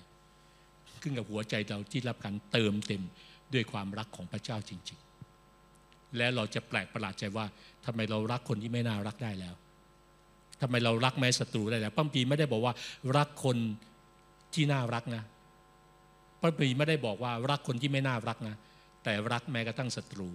[1.03, 3.03] ขึ้นกับหัวใจเราที่รับการเติมเต็ม
[3.55, 5.10] ด้วยความรักของพระเจ้าจริง ๆ
[6.17, 7.47] และเราจะแปลกประหลาดใจว่า
[7.87, 9.55] ทำไมเรารักคนที่ไม่น่ารักได้แล้ว
[10.61, 12.75] ทำไมเรารักแม้ศัตรูได้แล้วปั้มปีไม่ได้บอกว่า
[13.17, 13.57] รักคน
[14.55, 15.23] ที่น่ารักนะ
[16.41, 18.57] พระบีไม่ได้บอกว่า รักคนที่ไม่น่ารักนะ
[19.05, 20.29] แต่รักแม้กระทั่งศัตรู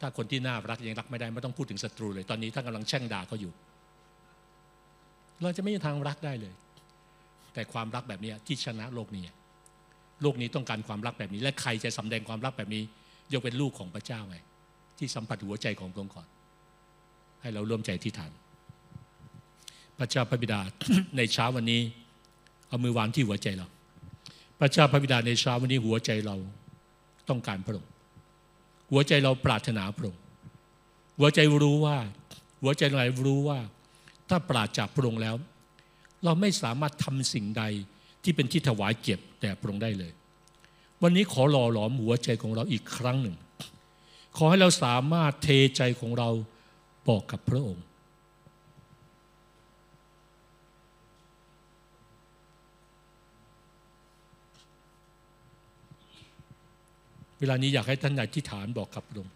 [0.00, 3.52] ถ้าคนที่น่ารักยังรักไม่ได้ไม่ต้องพูดถึงศัตรูเลย ตอนนี้ท่านกำลังแช่งด่าเขาอยู่
[5.42, 6.54] เราจะไม่มีทางรักได้เลย
[7.54, 9.24] แต่ความรักแบบนี้ที่ชนะโลกนี้
[10.22, 12.82] โลกนี้ต้องการความรักแบบนี้ และใครจะสำแดงความรักแบบนี้
[13.32, 14.36] ยกเป็นลูกของพระเจ้าไง
[14.98, 16.26] ที่สัมผัสหัวใจของพระองค์ก่อน
[17.40, 18.32] ให้เราร่วมใจที่ฐาน
[19.98, 20.60] พระเจ้าพระบิดา
[21.16, 21.82] ในเช้าวันนี้
[22.68, 23.66] เอามือวางที่หัวใจเรา
[24.60, 26.36] พระเจ้าพระบิดาในเช้าวันนี้หัวใจเรา
[27.28, 27.90] ต้องการพระองค์
[28.90, 30.20] หัวใจเราปรารถนาพระองค์
[31.18, 31.98] หัวใจรู้ว่า
[32.62, 33.58] หัวใจเรารู้ว่า
[34.28, 35.36] ถ้าปราศจากพระองค์แล้ว
[36.24, 37.64] เราไม่สามารถทำสิ่งใด
[38.22, 40.12] ที่เป็นที่ถวายเกียรติแด่พระองค์ได้เลย
[41.02, 43.36] วันนี้ขอหล่อหลอมหัวใจของเราอีกครั้งหนึ่ง
[44.36, 46.28] ขอให้เราสามารถเทใจของเรา
[47.08, 47.84] บอกกับพระองค์
[57.38, 59.34] เวลานี้อยากให้ท่านอธิษฐานบอกกับพระองค์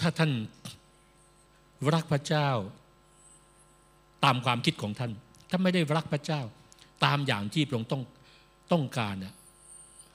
[0.00, 0.30] ถ้าท่าน
[1.94, 2.48] รักพระเจ้า
[4.24, 5.12] ตามความคิดของท่าน
[5.50, 6.40] ถ้าไม่ได้รักพระเจ้า
[7.04, 8.02] ตามอย่างที่พระองค์ต้อง
[8.72, 9.34] ต้องการน่ะ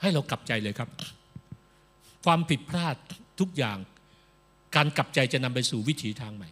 [0.01, 0.89] ให้เรากลับใจเลยครับ
[2.25, 2.95] ความผิดพลาด
[3.39, 3.77] ทุกอย่าง
[4.75, 6.49] การกลับใจจะนำไปสู่วิถีทางใหม่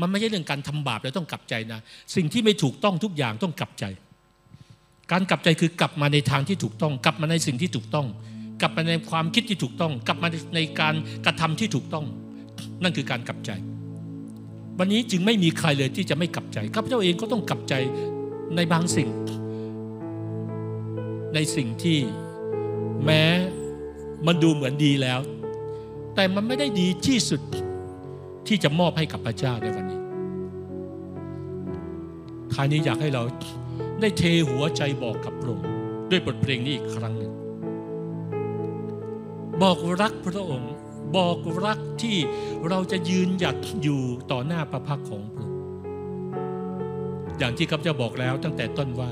[0.00, 1.80] มันไม่ใช่เรื่องการทำบาปแล้วต้องกลับใจนะ
[2.16, 3.84] สิ่งที่ไม่ถูกต้องทุกอย่างต้องกลับใจ
[5.12, 8.06] การกลับใจคือกลับมาในทางที่ถูกต้อง กลับมาในสิ่งที่ถูกต้อง
[8.60, 10.94] กลับมาในความคิดที่ถูกต้อง กลับมาในการ
[11.26, 12.04] กระทำที่ถูกต้อง
[12.82, 13.50] นั่นคือการกลับใจ
[14.78, 17.74] วันนี้จึงไม่มีใครเลยที่จะไม่กลับใจข้าพเจ้าเองก็ต้องกลับใจ
[18.56, 19.08] ในบางสิ่ง
[21.34, 21.98] ในสิ่งที่
[23.04, 23.22] แม้
[24.26, 25.20] มันดูเหมือนดีแล้ว
[26.14, 27.40] แต่มันไม่ได้ดีที่สุด
[28.46, 30.00] ที่จะมอบให้กับพระเจ้าในวันนี้
[32.52, 33.22] ท้ายนี้อยากให้เรา
[34.00, 35.68] ได้เทหัวใจบอกกับพระองค์
[36.10, 37.32] ด้วยบทเพลงนี้อีกครั้งหนึ่ง
[39.62, 40.72] บอกรักพระองค์
[41.16, 42.16] บอกรักที่
[42.68, 45.60] เราจะยืนหยัดอยู่ต่อหน้าพระพักของพระองค์
[47.38, 49.10] อย่างที่ข้าพเจ้าบอกแล้วตั้งแต่ต้นว่า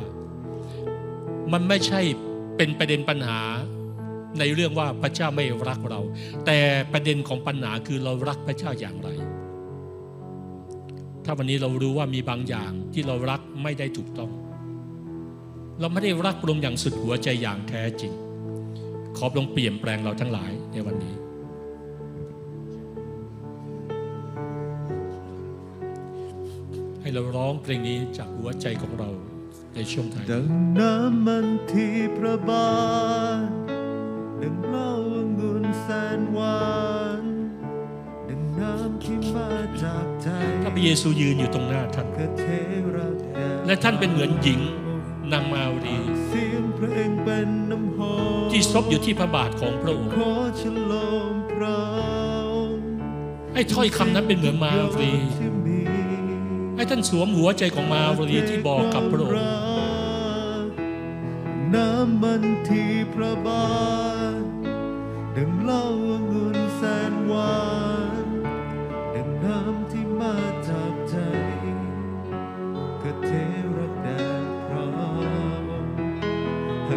[1.53, 2.01] มันไม่ใช่
[2.57, 3.41] เป็นประเด็นปัญหา
[4.39, 6.01] ในเรื่องว่าพระเจ้าไม่รักเรา
[6.47, 6.59] แต่
[6.93, 9.09] ประเด็นของปัญหาคือเรารักพระเจ้าอย่างไร
[11.25, 14.31] ถ้าวันนี้เรารู้ว่ามีบางอย่างที่เรารักไม่ได้ถูกต้อง
[15.81, 18.13] เราไม่ได้รักพระองค์อย่างสุดหัวใจอย่างแท้จริง
[19.17, 21.15] ขอพระองค์เปลี่ยนแปลงเราทั้งหลายในวันนี้
[27.01, 29.11] ให้เราร้องเพลงนี้จากหัวใจของเรา
[29.75, 30.45] ในช่วงท้ายดัง
[30.79, 32.70] น้ำมันที่พระบา
[33.39, 33.41] น
[34.43, 35.87] ดังเหล้าองุ่นแส
[36.18, 36.62] นหวา
[37.20, 37.23] น
[38.29, 39.51] ดังน้ำที่มา
[39.83, 40.29] จากใจ
[40.62, 42.45] ถ้าพระเยซูยืนอยู่ตรงหน้าท่านกระเท
[42.95, 44.61] ระแดงและท่านเป็นเหมือนหญิง
[45.33, 45.97] นางมาวดี
[46.27, 48.14] เสียงเพลงเป็นน้ำหอ
[48.47, 51.81] มที่ซบอยู่ที่พระบาทของพระองค์ขอฉลองพระ
[52.53, 52.85] องค์
[53.55, 55.52] ให้ถ้อยคำนั้นเป็นเหมือนมารีที่มี
[56.83, 60.72] ให้ท่านสวมหัวใจของมารีที่บอกกับพระองค์
[61.74, 63.66] น้ำมันที่พระบา
[64.35, 64.43] ท
[65.37, 67.61] ดังเหล้าองุ่นแสนหวา
[68.24, 68.26] น
[69.14, 70.37] ดังน้ำที่มา
[70.68, 71.16] จากใจ
[73.03, 73.30] กระเท
[73.76, 74.09] ระแด
[74.43, 74.99] ดพระห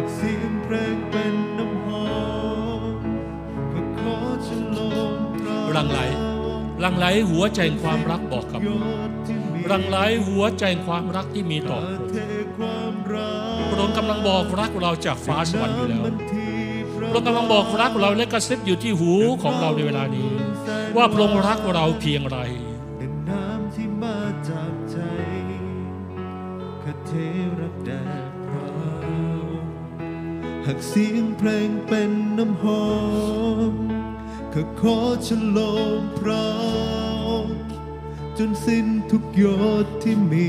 [0.04, 2.08] กเสียงเพลงเป็นน้ำหอ
[2.80, 2.96] ม
[3.72, 4.16] ก็ขอ
[4.46, 6.00] ฉลองพระรังไหล
[6.84, 9.15] ลังไหลหัวใจแห่งความรักบอกกับพ
[9.70, 12.18] ระองค์ยอดที่มีรังไหลหัวใจแห่งความรักที่มีต่อพระองค์เท
[12.58, 16.52] ความรักพระองค์กำลังบอกรักเราจากฟ้าสวรรค์อยู่แล้วน้ำมันที่
[16.92, 19.12] พพระองค์กำลังบอกรักเราและกระซิบอยู่ที่หู
[19.42, 20.28] ของเราในเวลานี้
[20.96, 22.38] ว่าพระองค์รักเราเพียงไร
[23.00, 24.98] ดังน้ำที่มาจากใจ
[26.84, 27.12] คาเท
[27.60, 27.90] รับแด
[28.30, 28.66] ดพระ
[30.66, 32.86] หากเสียงเพลงเป็นน้ำหอ
[33.72, 33.74] ม
[34.52, 36.64] ข้าขอฉลองพระอ
[37.00, 37.05] งค์
[38.38, 39.44] จนสิ้นทุกหย
[39.84, 40.34] ดที่ม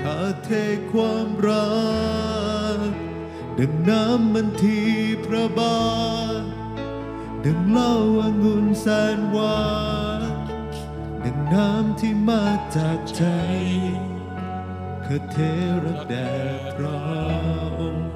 [0.00, 0.50] ข้าเท
[0.92, 1.68] ความรั
[2.76, 2.78] ก
[3.58, 4.88] ดังน้ำมันที่
[5.24, 5.80] พระบา
[6.40, 6.42] ท
[7.44, 8.86] ดังเหล้าองุ่นแส
[9.16, 9.66] นหวา
[10.20, 10.22] น
[11.24, 12.44] ดังน้ำที่มา
[12.76, 13.24] จากใจ
[15.06, 15.38] ข้าเท
[15.84, 16.30] ระแด่
[16.76, 16.98] พระ
[17.78, 18.08] องค์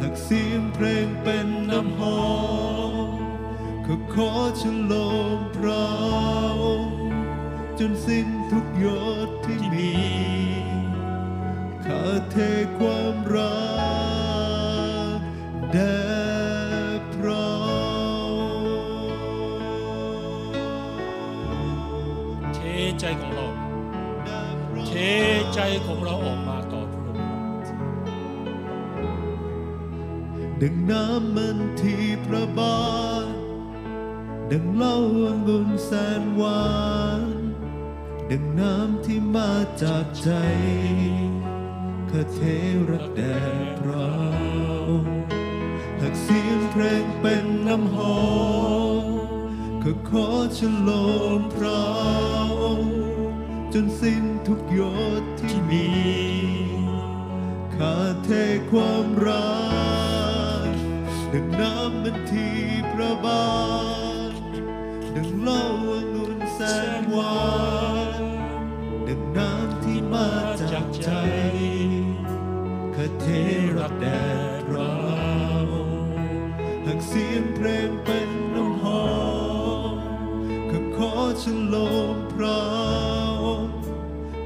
[0.00, 2.22] หากเสียงเพลงเป็นน้ำหอ
[3.06, 3.08] ม
[3.86, 4.30] ข้าขอ
[4.60, 5.86] ฉลองพระ
[6.62, 6.87] องค์
[7.78, 8.86] จนสิ้นทุกย
[9.26, 9.92] ดที่มี
[11.84, 12.36] ข้าเท
[12.78, 13.58] ความรั
[15.16, 15.18] ก
[15.72, 15.98] แด่
[17.14, 17.48] พระ
[22.54, 22.58] เท
[23.00, 23.48] ใจของเรา
[24.86, 24.92] เท
[25.54, 27.24] ใจของเราออกมาต่อพระองค์
[30.60, 32.78] ดังน้ำมันที่พระบา
[33.24, 33.26] ท
[34.50, 36.62] ดังเล้าองุ่นแสนหวา
[37.17, 37.17] น
[38.32, 39.52] ดังน้ำที่มา
[39.82, 40.30] จากใจ
[42.10, 42.40] ข้าเท
[42.90, 43.36] รักแด่
[43.80, 44.08] พระ
[44.88, 45.18] องค์
[46.00, 48.20] หากเสียงเพลงเป็นน้ำหอ
[49.02, 49.04] ม
[49.82, 50.26] ก็ขอ
[50.58, 50.90] ฉล
[51.38, 51.82] มพระ
[52.62, 52.96] องค์
[53.72, 54.80] จนสิ้นทุกย
[55.20, 55.88] ดที่มี
[57.74, 58.30] ข้าเท
[58.70, 59.52] ความรั
[60.66, 60.68] ก
[61.32, 62.56] ดังน้ำมันที่
[62.92, 63.46] พระบา
[64.30, 64.32] ท
[65.14, 65.87] ดังเล้า
[73.78, 74.22] รักแด่
[74.68, 74.90] พระ
[75.72, 76.14] องค์
[76.86, 79.04] หากเสียงเพลงเป็นน้ำหอ
[79.92, 79.96] ม
[80.70, 81.12] ข้าขอ
[81.42, 81.76] ฉล
[82.14, 82.60] มพระ
[83.44, 83.74] องค์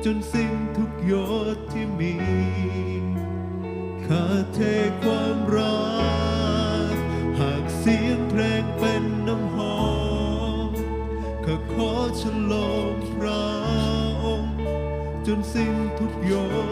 [0.05, 1.12] จนสิ้นทุกหย
[1.55, 2.14] ดที่มี
[4.07, 4.24] ข้า
[4.55, 4.61] เท
[5.03, 5.83] ความรั
[6.93, 6.95] ก
[7.41, 9.78] หากเสียงเพลงเป็นน้ำหอ
[10.68, 10.70] ม
[11.45, 12.22] ข้าขอฉ
[12.53, 13.45] ลองพระ
[14.24, 14.55] องค์
[15.26, 16.33] จนสิ้นทุกหย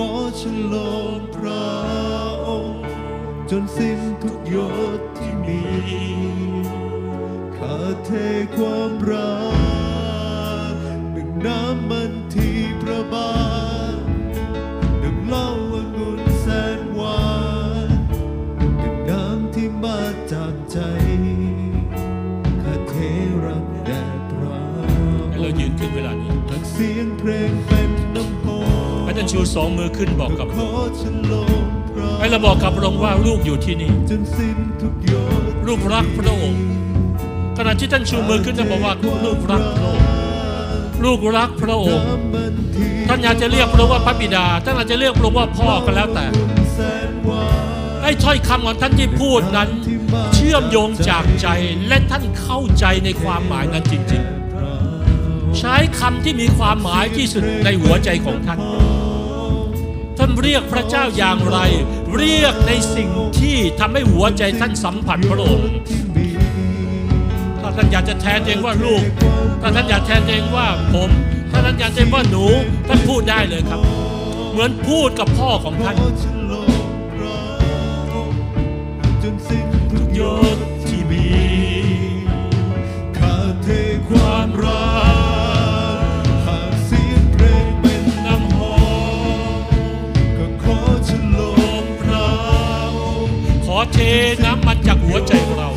[0.00, 0.42] ขอฉ
[0.72, 1.66] ลองพระ
[2.46, 2.82] องค์
[3.50, 4.56] จนสิ้นทุกย
[4.98, 5.62] ดที่มี
[7.56, 8.10] ข้าเท
[8.56, 9.36] ความรั
[10.72, 10.74] ก
[11.16, 13.32] ดังน้ำมันที่พระบา
[13.94, 13.98] ท
[15.02, 16.46] ดังเล้าองุ่นแส
[16.78, 17.26] นหวา
[17.88, 17.90] น
[18.80, 20.00] ดังน้ำที่มา
[20.32, 20.78] จากใจ
[22.62, 22.94] ข้าเท
[23.44, 24.60] รักแด่พระ
[25.28, 28.75] ให้เรายืนขึ้นเวลานี้หากเสียงเพลงเป็นน้ำหอ
[29.16, 30.68] ท่านชูสองมือขึ้นบอกกับขอ
[31.00, 31.64] ฉลอง
[31.94, 36.62] พระให้เราบอกกับพระองค์ว่าลูกอยู่ที่นี่จนสิ้นทุกหยดลูกรักพระองค์
[37.58, 38.94] ขณะที่ท่านชูมือขึ้นท่านบอกว่า
[39.24, 40.06] ลูกรักพระองค์
[41.04, 46.26] ลูกรักพระองค์น้ำมันที่ท่านอยากจะเรียกพระองค์ว่าพระบิดา ท่านอาจจะเรียกพระองค์ว่าพ่อก็แล้วแต่
[46.74, 47.44] แสนหวา
[47.98, 49.68] นให้ถ้อยคำของท่านที่พูดนั้น
[50.34, 51.46] เชื่อมโยงจากใจ
[51.88, 54.36] และท่านเข้าใจในความหมายนั้นจริง ๆ
[55.58, 58.58] ใช้คำที่มีความหมายที่สุดในหัวใจของท่าน
[60.18, 61.58] ท่านเรียกพระเจ้าอย่างไร
[62.16, 63.10] เรียกในสิ่ง
[63.40, 65.68] ที่ทำให้หัวใจท่านสัมผัสพระองค์
[67.60, 69.02] ถ้าท่านอยากจะแทนตัวเองว่าลูก
[69.60, 71.10] ถ้าท่านอยากแทนตัวเองว่าผม
[71.50, 72.44] ถ้าท่านอยากจะว่าหนู
[72.88, 73.80] ท่านพูดได้เลยครับ
[74.52, 76.86] เหมือนพูดกับพ่อของท่านขอฉลอง
[77.16, 77.38] พระ
[78.12, 78.40] องค์
[79.22, 80.20] จนสิ้นทุกหย
[80.56, 81.26] ดที่มี
[83.18, 83.68] ข้าเท
[84.08, 85.15] ความรัก
[93.92, 93.98] เท
[94.44, 95.70] น้ำมันจากหัวใจของเรา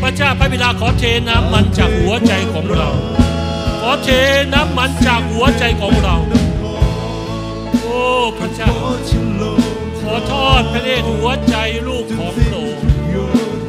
[0.00, 2.88] พระเจ้าพระบิดาขอเทน้ำมันจากหัวใจของเรา
[3.80, 4.08] ขอเท
[4.54, 6.16] น้ำมันจากหัวใจของเรา
[7.82, 8.00] โอ้
[8.38, 8.72] พระเจ้า
[10.00, 11.56] ขอทอดพระเนตรหัวใจ
[11.86, 12.82] ลูกของสิ้พนระองค์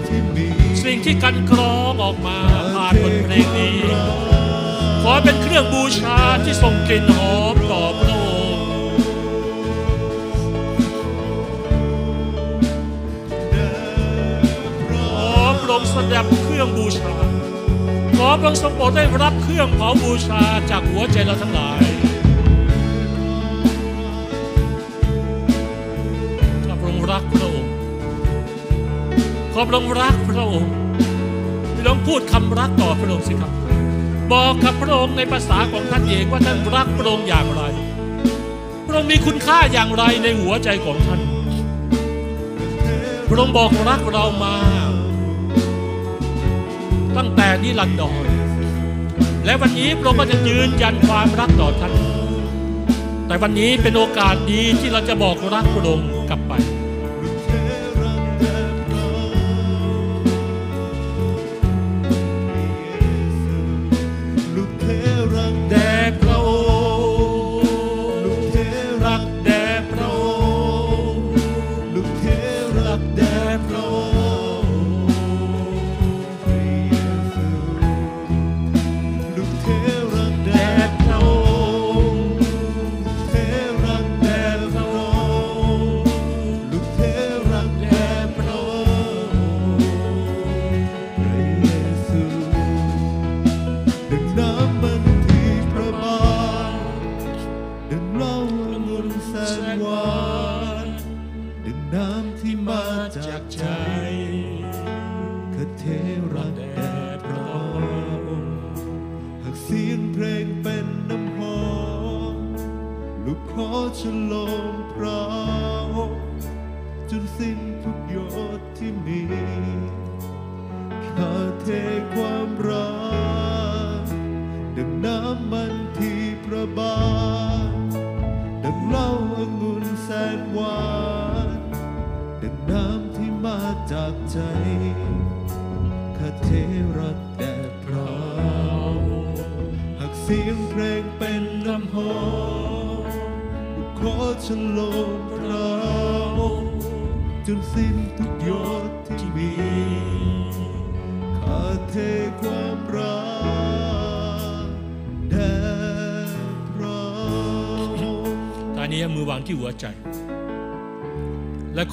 [0.07, 2.37] ทุกสิ่งที่กันกรองออกมา
[2.73, 3.77] ผ่านบทเพลงนี้
[5.03, 7.55] ขอเป็นเครื่องบูชาที่ส่งกลิ่นหอม
[15.95, 17.13] สดงเครื่องบูชา
[18.17, 21.81] ขอพระองค์ทรงโปรดได้รับเครื่องเผาบูชาจากหัวใจเราทั้งหลาย
[26.65, 27.71] ข้าพระองค์รักพระองค์
[29.53, 30.71] ขอพระองค์รักพระองค์
[31.73, 33.51] พี่น้องพูดคำรักต่อพระองค์สิครับ
[34.31, 37.61] บอกกับพระองค์ในภาษาของท่านเองว่าท่านรักพระองค์อย่างไร
[38.85, 41.21] พระองค์มีคุณค่าอย่างไรในหัวใจของท่าน
[43.29, 44.55] พระองค์บอกรักเรามา
[47.19, 48.25] ตั้งแต่นิรันดร
[49.45, 51.93] และวันนี้พระองค์ก็จะยืนยันความรักต่อท่าน
[53.27, 56.53] แต่วันนี้เป็นโอกาสดีที่เราจะบอกรักพระองค์กลับไป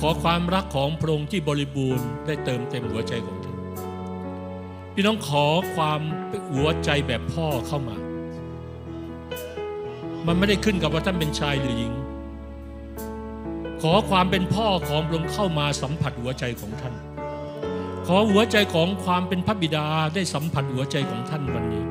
[0.06, 3.56] อความรักของพระองค์ที่บริบูรณ์ได้เติมเต็มหัวใจของท่าน
[4.94, 6.00] พี่น้องขอความ
[6.52, 7.96] หัวใจแบบพ่อเข้ามา
[10.26, 11.92] มันไม่ได้ขึ้นกับว่าท่านเป็นชายหรือหญิง
[13.82, 16.94] ขอความเป็นพ่อของพระองค์เข้ามาสัมผัสหัวใจของท่าน
[18.06, 21.84] ขอหัวใจของความเป็นพระบิดาได้สัมผัสหัวใจของท่านวันนี้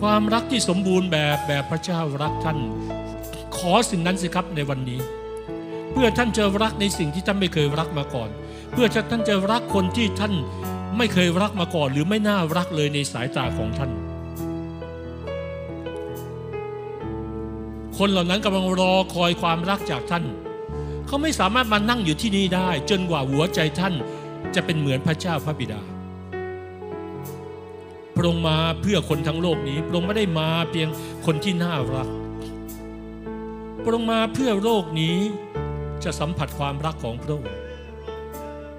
[0.00, 2.58] ความรักที่สมบูรณ์แบบแบบพระเจ้ารักท่าน
[3.56, 5.00] ขอสิ่งนั้นสิครับในวันนี้
[5.92, 8.30] เพื่อท่านจะรักในสิ่งที่ท่านไม่เคยรักมาก่อน
[8.72, 10.34] เพื่อท่านจะรักคนที่ท่าน
[10.96, 13.90] ไม่เคยรักมาก่อน หรือไม่น่ารักเลยในสายตาของท่าน
[17.98, 20.24] คนเหล่านั้นกำลังรอคอยความรักจากท่าน
[21.06, 23.94] เขาไม่สามารถมานั่งอยู่ที่นี่ได้ จนกว่าหัวใจท่าน
[24.54, 25.80] จะเป็นเหมือนพระเจ้าพระบิดา
[28.14, 30.88] พระองค์มาเพื่อคนทั้งโลกนี้พระองค์ไม่ได้มาเพียง
[31.26, 32.08] คนที่น่ารัก
[33.82, 35.18] พระองค์มาเพื่อโลกนี้
[36.04, 37.54] จะสัมผัสความรักของพระองค์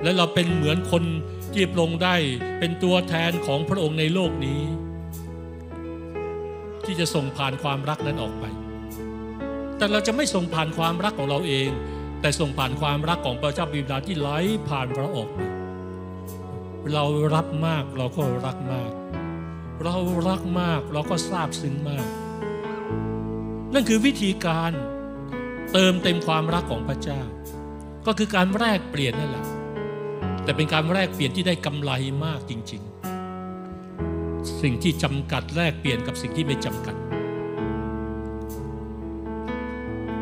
[0.03, 1.03] และเราเป็นเหมือนคน
[1.53, 2.15] ที่พระองค์ได้
[2.59, 4.61] เป็นตัวแทนของพระองค์ในโลกนี้
[6.85, 8.45] ที่จะส่งผ่านความรักนั้นออกไป
[9.77, 11.69] แต่เราจะไม่ส่งผ่านความรักของเราเอง
[12.21, 14.29] แต่ส่งผ่านความรักของพระเจ้าบิดาที่ไหล
[14.69, 15.47] ผ่านเราออกมา
[16.93, 17.03] เรา
[17.35, 18.91] รับมากเราก็รักมาก
[19.83, 19.95] เรา
[20.27, 22.07] รักมากเราก็ซาบซึ้งมาก
[23.73, 24.71] นั่นคือวิธีการ
[25.73, 27.21] เติมเต็มความรักของพระเจ้า
[28.05, 29.45] ก็คือการแลกเปลี่ยนนั่นแหละ
[30.43, 31.91] แต่เป็นการแลกเปลี่ยนที่ได้กำไร
[32.25, 32.81] มากจริง
[33.67, 36.95] ๆ สิ่งที่จำกัดแลกเปลี่ยนกับสิ่งที่ไม่จำกัด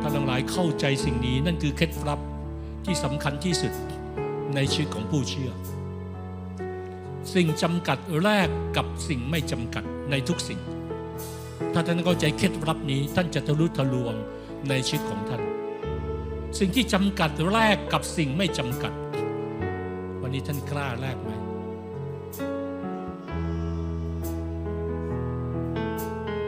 [0.01, 2.19] ถ้าทั้งหลายเข้าใจสิ่งนี้นั่นคือเคล็ดลับ
[2.85, 3.73] ที่สำคัญที่สุด
[4.55, 5.51] ในชีวิตของผู้เชื่อ
[7.34, 10.59] สิ่งจำกัดแลกกับสิ่งไม่จำกัดในทุกสิ่ง
[11.73, 14.15] ถ้าท่านเข้าใจเคล็ดลับนี้ท่านจะทะลุทะลวง
[14.68, 15.41] ในชีวิตของท่าน
[16.60, 18.94] สิ่งที่จำกัดแลกกับสิ่งไม่จำกัด
[20.22, 21.31] วันนี้ท่านกล้าแลกไหม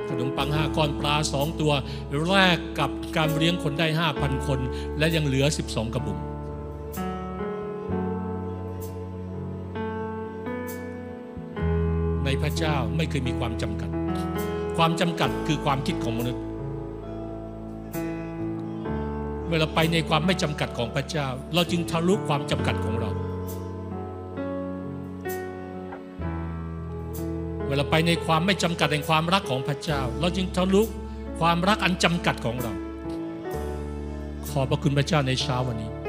[0.07, 1.73] ขนมปังห้าก้อนปลาสองตัว
[2.27, 4.59] แลกกับการเลี้ยงคนได้ห้าพันคน
[4.97, 6.17] และยังเหลือ 12 กระบุง
[12.25, 13.89] ในพระเจ้าไม่เคยมีความจำกัด
[14.77, 16.41] ความจำกัดคือความคิดของมนุษย์
[19.53, 23.09] มื่อเราไปในความไม่จำกัดของพระเจ้า เราจึงทะลุความจำกัดของเรา
[27.65, 30.81] เมื่อเราไปในความไม่จำกัดแห่งความรักของพระเจ้า เราจึงทะลุ
[31.39, 32.73] ความรักอันจำกัดของเรา
[34.49, 36.00] ขอบพระคุณพระเจ้าในเช้าวันนี้